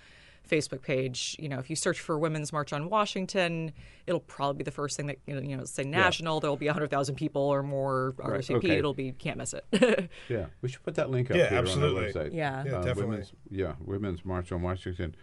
Facebook 0.48 0.82
page. 0.82 1.36
You 1.38 1.48
know, 1.48 1.58
if 1.58 1.70
you 1.70 1.76
search 1.76 2.00
for 2.00 2.18
Women's 2.18 2.52
March 2.52 2.72
on 2.72 2.88
Washington, 2.90 3.72
it'll 4.06 4.20
probably 4.20 4.58
be 4.58 4.64
the 4.64 4.70
first 4.70 4.96
thing 4.96 5.06
that, 5.06 5.18
you 5.26 5.34
know, 5.34 5.40
you 5.40 5.56
know 5.56 5.64
say 5.64 5.84
national. 5.84 6.40
There'll 6.40 6.56
be 6.56 6.66
100,000 6.66 7.14
people 7.14 7.42
or 7.42 7.62
more 7.62 8.14
RSVP. 8.18 8.54
okay. 8.56 8.78
It'll 8.78 8.94
be, 8.94 9.12
can't 9.12 9.38
miss 9.38 9.54
it. 9.54 9.64
it? 9.72 10.10
Yeah, 10.28 10.46
we 10.60 10.68
should 10.68 10.82
put 10.82 10.94
that 10.96 11.10
link 11.10 11.30
up 11.30 11.36
Yeah, 11.36 11.48
here 11.50 11.58
absolutely. 11.58 12.06
on 12.06 12.12
the 12.12 12.18
website. 12.20 12.34
Yeah. 12.34 12.64
Yeah, 12.64 12.72
Uh, 12.72 12.82
definitely. 12.82 13.04
Women's, 13.06 13.32
yeah, 13.50 13.74
Women's 13.84 14.24
March 14.24 14.52
on 14.52 14.62
Washington. 14.62 15.14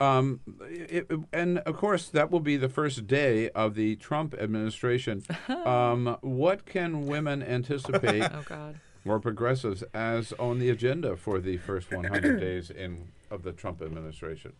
Um, 0.00 0.40
it, 0.70 1.10
and 1.32 1.58
of 1.58 1.76
course, 1.76 2.08
that 2.10 2.30
will 2.30 2.38
be 2.40 2.56
the 2.56 2.68
first 2.68 3.06
day 3.08 3.50
of 3.50 3.74
the 3.74 3.96
Trump 3.96 4.32
administration. 4.38 5.24
um, 5.48 6.16
what 6.20 6.66
can 6.66 7.06
women 7.06 7.42
anticipate 7.42 8.22
oh, 8.32 8.44
God. 8.46 8.78
or 9.04 9.18
progressives 9.18 9.82
as 9.92 10.32
on 10.34 10.60
the 10.60 10.70
agenda 10.70 11.16
for 11.16 11.40
the 11.40 11.56
first 11.56 11.90
100 11.90 12.38
days 12.38 12.70
in 12.70 13.08
of 13.30 13.42
the 13.42 13.50
Trump 13.52 13.82
administration? 13.82 14.52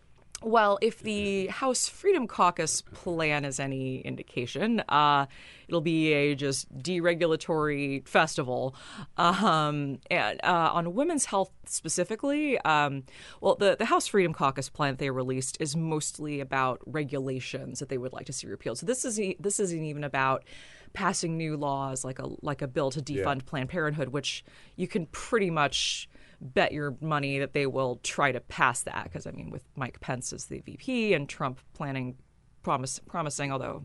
Well, 0.42 0.78
if 0.80 1.00
the 1.00 1.48
House 1.48 1.88
Freedom 1.88 2.28
Caucus 2.28 2.82
plan 2.82 3.44
is 3.44 3.58
any 3.58 4.00
indication, 4.02 4.80
uh, 4.88 5.26
it'll 5.66 5.80
be 5.80 6.12
a 6.12 6.36
just 6.36 6.72
deregulatory 6.78 8.06
festival. 8.06 8.76
Um, 9.16 9.98
and 10.12 10.40
uh, 10.44 10.70
on 10.72 10.94
women's 10.94 11.24
health 11.24 11.50
specifically, 11.64 12.56
um, 12.60 13.02
well, 13.40 13.56
the, 13.56 13.74
the 13.76 13.86
House 13.86 14.06
Freedom 14.06 14.32
Caucus 14.32 14.68
plan 14.68 14.92
that 14.92 14.98
they 14.98 15.10
released 15.10 15.56
is 15.60 15.74
mostly 15.74 16.38
about 16.38 16.80
regulations 16.86 17.80
that 17.80 17.88
they 17.88 17.98
would 17.98 18.12
like 18.12 18.26
to 18.26 18.32
see 18.32 18.46
repealed. 18.46 18.78
So 18.78 18.86
this 18.86 19.04
is 19.04 19.20
this 19.40 19.58
isn't 19.58 19.82
even 19.82 20.04
about 20.04 20.44
passing 20.92 21.36
new 21.36 21.56
laws 21.56 22.04
like 22.04 22.18
a 22.20 22.28
like 22.42 22.62
a 22.62 22.68
bill 22.68 22.90
to 22.92 23.00
defund 23.00 23.44
Planned 23.44 23.70
Parenthood, 23.70 24.10
which 24.10 24.44
you 24.76 24.86
can 24.86 25.06
pretty 25.06 25.50
much 25.50 26.08
bet 26.40 26.72
your 26.72 26.96
money 27.00 27.38
that 27.38 27.52
they 27.52 27.66
will 27.66 28.00
try 28.02 28.32
to 28.32 28.40
pass 28.40 28.82
that 28.82 29.04
because 29.04 29.26
I 29.26 29.30
mean 29.32 29.50
with 29.50 29.64
Mike 29.76 30.00
Pence 30.00 30.32
as 30.32 30.46
the 30.46 30.60
VP 30.60 31.14
and 31.14 31.28
Trump 31.28 31.60
planning 31.74 32.16
promise 32.62 33.00
promising 33.06 33.52
although 33.52 33.84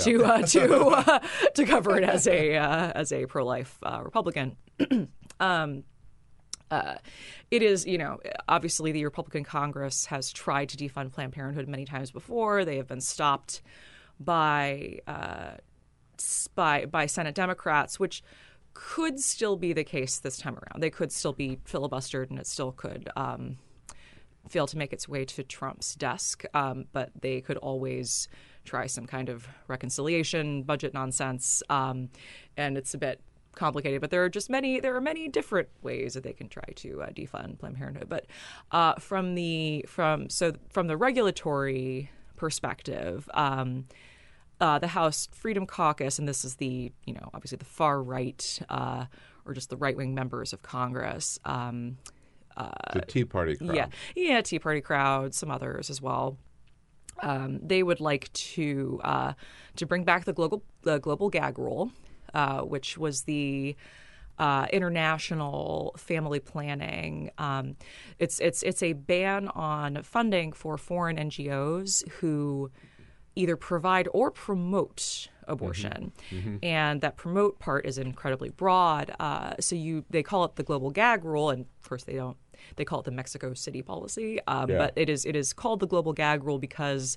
to 0.00 0.24
uh, 0.24 0.42
to 0.46 0.88
uh, 0.88 1.18
to 1.54 1.64
cover 1.64 1.96
it 1.96 2.04
as 2.04 2.26
a 2.26 2.56
uh, 2.56 2.92
as 2.94 3.12
a 3.12 3.26
pro 3.26 3.44
life 3.44 3.78
uh, 3.82 4.00
Republican. 4.02 4.56
um, 5.40 5.84
uh, 6.70 6.96
it 7.50 7.62
is, 7.62 7.86
you 7.86 7.98
know, 7.98 8.18
obviously 8.48 8.92
the 8.92 9.04
Republican 9.04 9.44
Congress 9.44 10.06
has 10.06 10.32
tried 10.32 10.68
to 10.70 10.76
defund 10.76 11.12
Planned 11.12 11.32
Parenthood 11.32 11.68
many 11.68 11.84
times 11.84 12.10
before. 12.10 12.64
They 12.64 12.76
have 12.76 12.88
been 12.88 13.00
stopped 13.00 13.62
by 14.18 14.98
uh, 15.06 15.52
by 16.54 16.86
by 16.86 17.06
Senate 17.06 17.34
Democrats, 17.34 18.00
which 18.00 18.22
could 18.76 19.18
still 19.18 19.56
be 19.56 19.72
the 19.72 19.84
case 19.84 20.18
this 20.18 20.36
time 20.36 20.54
around. 20.54 20.82
They 20.82 20.90
could 20.90 21.10
still 21.10 21.32
be 21.32 21.58
filibustered, 21.64 22.28
and 22.28 22.38
it 22.38 22.46
still 22.46 22.72
could 22.72 23.08
um, 23.16 23.56
fail 24.50 24.66
to 24.66 24.76
make 24.76 24.92
its 24.92 25.08
way 25.08 25.24
to 25.24 25.42
Trump's 25.42 25.94
desk. 25.94 26.44
Um, 26.52 26.84
but 26.92 27.10
they 27.18 27.40
could 27.40 27.56
always 27.56 28.28
try 28.66 28.86
some 28.86 29.06
kind 29.06 29.30
of 29.30 29.48
reconciliation, 29.66 30.62
budget 30.62 30.92
nonsense, 30.92 31.62
um, 31.70 32.10
and 32.58 32.76
it's 32.76 32.92
a 32.92 32.98
bit 32.98 33.22
complicated. 33.54 34.02
But 34.02 34.10
there 34.10 34.22
are 34.24 34.28
just 34.28 34.50
many. 34.50 34.78
There 34.78 34.94
are 34.94 35.00
many 35.00 35.26
different 35.28 35.68
ways 35.82 36.12
that 36.12 36.22
they 36.22 36.34
can 36.34 36.48
try 36.50 36.68
to 36.76 37.02
uh, 37.02 37.06
defund 37.08 37.58
Planned 37.58 37.76
Parenthood. 37.76 38.10
But 38.10 38.26
uh, 38.72 38.96
from 38.96 39.34
the 39.36 39.86
from 39.88 40.28
so 40.28 40.52
from 40.68 40.86
the 40.86 40.98
regulatory 40.98 42.10
perspective. 42.36 43.28
Um, 43.32 43.86
uh, 44.60 44.78
the 44.78 44.88
House 44.88 45.28
Freedom 45.32 45.66
Caucus, 45.66 46.18
and 46.18 46.26
this 46.28 46.44
is 46.44 46.56
the, 46.56 46.92
you 47.04 47.14
know, 47.14 47.30
obviously 47.34 47.58
the 47.58 47.64
far 47.64 48.02
right 48.02 48.58
uh, 48.70 49.06
or 49.44 49.54
just 49.54 49.70
the 49.70 49.76
right 49.76 49.96
wing 49.96 50.14
members 50.14 50.52
of 50.52 50.62
Congress. 50.62 51.38
Um, 51.44 51.98
the 52.94 53.02
Tea 53.02 53.24
Party 53.24 53.56
crowd. 53.56 53.74
yeah, 53.74 53.86
yeah, 54.14 54.40
Tea 54.40 54.58
Party 54.58 54.80
crowd, 54.80 55.34
some 55.34 55.50
others 55.50 55.90
as 55.90 56.00
well. 56.00 56.38
um, 57.22 57.60
they 57.62 57.82
would 57.82 58.00
like 58.00 58.32
to 58.32 59.00
uh, 59.04 59.32
to 59.76 59.86
bring 59.86 60.04
back 60.04 60.24
the 60.24 60.32
global 60.32 60.62
the 60.82 60.98
global 60.98 61.28
gag 61.30 61.58
rule, 61.58 61.90
uh, 62.34 62.60
which 62.60 62.98
was 62.98 63.22
the 63.22 63.76
uh, 64.38 64.66
international 64.72 65.94
family 65.96 66.40
planning. 66.40 67.30
Um, 67.38 67.76
it's 68.18 68.40
it's 68.40 68.62
it's 68.62 68.82
a 68.82 68.92
ban 68.94 69.48
on 69.48 70.02
funding 70.02 70.52
for 70.52 70.76
foreign 70.76 71.16
NGOs 71.16 72.06
who 72.20 72.70
either 73.36 73.56
provide 73.56 74.08
or 74.12 74.30
promote 74.30 75.28
abortion, 75.46 76.10
and 76.62 77.00
that 77.02 77.16
promote 77.16 77.58
part 77.60 77.86
is 77.86 77.98
incredibly 77.98 78.48
broad. 78.50 79.14
Uh, 79.20 79.54
so 79.60 79.76
you 79.76 80.04
they 80.10 80.22
call 80.22 80.44
it 80.44 80.56
the 80.56 80.64
global 80.64 80.90
gag 80.90 81.24
rule, 81.24 81.50
and 81.50 81.66
of 81.82 81.88
course 81.88 82.02
they 82.04 82.14
don't. 82.14 82.36
They 82.74 82.84
call 82.84 83.00
it 83.00 83.04
the 83.04 83.12
Mexico 83.12 83.54
City 83.54 83.80
policy, 83.82 84.40
um, 84.48 84.68
Yeah. 84.70 84.78
but 84.78 84.94
it 84.96 85.08
is 85.08 85.24
it 85.24 85.36
is 85.36 85.52
called 85.52 85.78
the 85.80 85.86
global 85.86 86.12
gag 86.12 86.42
rule 86.42 86.58
because 86.58 87.16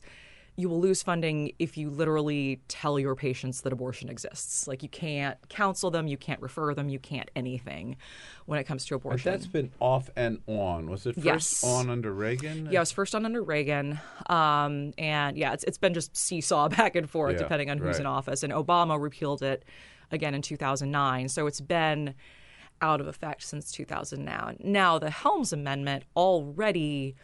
you 0.55 0.67
will 0.69 0.79
lose 0.81 1.01
funding 1.01 1.51
if 1.59 1.77
you 1.77 1.89
literally 1.89 2.59
tell 2.67 2.99
your 2.99 3.15
patients 3.15 3.61
that 3.61 3.71
abortion 3.73 4.09
exists. 4.09 4.67
Like 4.67 4.83
you 4.83 4.89
can't 4.89 5.37
counsel 5.49 5.89
them, 5.91 6.07
you 6.07 6.17
can't 6.17 6.41
refer 6.41 6.73
them, 6.73 6.89
you 6.89 6.99
can't 6.99 7.29
anything 7.35 7.95
when 8.45 8.59
it 8.59 8.65
comes 8.65 8.85
to 8.85 8.95
But 8.95 9.01
abortion. 9.01 9.31
that's 9.31 9.47
been 9.47 9.71
off 9.79 10.09
and 10.15 10.39
on. 10.47 10.89
Was 10.89 11.05
it 11.05 11.15
first 11.15 11.25
Yes. 11.25 11.63
on 11.63 11.89
under 11.89 12.13
Reagan? 12.13 12.67
Yeah, 12.71 12.79
it 12.79 12.81
was 12.81 12.91
first 12.91 13.15
on 13.15 13.25
under 13.25 13.41
Reagan, 13.41 13.99
um, 14.29 14.93
and 14.97 15.37
yeah, 15.37 15.53
it's 15.53 15.63
it's 15.63 15.77
been 15.77 15.93
just 15.93 16.15
seesaw 16.17 16.67
back 16.77 16.95
and 16.95 17.09
forth 17.09 17.33
Yeah, 17.33 17.39
depending 17.39 17.69
on 17.69 17.77
who's 17.77 17.87
right. 17.95 17.99
in 18.01 18.05
office. 18.05 18.43
And 18.43 18.51
Obama 18.51 18.99
repealed 19.01 19.41
it 19.41 19.63
again 20.11 20.33
in 20.33 20.41
2009, 20.41 21.29
so 21.29 21.47
it's 21.47 21.61
been 21.61 22.15
out 22.81 23.01
of 23.01 23.07
effect 23.07 23.43
since 23.43 23.71
2000 23.71 24.23
now. 24.23 24.53
Now 24.59 24.97
the 24.99 25.09
Helms 25.09 25.51
Amendment 25.53 26.03
already 26.15 27.15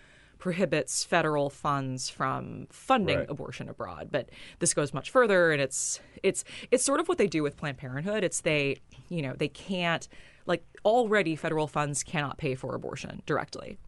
prohibits 0.46 1.04
federal 1.04 1.50
funds 1.50 2.08
from 2.08 2.68
funding 2.70 3.18
Right. 3.18 3.30
abortion 3.32 3.68
abroad, 3.68 4.10
but 4.12 4.30
this 4.60 4.76
goes 4.76 4.94
much 4.94 5.10
further, 5.10 5.52
and 5.52 5.60
it's 5.60 6.00
it's 6.22 6.44
it's 6.70 6.84
sort 6.84 7.00
of 7.00 7.08
what 7.08 7.18
they 7.18 7.26
do 7.26 7.42
with 7.42 7.58
Planned 7.58 7.80
Parenthood. 7.80 8.24
It's 8.24 8.42
they 8.42 8.78
you 9.10 9.24
know 9.24 9.34
they 9.36 9.48
can't 9.48 10.08
like 10.46 10.64
already 10.86 11.36
federal 11.36 11.66
funds 11.66 12.04
cannot 12.04 12.38
pay 12.38 12.54
for 12.54 12.76
abortion 12.76 13.24
directly 13.26 13.80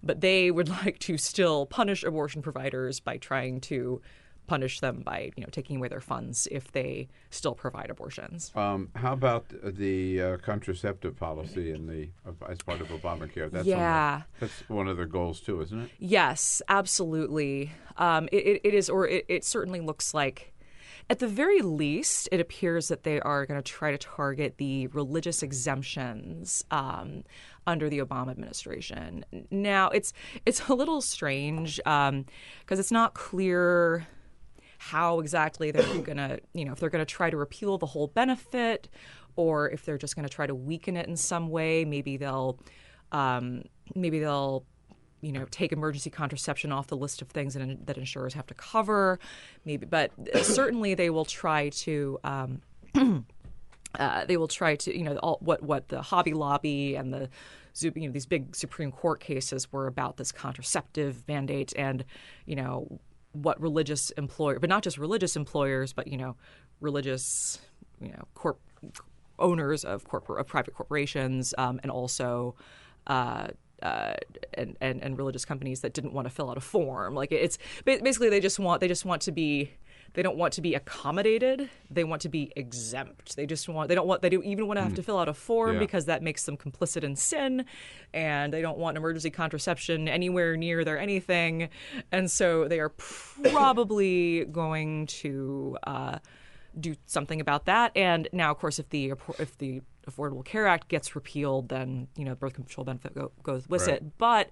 but 0.00 0.20
they 0.20 0.52
would 0.52 0.68
like 0.84 1.00
to 1.00 1.18
still 1.18 1.66
punish 1.66 2.04
abortion 2.04 2.40
providers 2.40 3.00
by 3.00 3.16
trying 3.16 3.60
to 3.60 4.00
punish 4.46 4.80
them 4.80 5.02
by 5.04 5.30
you 5.36 5.42
know 5.42 5.48
taking 5.50 5.76
away 5.76 5.88
their 5.88 6.00
funds 6.00 6.46
if 6.50 6.72
they 6.72 7.08
still 7.30 7.54
provide 7.54 7.90
abortions. 7.90 8.52
Um, 8.54 8.90
how 8.94 9.12
about 9.12 9.44
the 9.62 10.20
uh, 10.22 10.36
contraceptive 10.38 11.16
policy 11.16 11.72
in 11.72 11.86
the 11.86 12.08
as 12.48 12.58
part 12.58 12.80
of 12.80 12.88
Obamacare? 12.88 13.50
That's 13.50 13.56
on 13.58 13.64
the- 13.64 13.70
Yeah. 13.70 14.22
that's 14.40 14.68
one 14.68 14.88
of 14.88 14.96
their 14.96 15.06
goals 15.06 15.40
too, 15.40 15.60
isn't 15.60 15.80
it? 15.80 15.90
Yes, 15.98 16.62
absolutely. 16.68 17.72
Um, 17.96 18.28
it, 18.32 18.60
it, 18.64 18.74
is, 18.74 18.88
or 18.90 19.06
it, 19.08 19.24
it 19.28 19.44
certainly 19.44 19.80
looks 19.80 20.12
like. 20.14 20.52
At 21.08 21.20
the 21.20 21.28
very 21.28 21.62
least, 21.62 22.28
it 22.32 22.40
appears 22.40 22.88
that 22.88 23.04
they 23.04 23.20
are 23.20 23.46
going 23.46 23.62
to 23.62 23.72
try 23.72 23.92
to 23.92 23.98
target 23.98 24.56
the 24.58 24.88
religious 24.88 25.40
exemptions 25.40 26.64
um, 26.72 27.22
under 27.64 27.88
the 27.88 27.98
Obama 28.00 28.30
administration. 28.32 29.24
Now, 29.52 29.88
it's 29.90 30.12
it's 30.44 30.68
a 30.68 30.74
little 30.74 31.00
strange 31.00 31.76
because 31.76 32.78
it's 32.80 32.90
not 32.90 33.14
clear 33.14 34.06
how 34.90 35.20
exactly 35.20 35.70
they're 35.70 35.98
going 36.02 36.18
to, 36.18 36.40
you 36.52 36.64
know, 36.64 36.72
if 36.72 36.80
they're 36.80 36.90
going 36.90 37.04
to 37.04 37.14
try 37.14 37.30
to 37.30 37.36
repeal 37.36 37.78
the 37.78 37.86
whole 37.86 38.06
benefit 38.08 38.88
or 39.36 39.70
if 39.70 39.84
they're 39.84 39.98
just 39.98 40.16
going 40.16 40.26
to 40.26 40.34
try 40.34 40.46
to 40.46 40.54
weaken 40.54 40.96
it 40.96 41.06
in 41.06 41.16
some 41.16 41.48
way. 41.48 41.84
Maybe 41.84 42.16
they'll, 42.16 42.58
um, 43.12 43.64
maybe 43.94 44.18
they'll, 44.18 44.64
you 45.20 45.32
know, 45.32 45.46
take 45.50 45.72
emergency 45.72 46.10
contraception 46.10 46.72
off 46.72 46.86
the 46.86 46.96
list 46.96 47.20
of 47.20 47.28
things 47.28 47.54
that, 47.54 47.86
that 47.86 47.98
insurers 47.98 48.34
have 48.34 48.46
to 48.46 48.54
cover. 48.54 49.18
Maybe, 49.64 49.86
but 49.86 50.10
certainly 50.42 50.94
they 50.94 51.10
will 51.10 51.24
try 51.24 51.68
to. 51.70 52.18
Um, 52.24 52.62
uh, 53.98 54.24
they 54.24 54.36
will 54.36 54.48
try 54.48 54.76
to, 54.76 54.96
you 54.96 55.04
know, 55.04 55.16
all, 55.18 55.38
what 55.40 55.62
what 55.62 55.88
the 55.88 56.00
Hobby 56.00 56.32
Lobby 56.32 56.94
and 56.94 57.12
the, 57.12 57.28
you 57.80 58.08
know, 58.08 58.12
these 58.12 58.26
big 58.26 58.56
Supreme 58.56 58.90
Court 58.90 59.20
cases 59.20 59.70
were 59.70 59.86
about 59.86 60.16
this 60.16 60.32
contraceptive 60.32 61.24
mandate, 61.28 61.72
and 61.76 62.04
you 62.46 62.56
know 62.56 63.00
what 63.42 63.60
religious 63.60 64.10
employer, 64.10 64.58
but 64.58 64.68
not 64.68 64.82
just 64.82 64.98
religious 64.98 65.36
employers, 65.36 65.92
but 65.92 66.06
you 66.06 66.16
know, 66.16 66.36
religious, 66.80 67.58
you 68.00 68.08
know, 68.08 68.24
corp 68.34 68.58
owners 69.38 69.84
of 69.84 70.04
corporate 70.04 70.40
of 70.40 70.46
private 70.46 70.74
corporations, 70.74 71.54
um, 71.58 71.80
and 71.82 71.90
also. 71.90 72.54
Uh, 73.06 73.48
uh, 73.82 74.14
and, 74.54 74.74
and 74.80 75.02
and 75.02 75.18
religious 75.18 75.44
companies 75.44 75.82
that 75.82 75.92
didn't 75.92 76.14
want 76.14 76.26
to 76.26 76.32
fill 76.32 76.50
out 76.50 76.56
a 76.56 76.62
form. 76.62 77.14
Like 77.14 77.30
it's 77.30 77.58
basically 77.84 78.30
they 78.30 78.40
just 78.40 78.58
want 78.58 78.80
they 78.80 78.88
just 78.88 79.04
want 79.04 79.20
to 79.22 79.32
be 79.32 79.70
they 80.16 80.22
don't 80.22 80.36
want 80.36 80.54
to 80.54 80.62
be 80.62 80.74
accommodated. 80.74 81.68
They 81.90 82.02
want 82.02 82.22
to 82.22 82.28
be 82.28 82.50
exempt. 82.56 83.36
They 83.36 83.46
just 83.46 83.68
want 83.68 83.88
they 83.88 83.94
don't 83.94 84.06
want 84.08 84.22
they 84.22 84.30
don't 84.30 84.44
even 84.44 84.66
want 84.66 84.78
to 84.78 84.82
have 84.82 84.94
to 84.94 85.02
fill 85.02 85.18
out 85.18 85.28
a 85.28 85.34
form 85.34 85.74
Yeah. 85.74 85.78
because 85.80 86.06
that 86.06 86.22
makes 86.22 86.44
them 86.46 86.56
complicit 86.56 87.04
in 87.04 87.14
sin, 87.16 87.64
and 88.14 88.52
they 88.52 88.62
don't 88.62 88.78
want 88.78 88.96
emergency 88.96 89.30
contraception 89.30 90.08
anywhere 90.08 90.56
near 90.56 90.84
their 90.84 90.98
anything, 90.98 91.68
and 92.10 92.30
so 92.30 92.66
they 92.66 92.80
are 92.80 92.88
probably 92.88 94.44
going 94.46 95.06
to. 95.06 95.76
Uh, 95.86 96.18
do 96.78 96.94
something 97.06 97.40
about 97.40 97.64
that. 97.64 97.90
And 97.96 98.28
now, 98.34 98.50
of 98.50 98.58
course, 98.58 98.78
if 98.78 98.90
the 98.90 99.14
if 99.38 99.56
the 99.56 99.80
Affordable 100.10 100.44
Care 100.44 100.66
Act 100.66 100.88
gets 100.88 101.14
repealed, 101.16 101.70
then 101.70 102.06
you 102.18 102.24
know 102.26 102.34
birth 102.34 102.52
control 102.52 102.84
benefit 102.84 103.14
go, 103.14 103.32
goes 103.42 103.66
with 103.66 103.86
Right. 103.86 103.94
it. 103.96 104.18
But 104.18 104.50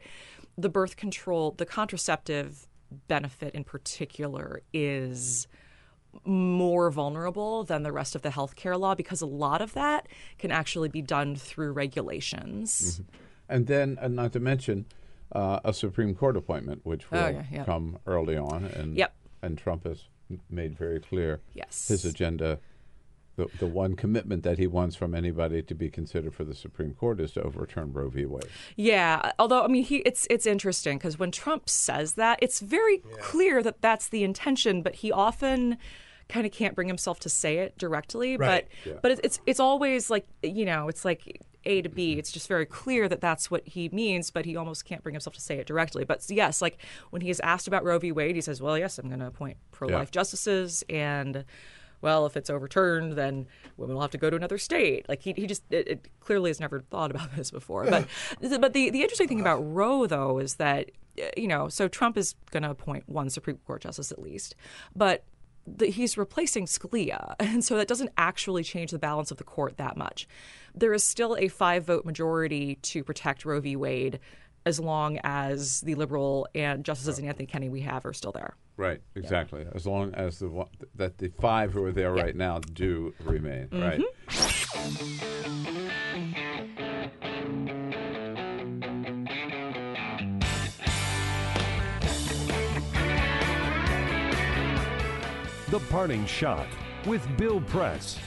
the 0.57 0.71
birth 0.71 0.97
control, 0.97 1.51
the 1.51 1.67
contraceptive 1.67 2.67
benefit 3.09 3.55
in 3.55 3.65
particular, 3.65 4.63
is 4.73 5.47
more 6.25 6.91
vulnerable 6.91 7.65
than 7.65 7.83
the 7.83 7.91
rest 7.93 8.15
of 8.15 8.23
the 8.23 8.29
healthcare 8.29 8.79
law 8.79 8.95
because 8.95 9.21
a 9.21 9.27
lot 9.27 9.61
of 9.61 9.73
that 9.75 10.07
can 10.39 10.51
actually 10.53 10.89
be 10.89 11.03
done 11.03 11.35
through 11.35 11.73
regulations. 11.73 13.01
And 13.49 13.67
then, 13.67 13.99
uh, 14.01 14.09
not 14.09 14.33
to 14.35 14.41
mention, 14.41 14.87
uh, 15.33 15.59
a 15.65 15.73
Supreme 15.73 16.15
Court 16.15 16.37
appointment, 16.37 16.81
which 16.85 17.11
will 17.11 17.19
Oh, 17.19 17.29
yeah, 17.29 17.45
yeah. 17.51 17.65
come 17.65 17.99
early 18.07 18.37
on, 18.37 18.65
and 18.67 18.97
Yep. 18.97 19.13
and 19.43 19.59
Trump 19.59 19.85
has 19.85 20.05
made 20.49 20.77
very 20.79 21.01
clear 21.01 21.41
Yes. 21.53 21.89
his 21.89 22.05
agenda. 22.05 22.61
The, 23.37 23.49
the 23.59 23.67
one 23.67 23.97
commitment 23.97 24.45
that 24.45 24.59
he 24.59 24.67
wants 24.67 24.95
from 24.95 25.15
anybody 25.15 25.63
to 25.63 25.75
be 25.75 25.91
considered 25.91 26.35
for 26.35 26.45
the 26.45 26.55
Supreme 26.55 26.95
Court 26.95 27.21
is 27.21 27.33
to 27.33 27.43
overturn 27.43 27.93
Roe 27.93 28.09
v. 28.09 28.27
Wade. 28.27 28.45
Yeah, 28.77 29.33
although 29.39 29.65
I 29.65 29.69
mean, 29.69 29.85
he 29.85 29.97
it's 29.99 30.27
it's 30.31 30.47
interesting 30.47 30.99
because 30.99 31.19
when 31.19 31.31
Trump 31.31 31.69
says 31.69 32.15
that, 32.15 32.39
it's 32.41 32.61
very 32.61 32.99
clear 33.21 33.63
that 33.63 33.81
that's 33.81 34.09
the 34.09 34.23
intention, 34.23 34.83
but 34.83 34.97
he 34.97 35.11
often 35.11 35.79
kind 36.29 36.47
of 36.47 36.53
can't 36.53 36.75
bring 36.75 36.89
himself 36.89 37.21
to 37.21 37.29
say 37.29 37.59
it 37.59 37.77
directly. 37.79 38.37
Right. 38.37 38.67
But 38.85 39.03
but 39.03 39.11
it's, 39.13 39.21
it's 39.25 39.41
it's 39.47 39.61
always 39.61 40.11
like 40.11 40.27
you 40.43 40.65
know, 40.65 40.89
it's 40.89 41.05
like 41.05 41.43
A 41.65 41.83
to 41.83 41.89
B. 41.89 42.13
Mm-hmm. 42.13 42.19
It's 42.21 42.33
just 42.33 42.49
very 42.49 42.67
clear 42.67 43.09
that 43.09 43.21
that's 43.21 43.51
what 43.51 43.67
he 43.67 43.89
means, 43.91 44.31
but 44.31 44.45
he 44.45 44.57
almost 44.57 44.85
can't 44.85 45.03
bring 45.03 45.15
himself 45.15 45.35
to 45.35 45.41
say 45.41 45.59
it 45.59 45.67
directly. 45.67 46.05
But 46.05 46.25
yes, 46.29 46.63
like 46.63 46.79
when 47.11 47.23
he 47.23 47.31
is 47.31 47.41
asked 47.41 47.69
about 47.69 47.85
Roe 47.85 47.99
v. 47.99 48.13
Wade, 48.13 48.37
he 48.37 48.41
says, 48.41 48.63
"Well, 48.63 48.79
yes, 48.79 48.99
I'm 48.99 49.09
going 49.09 49.21
to 49.21 49.27
appoint 49.27 49.57
pro-life 49.71 50.11
justices 50.11 50.85
and." 50.89 51.45
Well, 52.01 52.27
if 52.27 52.37
it's 52.37 52.51
overturned, 52.51 53.15
then 53.15 53.47
women 53.77 53.95
will 53.95 54.03
have 54.03 54.11
to 54.13 54.19
go 54.19 54.31
to 54.31 54.37
another 54.37 54.59
state. 54.59 55.09
Like 55.09 55.23
he, 55.23 55.33
he 55.33 55.47
just 55.47 55.63
it, 55.71 55.89
it 55.89 56.09
clearly 56.21 56.51
has 56.51 56.61
never 56.61 56.81
thought 56.81 57.11
about 57.11 57.33
this 57.37 57.51
before. 57.51 57.85
But 57.85 58.07
but 58.61 58.73
the 58.73 58.91
the 58.91 59.03
interesting 59.03 59.29
thing 59.29 59.41
about 59.41 59.59
Roe 59.61 60.07
though 60.07 60.39
is 60.39 60.57
that 60.57 60.91
you 61.37 61.49
know 61.49 61.69
so 61.69 61.89
Trump 61.89 62.17
is 62.17 62.35
going 62.51 62.63
to 62.63 62.71
appoint 62.71 63.09
one 63.09 63.31
Supreme 63.31 63.59
Court 63.67 63.83
justice 63.83 64.13
at 64.13 64.21
least, 64.21 64.55
but 64.95 65.25
the, 65.67 65.87
he's 65.87 66.19
replacing 66.19 66.67
Scalia, 66.67 67.35
and 67.41 67.65
so 67.65 67.77
that 67.77 67.89
doesn't 67.89 68.11
actually 68.17 68.63
change 68.63 68.91
the 68.91 68.99
balance 68.99 69.31
of 69.31 69.39
the 69.39 69.45
court 69.45 69.77
that 69.79 69.97
much. 69.97 70.29
There 70.75 70.93
is 70.93 71.05
still 71.05 71.37
a 71.39 71.49
five 71.49 71.85
vote 71.85 72.05
majority 72.05 72.77
to 72.77 73.05
protect 73.05 73.45
Roe 73.45 73.61
v. 73.61 73.77
Wade. 73.77 74.21
As 74.67 74.81
long 74.81 75.19
as 75.25 75.83
the 75.83 75.95
liberal 75.95 76.49
and 76.55 76.85
justices 76.85 77.19
and 77.19 77.29
Anthony 77.29 77.45
Kennedy 77.45 77.69
we 77.69 77.81
have 77.81 78.07
are 78.07 78.15
still 78.15 78.33
there. 78.33 78.57
Right, 78.79 79.03
exactly. 79.15 79.67
As 79.75 79.87
long 79.87 80.15
as 80.15 80.39
the 80.39 80.49
one, 80.49 80.69
that 80.95 81.19
the 81.19 81.29
five 81.39 81.73
who 81.73 81.85
are 81.85 81.93
there 81.93 82.13
right 82.15 82.35
now 82.35 82.61
do 82.61 83.13
remain. 83.23 83.69
Mm-hmm. 83.69 83.83
Right. 83.83 84.01
The 95.69 95.81
Parting 95.91 96.25
Shot 96.25 96.69
with 97.05 97.27
Bill 97.37 97.61
Press. 97.61 98.19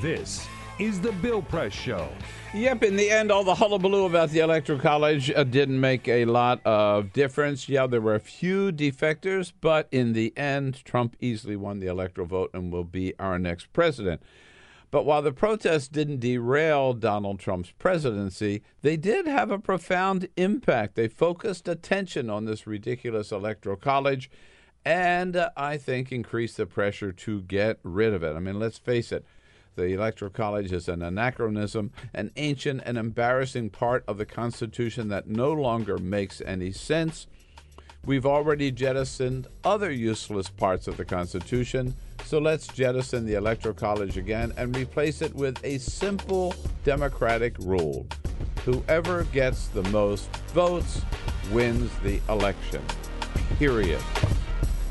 This 0.00 0.44
is 0.78 1.00
The 1.00 1.12
Bill 1.12 1.40
Press 1.40 1.72
Show. 1.72 2.08
Yep, 2.52 2.82
in 2.82 2.96
the 2.96 3.08
end, 3.08 3.30
all 3.30 3.44
the 3.44 3.54
hullabaloo 3.54 4.06
about 4.06 4.30
the 4.30 4.40
Electoral 4.40 4.78
College 4.78 5.30
uh, 5.30 5.44
didn't 5.44 5.80
make 5.80 6.08
a 6.08 6.24
lot 6.24 6.60
of 6.64 7.12
difference. 7.12 7.68
Yeah, 7.68 7.86
there 7.86 8.00
were 8.00 8.16
a 8.16 8.20
few 8.20 8.72
defectors, 8.72 9.52
but 9.60 9.86
in 9.92 10.14
the 10.14 10.36
end, 10.36 10.84
Trump 10.84 11.16
easily 11.20 11.54
won 11.54 11.78
the 11.78 11.86
electoral 11.86 12.26
vote 12.26 12.50
and 12.52 12.72
will 12.72 12.84
be 12.84 13.14
our 13.20 13.38
next 13.38 13.72
president. 13.72 14.20
But 14.90 15.04
while 15.04 15.22
the 15.22 15.32
protests 15.32 15.88
didn't 15.88 16.20
derail 16.20 16.92
Donald 16.92 17.38
Trump's 17.38 17.72
presidency, 17.72 18.62
they 18.82 18.96
did 18.96 19.26
have 19.26 19.50
a 19.50 19.58
profound 19.58 20.28
impact. 20.36 20.96
They 20.96 21.08
focused 21.08 21.68
attention 21.68 22.28
on 22.30 22.46
this 22.46 22.66
ridiculous 22.66 23.30
Electoral 23.30 23.76
College 23.76 24.30
and 24.84 25.36
uh, 25.36 25.50
I 25.56 25.76
think 25.78 26.12
increased 26.12 26.56
the 26.56 26.66
pressure 26.66 27.12
to 27.12 27.42
get 27.42 27.78
rid 27.82 28.12
of 28.12 28.22
it. 28.22 28.36
I 28.36 28.40
mean, 28.40 28.58
let's 28.58 28.78
face 28.78 29.12
it. 29.12 29.24
The 29.76 29.92
Electoral 29.92 30.30
College 30.30 30.70
is 30.70 30.88
an 30.88 31.02
anachronism, 31.02 31.90
an 32.14 32.30
ancient 32.36 32.82
and 32.86 32.96
embarrassing 32.96 33.70
part 33.70 34.04
of 34.06 34.18
the 34.18 34.26
Constitution 34.26 35.08
that 35.08 35.26
no 35.26 35.52
longer 35.52 35.98
makes 35.98 36.40
any 36.40 36.70
sense. 36.70 37.26
We've 38.04 38.26
already 38.26 38.70
jettisoned 38.70 39.48
other 39.64 39.90
useless 39.90 40.48
parts 40.48 40.86
of 40.86 40.96
the 40.96 41.04
Constitution, 41.04 41.94
so 42.24 42.38
let's 42.38 42.68
jettison 42.68 43.26
the 43.26 43.34
Electoral 43.34 43.74
College 43.74 44.16
again 44.16 44.52
and 44.56 44.76
replace 44.76 45.22
it 45.22 45.34
with 45.34 45.58
a 45.64 45.78
simple 45.78 46.54
democratic 46.84 47.56
rule. 47.58 48.06
Whoever 48.64 49.24
gets 49.24 49.66
the 49.68 49.82
most 49.84 50.28
votes 50.52 51.02
wins 51.50 51.90
the 52.04 52.20
election. 52.28 52.82
Period. 53.58 54.00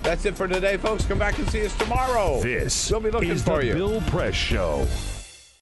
That's 0.04 0.26
it 0.26 0.36
for 0.36 0.50
today, 0.50 0.76
folks. 0.76 1.06
Come 1.06 1.18
back 1.18 1.40
and 1.40 1.50
see 1.50 1.66
us 1.66 1.76
tomorrow. 1.78 2.42
This 2.42 2.92
We'll 2.92 3.00
be 3.00 3.10
looking 3.10 3.32
is 3.32 3.42
for 3.42 3.62
the 3.62 3.68
you. 3.68 3.74
Bill 3.74 4.02
Press 4.02 4.36
Show. 4.36 4.86